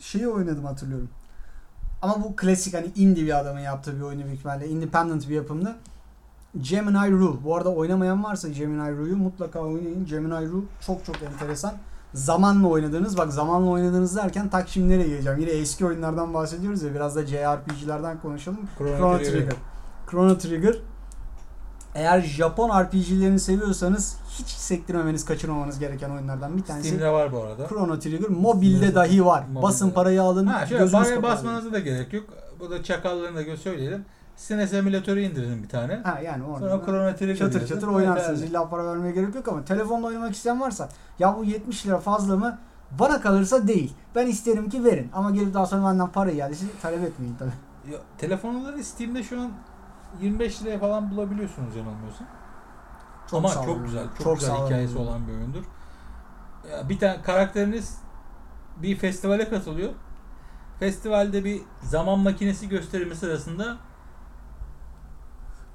şeyi 0.00 0.28
oynadım 0.28 0.64
hatırlıyorum. 0.64 1.08
Ama 2.02 2.24
bu 2.24 2.36
klasik 2.36 2.74
hani 2.74 2.86
indie 2.96 3.24
bir 3.24 3.38
adamın 3.40 3.60
yaptığı 3.60 3.96
bir 3.96 4.02
oyunu 4.02 4.24
büyük 4.24 4.36
ihtimalle. 4.38 4.68
Independent 4.68 5.28
bir 5.28 5.34
yapımdı. 5.34 5.76
Gemini 6.62 7.12
Rue. 7.12 7.44
Bu 7.44 7.56
arada 7.56 7.68
oynamayan 7.68 8.24
varsa 8.24 8.48
Gemini 8.48 8.96
Rue'yu 8.96 9.16
mutlaka 9.16 9.60
oynayın. 9.60 10.06
Gemini 10.06 10.48
Rue 10.48 10.62
çok 10.86 11.04
çok 11.04 11.22
enteresan. 11.22 11.74
Zamanla 12.14 12.68
oynadığınız 12.68 13.18
bak 13.18 13.32
zamanla 13.32 13.70
oynadığınız 13.70 14.16
derken 14.16 14.48
tak 14.48 14.68
şimdi 14.68 14.88
nereye 14.88 15.08
geleceğim? 15.08 15.38
Yine 15.38 15.50
eski 15.50 15.86
oyunlardan 15.86 16.34
bahsediyoruz 16.34 16.82
ya 16.82 16.94
biraz 16.94 17.16
da 17.16 17.26
JRPG'lerden 17.26 18.20
konuşalım. 18.20 18.60
Chrono 18.78 18.96
Chrono 18.96 19.18
Trigger. 19.18 19.32
Trigger. 19.32 19.56
Chrono 20.10 20.38
Trigger. 20.38 20.76
Eğer 21.94 22.20
Japon 22.20 22.82
RPG'lerini 22.84 23.40
seviyorsanız 23.40 24.16
hiç 24.30 24.46
sektirmemeniz, 24.48 25.24
kaçırmamanız 25.24 25.78
gereken 25.78 26.10
oyunlardan 26.10 26.56
bir 26.56 26.62
tanesi. 26.62 26.88
Steam'de 26.88 27.12
var 27.12 27.32
bu 27.32 27.42
arada. 27.42 27.68
Chrono 27.68 27.98
Trigger 27.98 28.28
mobilde 28.28 28.76
Steam'de 28.76 28.94
dahi 28.94 29.24
var. 29.24 29.42
mobilde. 29.42 29.62
Basın 29.62 29.90
parayı 29.90 30.22
alın. 30.22 30.46
Ha 30.46 30.66
şöyle 30.66 30.82
gözünüz 30.84 31.08
kapalı. 31.08 31.22
basmanıza 31.22 31.72
da 31.72 31.78
gerek 31.78 32.12
yok. 32.12 32.24
Bu 32.60 32.70
da 32.70 32.82
çakallarını 32.82 33.46
da 33.46 33.56
söyleyelim. 33.56 34.04
Sine 34.36 34.66
simülatörü 34.66 35.20
indirin 35.20 35.62
bir 35.62 35.68
tane. 35.68 35.96
Ha 35.96 36.20
yani 36.20 36.44
orada. 36.44 36.84
Sonra 36.84 37.16
Trigger 37.16 37.36
çatır 37.36 37.52
diyorsun. 37.52 37.74
çatır 37.74 37.88
oynarsınız. 37.88 38.40
Evet, 38.40 38.50
İlla 38.50 38.68
para 38.68 38.86
vermeye 38.86 39.12
gerek 39.12 39.34
yok 39.34 39.48
ama 39.48 39.64
telefonla 39.64 40.06
oynamak 40.06 40.34
isteyen 40.34 40.60
varsa 40.60 40.88
ya 41.18 41.36
bu 41.36 41.44
70 41.44 41.86
lira 41.86 41.98
fazla 41.98 42.36
mı? 42.36 42.58
Bana 42.90 43.20
kalırsa 43.20 43.68
değil. 43.68 43.94
Ben 44.14 44.26
isterim 44.26 44.70
ki 44.70 44.84
verin. 44.84 45.10
Ama 45.12 45.30
gelip 45.30 45.54
daha 45.54 45.66
sonra 45.66 45.86
benden 45.86 46.08
para 46.08 46.30
iadesi 46.30 46.80
talep 46.82 47.02
etmeyin 47.02 47.36
tabii. 47.38 47.92
Ya, 47.92 47.98
telefonları 48.18 48.84
Steam'de 48.84 49.22
şu 49.22 49.40
an 49.40 49.50
25 50.20 50.62
liraya 50.62 50.78
falan 50.78 51.10
bulabiliyorsunuz 51.10 51.76
yanılmıyorsam. 51.76 52.26
Ama 53.32 53.48
sağlam 53.48 53.66
çok 53.66 53.84
güzel, 53.84 54.04
çok, 54.22 54.34
güzel 54.38 54.50
sağlam 54.50 54.66
hikayesi 54.66 54.98
olan 54.98 55.28
bir 55.28 55.32
oyundur. 55.32 55.62
Ya, 56.70 56.88
bir 56.88 56.98
tane 56.98 57.22
karakteriniz 57.22 57.98
bir 58.76 58.96
festivale 58.96 59.48
katılıyor. 59.48 59.90
Festivalde 60.78 61.44
bir 61.44 61.60
zaman 61.82 62.18
makinesi 62.18 62.68
gösterimi 62.68 63.16
sırasında 63.16 63.76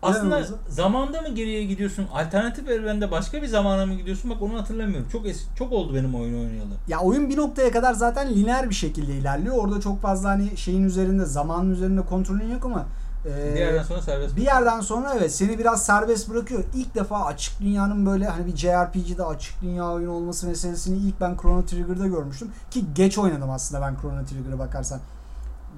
aslında 0.02 0.38
oldu? 0.38 0.60
zamanda 0.68 1.22
mı 1.22 1.30
geriye 1.30 1.64
gidiyorsun? 1.64 2.08
Alternatif 2.14 2.70
evrende 2.70 3.12
başka 3.12 3.42
bir 3.42 3.48
zamana 3.48 3.86
mı 3.86 3.94
gidiyorsun? 3.94 4.32
Bak 4.32 4.42
onu 4.42 4.60
hatırlamıyorum. 4.60 5.10
Çok 5.12 5.26
eski, 5.28 5.56
çok 5.56 5.72
oldu 5.72 5.96
benim 5.96 6.16
oyun 6.16 6.46
oynayalı. 6.46 6.74
Ya 6.88 7.00
oyun 7.00 7.30
bir 7.30 7.38
noktaya 7.38 7.72
kadar 7.72 7.94
zaten 7.94 8.36
lineer 8.36 8.70
bir 8.70 8.76
şekilde 8.76 9.14
ilerliyor. 9.14 9.56
Orada 9.58 9.82
çok 9.82 10.02
fazla 10.02 10.30
hani 10.30 10.58
şeyin 10.58 10.84
üzerinde, 10.84 11.26
zamanın 11.26 11.72
üzerinde 11.72 12.02
kontrolün 12.02 12.52
yok 12.52 12.66
ama 12.66 12.86
e, 13.26 13.54
Bir 13.56 13.60
yerden 13.60 13.84
sonra 13.84 14.02
serbest. 14.02 14.36
Bir 14.36 14.42
yerden 14.42 14.82
sonra 14.82 15.14
evet 15.18 15.36
seni 15.36 15.60
biraz 15.60 15.86
serbest 15.86 16.30
bırakıyor. 16.30 16.64
İlk 16.76 16.96
defa 16.96 17.26
açık 17.26 17.60
dünyanın 17.62 18.06
böyle 18.06 18.26
hani 18.26 18.46
bir 18.46 18.58
JRPG'de 18.58 19.24
açık 19.24 19.62
dünya 19.62 19.92
oyunu 19.92 20.12
olması 20.12 20.48
meselesini 20.48 20.98
ilk 20.98 21.22
ben 21.22 21.38
Chrono 21.42 21.66
Trigger'da 21.66 22.08
görmüştüm. 22.08 22.52
Ki 22.72 22.86
geç 22.96 23.18
oynadım 23.18 23.50
aslında 23.50 23.82
ben 23.82 24.02
Chrono 24.02 24.26
Trigger'a 24.26 24.60
bakarsan. 24.60 25.00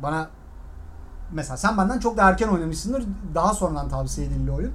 Bana 0.04 0.30
mesela 1.32 1.58
sen 1.58 1.78
benden 1.78 2.00
çok 2.00 2.18
da 2.18 2.30
erken 2.30 2.48
oynamışsındır. 2.48 3.04
Daha 3.36 3.54
sonradan 3.54 3.90
tavsiye 3.90 4.28
edildi 4.28 4.52
oyun. 4.52 4.74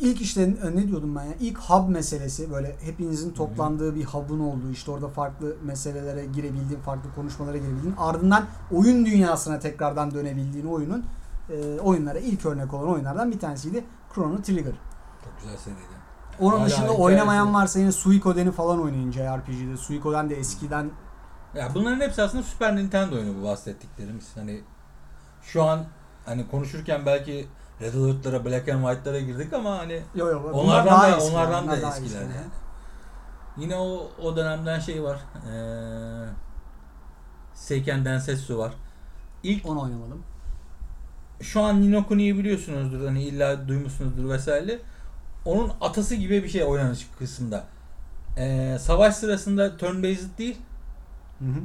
İlk 0.00 0.20
işte 0.20 0.42
e, 0.42 0.76
ne 0.76 0.88
diyordum 0.88 1.16
ben 1.16 1.24
ya? 1.24 1.34
İlk 1.40 1.58
hub 1.58 1.88
meselesi 1.88 2.52
böyle 2.52 2.76
hepinizin 2.80 3.32
toplandığı 3.32 3.94
bir 3.94 4.04
hub'ın 4.04 4.40
olduğu 4.40 4.70
işte 4.72 4.90
orada 4.90 5.08
farklı 5.08 5.56
meselelere 5.64 6.26
girebildiğin, 6.26 6.80
farklı 6.80 7.14
konuşmalara 7.14 7.56
girebildiğin 7.56 7.94
ardından 7.98 8.44
oyun 8.72 9.06
dünyasına 9.06 9.58
tekrardan 9.58 10.14
dönebildiğin 10.14 10.66
oyunun 10.66 11.04
e, 11.50 11.80
oyunlara 11.80 12.18
ilk 12.18 12.46
örnek 12.46 12.74
olan 12.74 12.88
oyunlardan 12.88 13.30
bir 13.30 13.38
tanesiydi 13.38 13.84
Chrono 14.14 14.42
Trigger. 14.42 14.74
Çok 15.24 15.40
güzel 15.42 15.56
seriydi. 15.56 15.96
Onun 16.40 16.58
Hala 16.58 16.66
dışında 16.66 16.92
oynamayan 16.92 17.54
varsa 17.54 17.78
yine 17.78 17.92
Suikoden'i 17.92 18.52
falan 18.52 18.82
oynayın 18.82 19.12
JRPG'de. 19.12 19.76
Suikoden 19.76 20.30
de 20.30 20.34
eskiden 20.34 20.90
Ya 21.58 21.74
bunların 21.74 22.00
hepsi 22.00 22.22
aslında 22.22 22.42
Super 22.42 22.76
Nintendo 22.76 23.14
oyunu 23.16 23.40
bu 23.40 23.44
bahsettiklerimiz. 23.44 24.36
Hani 24.36 24.60
şu 25.42 25.62
an 25.62 25.84
hani 26.26 26.48
konuşurken 26.48 27.06
belki 27.06 27.46
Red 27.80 27.94
Alert'lara, 27.94 28.44
Black 28.44 28.68
and 28.68 28.84
White'lara 28.84 29.20
girdik 29.20 29.52
ama 29.52 29.78
hani 29.78 30.02
yo 30.14 30.26
yo 30.30 30.50
onlardan 30.52 30.86
daha 30.86 31.02
da 31.12 31.16
eski, 31.16 31.30
onlardan 31.30 31.68
da 31.68 31.76
eskiler 31.76 32.04
eski. 32.04 32.14
yani. 32.18 32.32
Yine 33.56 33.76
o 33.76 34.10
o 34.22 34.36
dönemden 34.36 34.78
şey 34.78 35.02
var. 35.02 35.18
Eee 35.46 36.28
Seiken 37.54 38.04
Densetsu 38.04 38.58
var. 38.58 38.72
İlk 39.42 39.66
Onu 39.66 39.82
oynamadım. 39.82 40.22
şu 41.42 41.60
an 41.62 41.82
Nino 41.82 42.06
Kuni'yi 42.06 42.38
biliyorsunuzdur. 42.38 43.06
Hani 43.06 43.22
illa 43.22 43.68
duymuşsunuzdur 43.68 44.28
vesaire. 44.30 44.78
Onun 45.44 45.72
atası 45.80 46.14
gibi 46.14 46.42
bir 46.44 46.48
şey 46.48 46.64
oynanış 46.64 47.06
kısmında. 47.18 47.64
Eee 48.36 48.78
savaş 48.78 49.14
sırasında 49.16 49.76
turn 49.76 50.02
based 50.02 50.38
değil, 50.38 50.58
Hı 51.38 51.44
hı. 51.44 51.60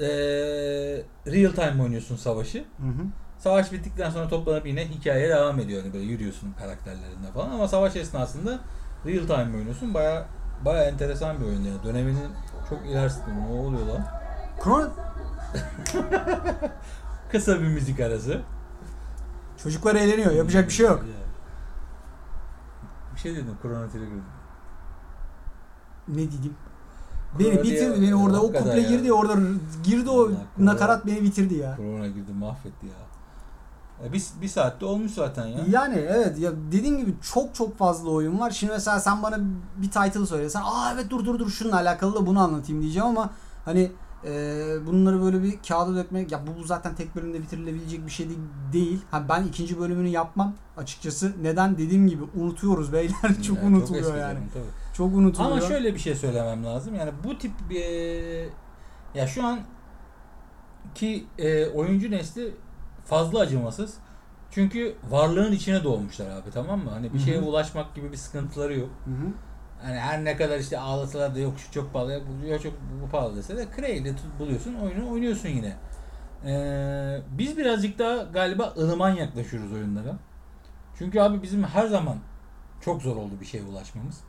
eee 0.00 1.04
real 1.26 1.52
time 1.52 1.82
oynuyorsun 1.82 2.16
savaşı. 2.16 2.58
Hı 2.58 2.86
hı. 2.86 3.06
Savaş 3.38 3.72
bittikten 3.72 4.10
sonra 4.10 4.28
toplanıp 4.28 4.66
yine 4.66 4.88
hikaye 4.88 5.28
devam 5.28 5.60
ediyor. 5.60 5.82
Hani 5.82 5.92
böyle 5.94 6.04
yürüyorsun 6.04 6.52
karakterlerinde 6.58 7.32
falan 7.34 7.50
ama 7.50 7.68
savaş 7.68 7.96
esnasında 7.96 8.58
real 9.06 9.26
time 9.26 9.56
oynuyorsun. 9.56 9.94
Baya 9.94 10.26
baya 10.64 10.84
enteresan 10.84 11.40
bir 11.40 11.44
oyun 11.44 11.62
yani. 11.62 11.82
Döneminin 11.84 12.28
çok 12.68 12.86
ilerisinde. 12.86 13.34
Ne 13.40 13.46
oluyor 13.46 13.86
lan? 13.86 14.06
Chrono 14.64 14.88
Kısa 17.32 17.54
bir 17.60 17.66
müzik 17.68 18.00
arası. 18.00 18.40
çocuklar 19.62 19.94
eğleniyor. 19.94 20.32
Yapacak 20.32 20.68
bir 20.68 20.72
şey 20.72 20.86
yok. 20.86 21.04
Bir 23.14 23.20
şey 23.20 23.34
dedim 23.36 23.58
Chrono 23.62 23.88
Trigger. 23.88 24.08
Ne 26.08 26.14
diyeyim? 26.30 26.56
Beni 27.38 27.52
bitirdi. 27.52 27.68
diye- 27.70 28.02
Beni 28.02 28.14
orada 28.16 28.40
o 28.40 28.44
Hakikaten 28.44 28.64
kuple 28.66 28.80
ya. 28.80 28.88
girdi. 28.88 29.12
Orada 29.12 29.34
girdi 29.84 30.10
o 30.10 30.28
Chrono- 30.28 30.34
nakarat 30.58 31.06
beni 31.06 31.22
bitirdi 31.22 31.54
ya. 31.54 31.76
Chrono 31.76 32.06
girdi 32.06 32.32
mahvetti 32.38 32.86
ya. 32.86 33.06
E, 34.06 34.12
bir, 34.12 34.24
bir 34.42 34.48
saatte 34.48 34.84
olmuş 34.86 35.12
zaten 35.12 35.46
ya. 35.46 35.58
Yani 35.70 35.94
evet 35.98 36.38
ya 36.38 36.52
dediğim 36.72 36.98
gibi 36.98 37.14
çok 37.32 37.54
çok 37.54 37.78
fazla 37.78 38.10
oyun 38.10 38.40
var. 38.40 38.50
Şimdi 38.50 38.72
mesela 38.72 39.00
sen 39.00 39.22
bana 39.22 39.38
bir 39.76 39.90
title 39.90 40.26
söylesen 40.26 40.62
aa 40.64 40.92
evet 40.94 41.10
dur 41.10 41.24
dur 41.24 41.38
dur 41.38 41.50
şununla 41.50 41.76
alakalı 41.76 42.14
da 42.14 42.26
bunu 42.26 42.40
anlatayım 42.40 42.82
diyeceğim 42.82 43.06
ama 43.08 43.30
hani 43.64 43.92
e, 44.24 44.30
bunları 44.86 45.22
böyle 45.22 45.42
bir 45.42 45.58
kağıda 45.68 45.94
dökmek 45.96 46.32
ya 46.32 46.40
bu, 46.46 46.64
zaten 46.64 46.94
tek 46.94 47.16
bölümde 47.16 47.42
bitirilebilecek 47.42 48.06
bir 48.06 48.10
şey 48.10 48.30
de- 48.30 48.72
değil. 48.72 49.00
Ha 49.10 49.22
ben 49.28 49.42
ikinci 49.44 49.80
bölümünü 49.80 50.08
yapmam 50.08 50.54
açıkçası. 50.76 51.32
Neden 51.42 51.78
dediğim 51.78 52.08
gibi 52.08 52.22
unutuyoruz 52.36 52.92
beyler 52.92 53.14
çok 53.46 53.56
Yani 53.56 53.76
unutuluyor 53.76 54.04
eski 54.04 54.18
yani. 54.18 54.34
zaman, 54.34 54.48
tabii. 54.54 54.85
Çok 54.96 55.14
unutuluyor. 55.14 55.50
Ama 55.52 55.60
şöyle 55.60 55.94
bir 55.94 55.98
şey 55.98 56.14
söylemem 56.14 56.64
lazım. 56.64 56.94
Yani 56.94 57.10
bu 57.24 57.38
tip 57.38 57.52
bir 57.70 58.48
ya 59.14 59.26
şu 59.26 59.44
an 59.46 59.60
ki 60.94 61.26
e, 61.38 61.66
oyuncu 61.66 62.10
nesli 62.10 62.54
fazla 63.04 63.40
acımasız. 63.40 63.94
Çünkü 64.50 64.96
varlığın 65.10 65.52
içine 65.52 65.84
doğmuşlar 65.84 66.30
abi 66.30 66.50
tamam 66.50 66.84
mı? 66.84 66.90
Hani 66.90 67.12
bir 67.12 67.18
Hı 67.18 67.22
hı. 67.22 67.26
şeye 67.26 67.40
ulaşmak 67.40 67.94
gibi 67.94 68.12
bir 68.12 68.16
sıkıntıları 68.16 68.78
yok. 68.78 68.90
Hı 69.04 69.10
hı. 69.10 69.32
Hani 69.82 69.98
her 69.98 70.24
ne 70.24 70.36
kadar 70.36 70.58
işte 70.58 70.78
ağlasalar 70.78 71.34
da 71.34 71.38
yok 71.38 71.54
şu 71.58 71.72
çok 71.72 71.92
pahalı 71.92 72.12
yok 72.12 72.22
bu 72.28 72.62
çok 72.62 72.72
bu 73.04 73.08
pahalı 73.08 73.36
dese 73.36 73.56
de 73.56 73.64
tut- 73.64 74.38
buluyorsun 74.38 74.74
oyunu 74.74 75.10
oynuyorsun 75.12 75.48
yine. 75.48 75.76
Ee, 76.46 77.20
biz 77.30 77.56
birazcık 77.56 77.98
daha 77.98 78.16
galiba 78.16 78.74
ılıman 78.78 79.10
yaklaşıyoruz 79.10 79.72
oyunlara. 79.72 80.16
Çünkü 80.98 81.20
abi 81.20 81.42
bizim 81.42 81.64
her 81.64 81.86
zaman 81.86 82.16
çok 82.80 83.02
zor 83.02 83.16
oldu 83.16 83.32
bir 83.40 83.46
şeye 83.46 83.64
ulaşmamız. 83.64 84.20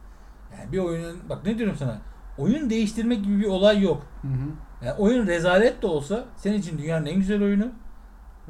Yani 0.59 0.71
bir 0.71 0.77
oyunun 0.77 1.17
bak 1.29 1.45
ne 1.45 1.57
diyorum 1.57 1.75
sana 1.79 2.01
oyun 2.37 2.69
değiştirmek 2.69 3.23
gibi 3.23 3.39
bir 3.39 3.47
olay 3.47 3.81
yok. 3.81 4.03
Hı 4.21 4.27
hı. 4.27 4.85
Yani 4.85 4.97
oyun 4.97 5.27
rezalet 5.27 5.81
de 5.81 5.87
olsa 5.87 6.25
senin 6.37 6.59
için 6.59 6.77
dünyanın 6.77 7.05
en 7.05 7.15
güzel 7.15 7.43
oyunu 7.43 7.65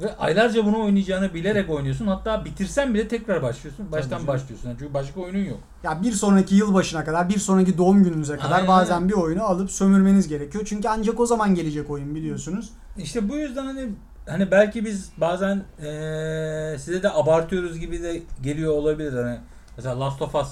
ve 0.00 0.16
aylarca 0.16 0.64
bunu 0.66 0.84
oynayacağını 0.84 1.34
bilerek 1.34 1.70
oynuyorsun. 1.70 2.06
Hatta 2.06 2.44
bitirsen 2.44 2.94
bile 2.94 3.08
tekrar 3.08 3.42
başlıyorsun. 3.42 3.92
Baştan 3.92 4.26
başlıyorsun. 4.26 4.68
Yani 4.68 4.78
çünkü 4.78 4.94
başka 4.94 5.20
oyunun 5.20 5.44
yok. 5.44 5.58
Ya 5.82 6.02
bir 6.02 6.12
sonraki 6.12 6.54
yılbaşına 6.54 7.04
kadar, 7.04 7.28
bir 7.28 7.38
sonraki 7.38 7.78
doğum 7.78 8.04
gününüze 8.04 8.36
kadar 8.36 8.56
Aynen, 8.56 8.68
bazen 8.68 9.08
bir 9.08 9.14
oyunu 9.14 9.42
alıp 9.42 9.70
sömürmeniz 9.70 10.28
gerekiyor. 10.28 10.64
Çünkü 10.66 10.88
ancak 10.88 11.20
o 11.20 11.26
zaman 11.26 11.54
gelecek 11.54 11.90
oyun 11.90 12.14
biliyorsunuz. 12.14 12.72
İşte 12.98 13.28
bu 13.28 13.36
yüzden 13.36 13.64
hani 13.64 13.88
hani 14.28 14.50
belki 14.50 14.84
biz 14.84 15.12
bazen 15.16 15.62
eee, 15.82 16.76
size 16.78 17.02
de 17.02 17.10
abartıyoruz 17.10 17.78
gibi 17.78 18.02
de 18.02 18.22
geliyor 18.42 18.72
olabilir 18.72 19.12
hani 19.12 19.38
mesela 19.76 20.00
Last 20.00 20.22
of 20.22 20.34
Us 20.34 20.48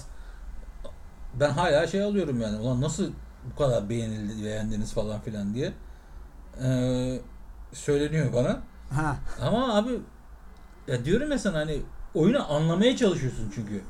ben 1.41 1.51
hala 1.51 1.87
şey 1.87 2.03
alıyorum 2.03 2.41
yani 2.41 2.59
ulan 2.59 2.81
nasıl 2.81 3.11
bu 3.51 3.57
kadar 3.57 3.89
beğenildi 3.89 4.45
beğendiniz 4.45 4.93
falan 4.93 5.21
filan 5.21 5.55
diye. 5.55 5.73
Eee, 6.63 7.21
söyleniyor 7.73 8.33
bana. 8.33 8.61
Ha. 8.91 9.17
ama 9.43 9.75
abi 9.75 9.91
ya 10.89 11.05
diyorum 11.05 11.33
ya 11.33 11.39
sana 11.39 11.59
hani 11.59 11.79
oyunu 12.15 12.53
anlamaya 12.53 12.97
çalışıyorsun 12.97 13.53
çünkü. 13.55 13.83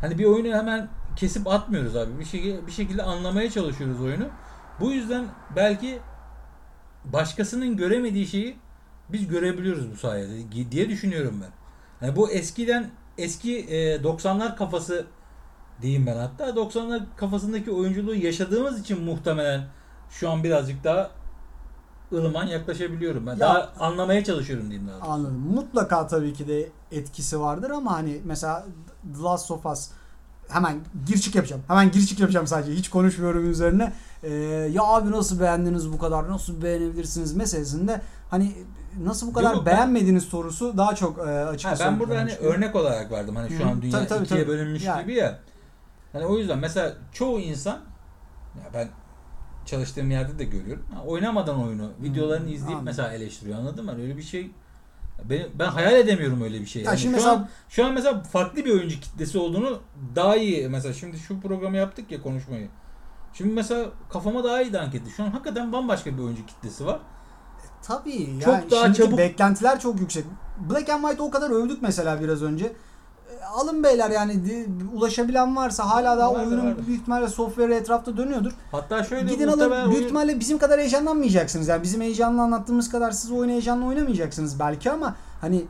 Hani 0.00 0.18
bir 0.18 0.24
oyunu 0.24 0.56
hemen 0.56 0.88
kesip 1.16 1.46
atmıyoruz 1.46 1.96
abi. 1.96 2.18
Bir 2.18 2.24
şekilde 2.24 2.66
bir 2.66 2.72
şekilde 2.72 3.02
anlamaya 3.02 3.50
çalışıyoruz 3.50 4.00
oyunu. 4.00 4.28
Bu 4.80 4.92
yüzden 4.92 5.24
belki 5.56 5.98
başkasının 7.04 7.76
göremediği 7.76 8.26
şeyi 8.26 8.56
biz 9.08 9.28
görebiliyoruz 9.28 9.90
bu 9.90 9.96
sayede 9.96 10.70
diye 10.70 10.88
düşünüyorum 10.88 11.42
ben. 11.42 12.06
Yani 12.06 12.16
bu 12.16 12.30
eskiden 12.30 12.90
eski 13.18 13.58
e, 13.58 13.96
90'lar 13.96 14.56
kafası 14.56 15.06
diyeyim 15.82 16.06
ben 16.06 16.16
hatta 16.16 16.48
90'lar 16.48 17.00
kafasındaki 17.16 17.70
oyunculuğu 17.70 18.14
yaşadığımız 18.14 18.80
için 18.80 19.04
muhtemelen 19.04 19.64
şu 20.10 20.30
an 20.30 20.44
birazcık 20.44 20.84
daha 20.84 21.10
ılıman 22.12 22.46
yaklaşabiliyorum 22.46 23.26
ben. 23.26 23.32
Ya- 23.32 23.40
daha 23.40 23.72
anlamaya 23.80 24.24
çalışıyorum 24.24 24.70
diyeyim 24.70 24.88
daha. 24.88 24.96
doğrusu. 24.96 25.10
Anladım. 25.10 25.38
Mutlaka 25.54 26.06
tabii 26.06 26.32
ki 26.32 26.48
de 26.48 26.68
etkisi 26.92 27.40
vardır 27.40 27.70
ama 27.70 27.92
hani 27.92 28.20
mesela 28.24 28.66
The 29.16 29.22
Last 29.22 29.50
of 29.50 29.66
Us 29.66 29.88
hemen 30.48 30.76
gir 31.06 31.18
çık 31.18 31.34
yapacağım. 31.34 31.62
Hemen 31.68 31.90
gir 31.90 32.06
çık 32.06 32.20
yapacağım 32.20 32.46
sadece. 32.46 32.72
Hiç 32.72 32.90
konuşmuyorum 32.90 33.50
üzerine. 33.50 33.92
Ee, 34.22 34.28
ya 34.72 34.82
abi 34.82 35.10
nasıl 35.10 35.40
beğendiniz 35.40 35.92
bu 35.92 35.98
kadar? 35.98 36.28
Nasıl 36.28 36.62
beğenebilirsiniz 36.62 37.32
meselesinde 37.36 38.00
hani 38.30 38.52
nasıl 39.04 39.26
bu 39.26 39.32
kadar 39.32 39.54
Yok, 39.54 39.66
ben- 39.66 39.74
beğenmediğiniz 39.76 40.24
sorusu 40.24 40.76
daha 40.76 40.94
çok 40.94 41.18
e, 41.18 41.22
açık 41.22 41.70
Ha, 41.70 41.74
ben 41.80 42.00
burada 42.00 42.18
hani 42.18 42.34
örnek 42.34 42.76
olarak 42.76 43.10
verdim. 43.12 43.36
Hani 43.36 43.50
şu 43.58 43.64
hı. 43.64 43.68
an 43.68 43.82
dünya 43.82 43.92
Tabii, 43.98 44.08
tabii, 44.08 44.24
ikiye 44.24 44.40
tabii. 44.40 44.52
bölünmüş 44.52 44.84
Yani. 44.84 45.02
gibi 45.02 45.14
ya. 45.14 45.38
Hani 46.12 46.26
o 46.26 46.38
yüzden 46.38 46.58
mesela 46.58 46.94
çoğu 47.12 47.40
insan 47.40 47.78
ya 48.58 48.64
ben 48.74 48.88
çalıştığım 49.66 50.10
yerde 50.10 50.38
de 50.38 50.44
görüyorum. 50.44 50.84
Ha, 50.94 51.02
oynamadan 51.06 51.62
oyunu, 51.64 51.90
videolarını 52.02 52.48
izleyip 52.48 52.68
anladım. 52.68 52.84
mesela 52.84 53.12
eleştiriyor. 53.12 53.58
Anladın 53.58 53.84
mı? 53.84 53.90
Hani 53.90 54.02
öyle 54.02 54.16
bir 54.16 54.22
şey 54.22 54.50
ben, 55.30 55.46
ben 55.58 55.66
hayal 55.68 55.94
edemiyorum 55.94 56.42
öyle 56.42 56.60
bir 56.60 56.66
şey. 56.66 56.82
Ya 56.82 56.90
Yani 56.90 56.98
şimdi 57.00 57.12
şu 57.14 57.16
mesela- 57.16 57.36
an 57.36 57.48
şu 57.68 57.84
an 57.86 57.92
mesela 57.94 58.22
farklı 58.22 58.64
bir 58.64 58.70
oyuncu 58.70 59.00
kitlesi 59.00 59.38
olduğunu 59.38 59.78
daha 60.16 60.36
iyi 60.36 60.68
mesela 60.68 60.94
şimdi 60.94 61.18
şu 61.18 61.40
programı 61.40 61.76
yaptık 61.76 62.12
ya 62.12 62.22
konuşmayı. 62.22 62.68
Şimdi 63.32 63.54
mesela 63.54 63.86
kafama 64.12 64.44
daha 64.44 64.62
iyi 64.62 64.72
dank 64.72 64.94
etti. 64.94 65.10
Şu 65.16 65.22
an 65.24 65.28
hakikaten 65.30 65.72
bambaşka 65.72 66.16
bir 66.18 66.22
oyuncu 66.22 66.46
kitlesi 66.46 66.86
var. 66.86 66.98
Tabii. 67.82 68.10
Yani 68.22 68.40
Çok 68.44 68.70
daha 68.70 68.84
şimdiki 68.84 69.02
çabuk- 69.02 69.18
beklentiler 69.18 69.80
çok 69.80 70.00
yüksek. 70.00 70.24
Black 70.70 70.88
and 70.88 71.00
White 71.02 71.22
o 71.22 71.30
kadar 71.30 71.50
övdük 71.50 71.82
mesela 71.82 72.20
biraz 72.20 72.42
önce. 72.42 72.72
Alın 73.54 73.84
beyler 73.84 74.10
yani 74.10 74.44
di- 74.44 74.68
ulaşabilen 74.94 75.56
varsa 75.56 75.90
hala 75.90 76.18
daha 76.18 76.34
Vardır, 76.34 76.46
oyunun 76.46 76.66
vardır. 76.66 76.86
büyük 76.86 77.00
ihtimalle 77.00 77.28
software 77.28 77.74
etrafta 77.76 78.16
dönüyordur. 78.16 78.52
Hatta 78.72 79.04
şöyle 79.04 79.34
Gidin 79.34 79.48
alın. 79.48 79.70
Büyük 79.70 79.88
oyun- 79.88 80.04
ihtimalle 80.04 80.40
bizim 80.40 80.58
kadar 80.58 80.80
heyecanlanmayacaksınız. 80.80 81.68
Yani 81.68 81.82
bizim 81.82 82.00
heyecanla 82.00 82.42
anlattığımız 82.42 82.90
kadar 82.90 83.10
siz 83.10 83.30
oyunu 83.32 83.52
heyecanla 83.52 83.86
oynamayacaksınız 83.86 84.58
belki 84.58 84.90
ama 84.90 85.16
hani 85.40 85.64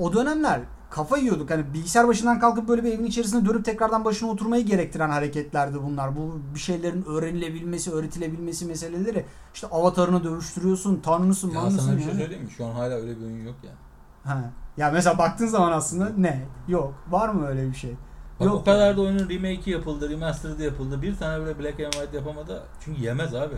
o 0.00 0.12
dönemler 0.12 0.60
kafa 0.90 1.16
yiyorduk. 1.18 1.50
Hani 1.50 1.74
bilgisayar 1.74 2.08
başından 2.08 2.40
kalkıp 2.40 2.68
böyle 2.68 2.84
bir 2.84 2.92
evin 2.92 3.04
içerisinde 3.04 3.48
dönüp 3.48 3.64
tekrardan 3.64 4.04
başına 4.04 4.30
oturmayı 4.30 4.64
gerektiren 4.66 5.10
hareketlerdi 5.10 5.82
bunlar. 5.82 6.16
Bu 6.16 6.38
bir 6.54 6.60
şeylerin 6.60 7.04
öğrenilebilmesi, 7.04 7.92
öğretilebilmesi 7.92 8.64
meseleleri. 8.66 9.24
İşte 9.54 9.66
avatarını 9.66 10.24
dövüştürüyorsun, 10.24 11.00
tanrısın, 11.04 11.50
ya 11.50 11.60
manrısın 11.60 11.78
sana 11.78 11.96
bir 11.96 12.00
şey 12.02 12.08
yani. 12.08 12.20
söyleyeyim 12.20 12.44
mi? 12.44 12.50
Şu 12.50 12.66
an 12.66 12.70
hala 12.72 12.94
öyle 12.94 13.16
bir 13.20 13.24
oyun 13.26 13.46
yok 13.46 13.54
yani. 13.64 13.76
Ha. 14.24 14.50
Ya 14.76 14.90
mesela 14.90 15.18
baktığın 15.18 15.46
zaman 15.46 15.72
aslında 15.72 16.10
ne? 16.18 16.44
Yok. 16.68 16.94
Var 17.10 17.28
mı 17.28 17.46
öyle 17.46 17.70
bir 17.70 17.74
şey? 17.74 17.96
Bak 18.40 18.46
Yok 18.46 18.54
o 18.54 18.64
kadar 18.64 18.96
da 18.96 19.00
oyunun 19.00 19.28
remake'i 19.30 19.70
yapıldı, 19.70 20.10
remastered'ı 20.10 20.62
yapıldı. 20.62 21.02
Bir 21.02 21.16
tane 21.16 21.44
bile 21.44 21.58
Black 21.58 21.80
and 21.80 21.92
White 21.92 22.16
yapamadı. 22.16 22.62
Çünkü 22.80 23.00
yemez 23.00 23.34
abi. 23.34 23.54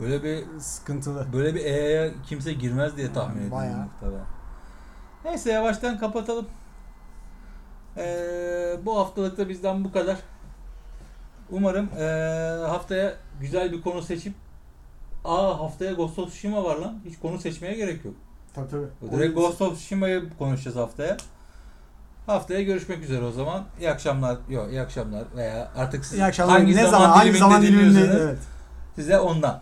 Böyle 0.00 0.22
bir 0.22 0.60
Sıkıntılı. 0.60 1.26
böyle 1.32 1.54
bir 1.54 1.64
EA'ya 1.64 2.10
kimse 2.26 2.52
girmez 2.52 2.96
diye 2.96 3.12
tahmin 3.12 3.34
ediyorum 3.36 3.56
Bayağı. 3.58 3.78
muhtemelen. 3.78 4.24
Neyse 5.24 5.52
yavaştan 5.52 5.98
kapatalım. 5.98 6.46
Ee, 7.96 8.76
bu 8.84 8.98
haftalıkta 8.98 9.48
bizden 9.48 9.84
bu 9.84 9.92
kadar. 9.92 10.16
Umarım 11.50 11.88
ee, 11.98 12.02
haftaya 12.68 13.14
güzel 13.40 13.72
bir 13.72 13.82
konu 13.82 14.02
seçip 14.02 14.34
Aa 15.24 15.60
haftaya 15.60 15.92
Ghost 15.92 16.18
of 16.18 16.28
Tsushima 16.28 16.64
var 16.64 16.76
lan. 16.76 16.98
Hiç 17.04 17.18
konu 17.18 17.38
seçmeye 17.38 17.74
gerek 17.74 18.04
yok. 18.04 18.14
Tabii 18.54 18.68
tabii. 18.70 19.12
Direkt 19.12 19.34
Ghost 19.34 19.62
of 19.62 19.76
Tsushima'yı 19.76 20.24
konuşacağız 20.38 20.76
haftaya. 20.76 21.16
Haftaya 22.26 22.62
görüşmek 22.62 23.02
üzere 23.04 23.24
o 23.24 23.32
zaman. 23.32 23.64
İyi 23.80 23.90
akşamlar. 23.90 24.36
Yok 24.48 24.70
iyi 24.70 24.80
akşamlar 24.80 25.24
veya 25.36 25.72
artık 25.76 26.04
siz 26.04 26.18
İyi 26.18 26.24
akşamlar. 26.24 26.58
hangi 26.58 26.76
ne 26.76 26.84
zaman, 26.84 26.90
zaman, 27.00 27.16
hangi 27.16 27.32
zaman 27.32 27.62
diliminde 27.62 28.00
evet. 28.00 28.38
size 28.94 29.18
ondan. 29.18 29.60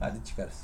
Hadi 0.00 0.24
çıkarız. 0.24 0.54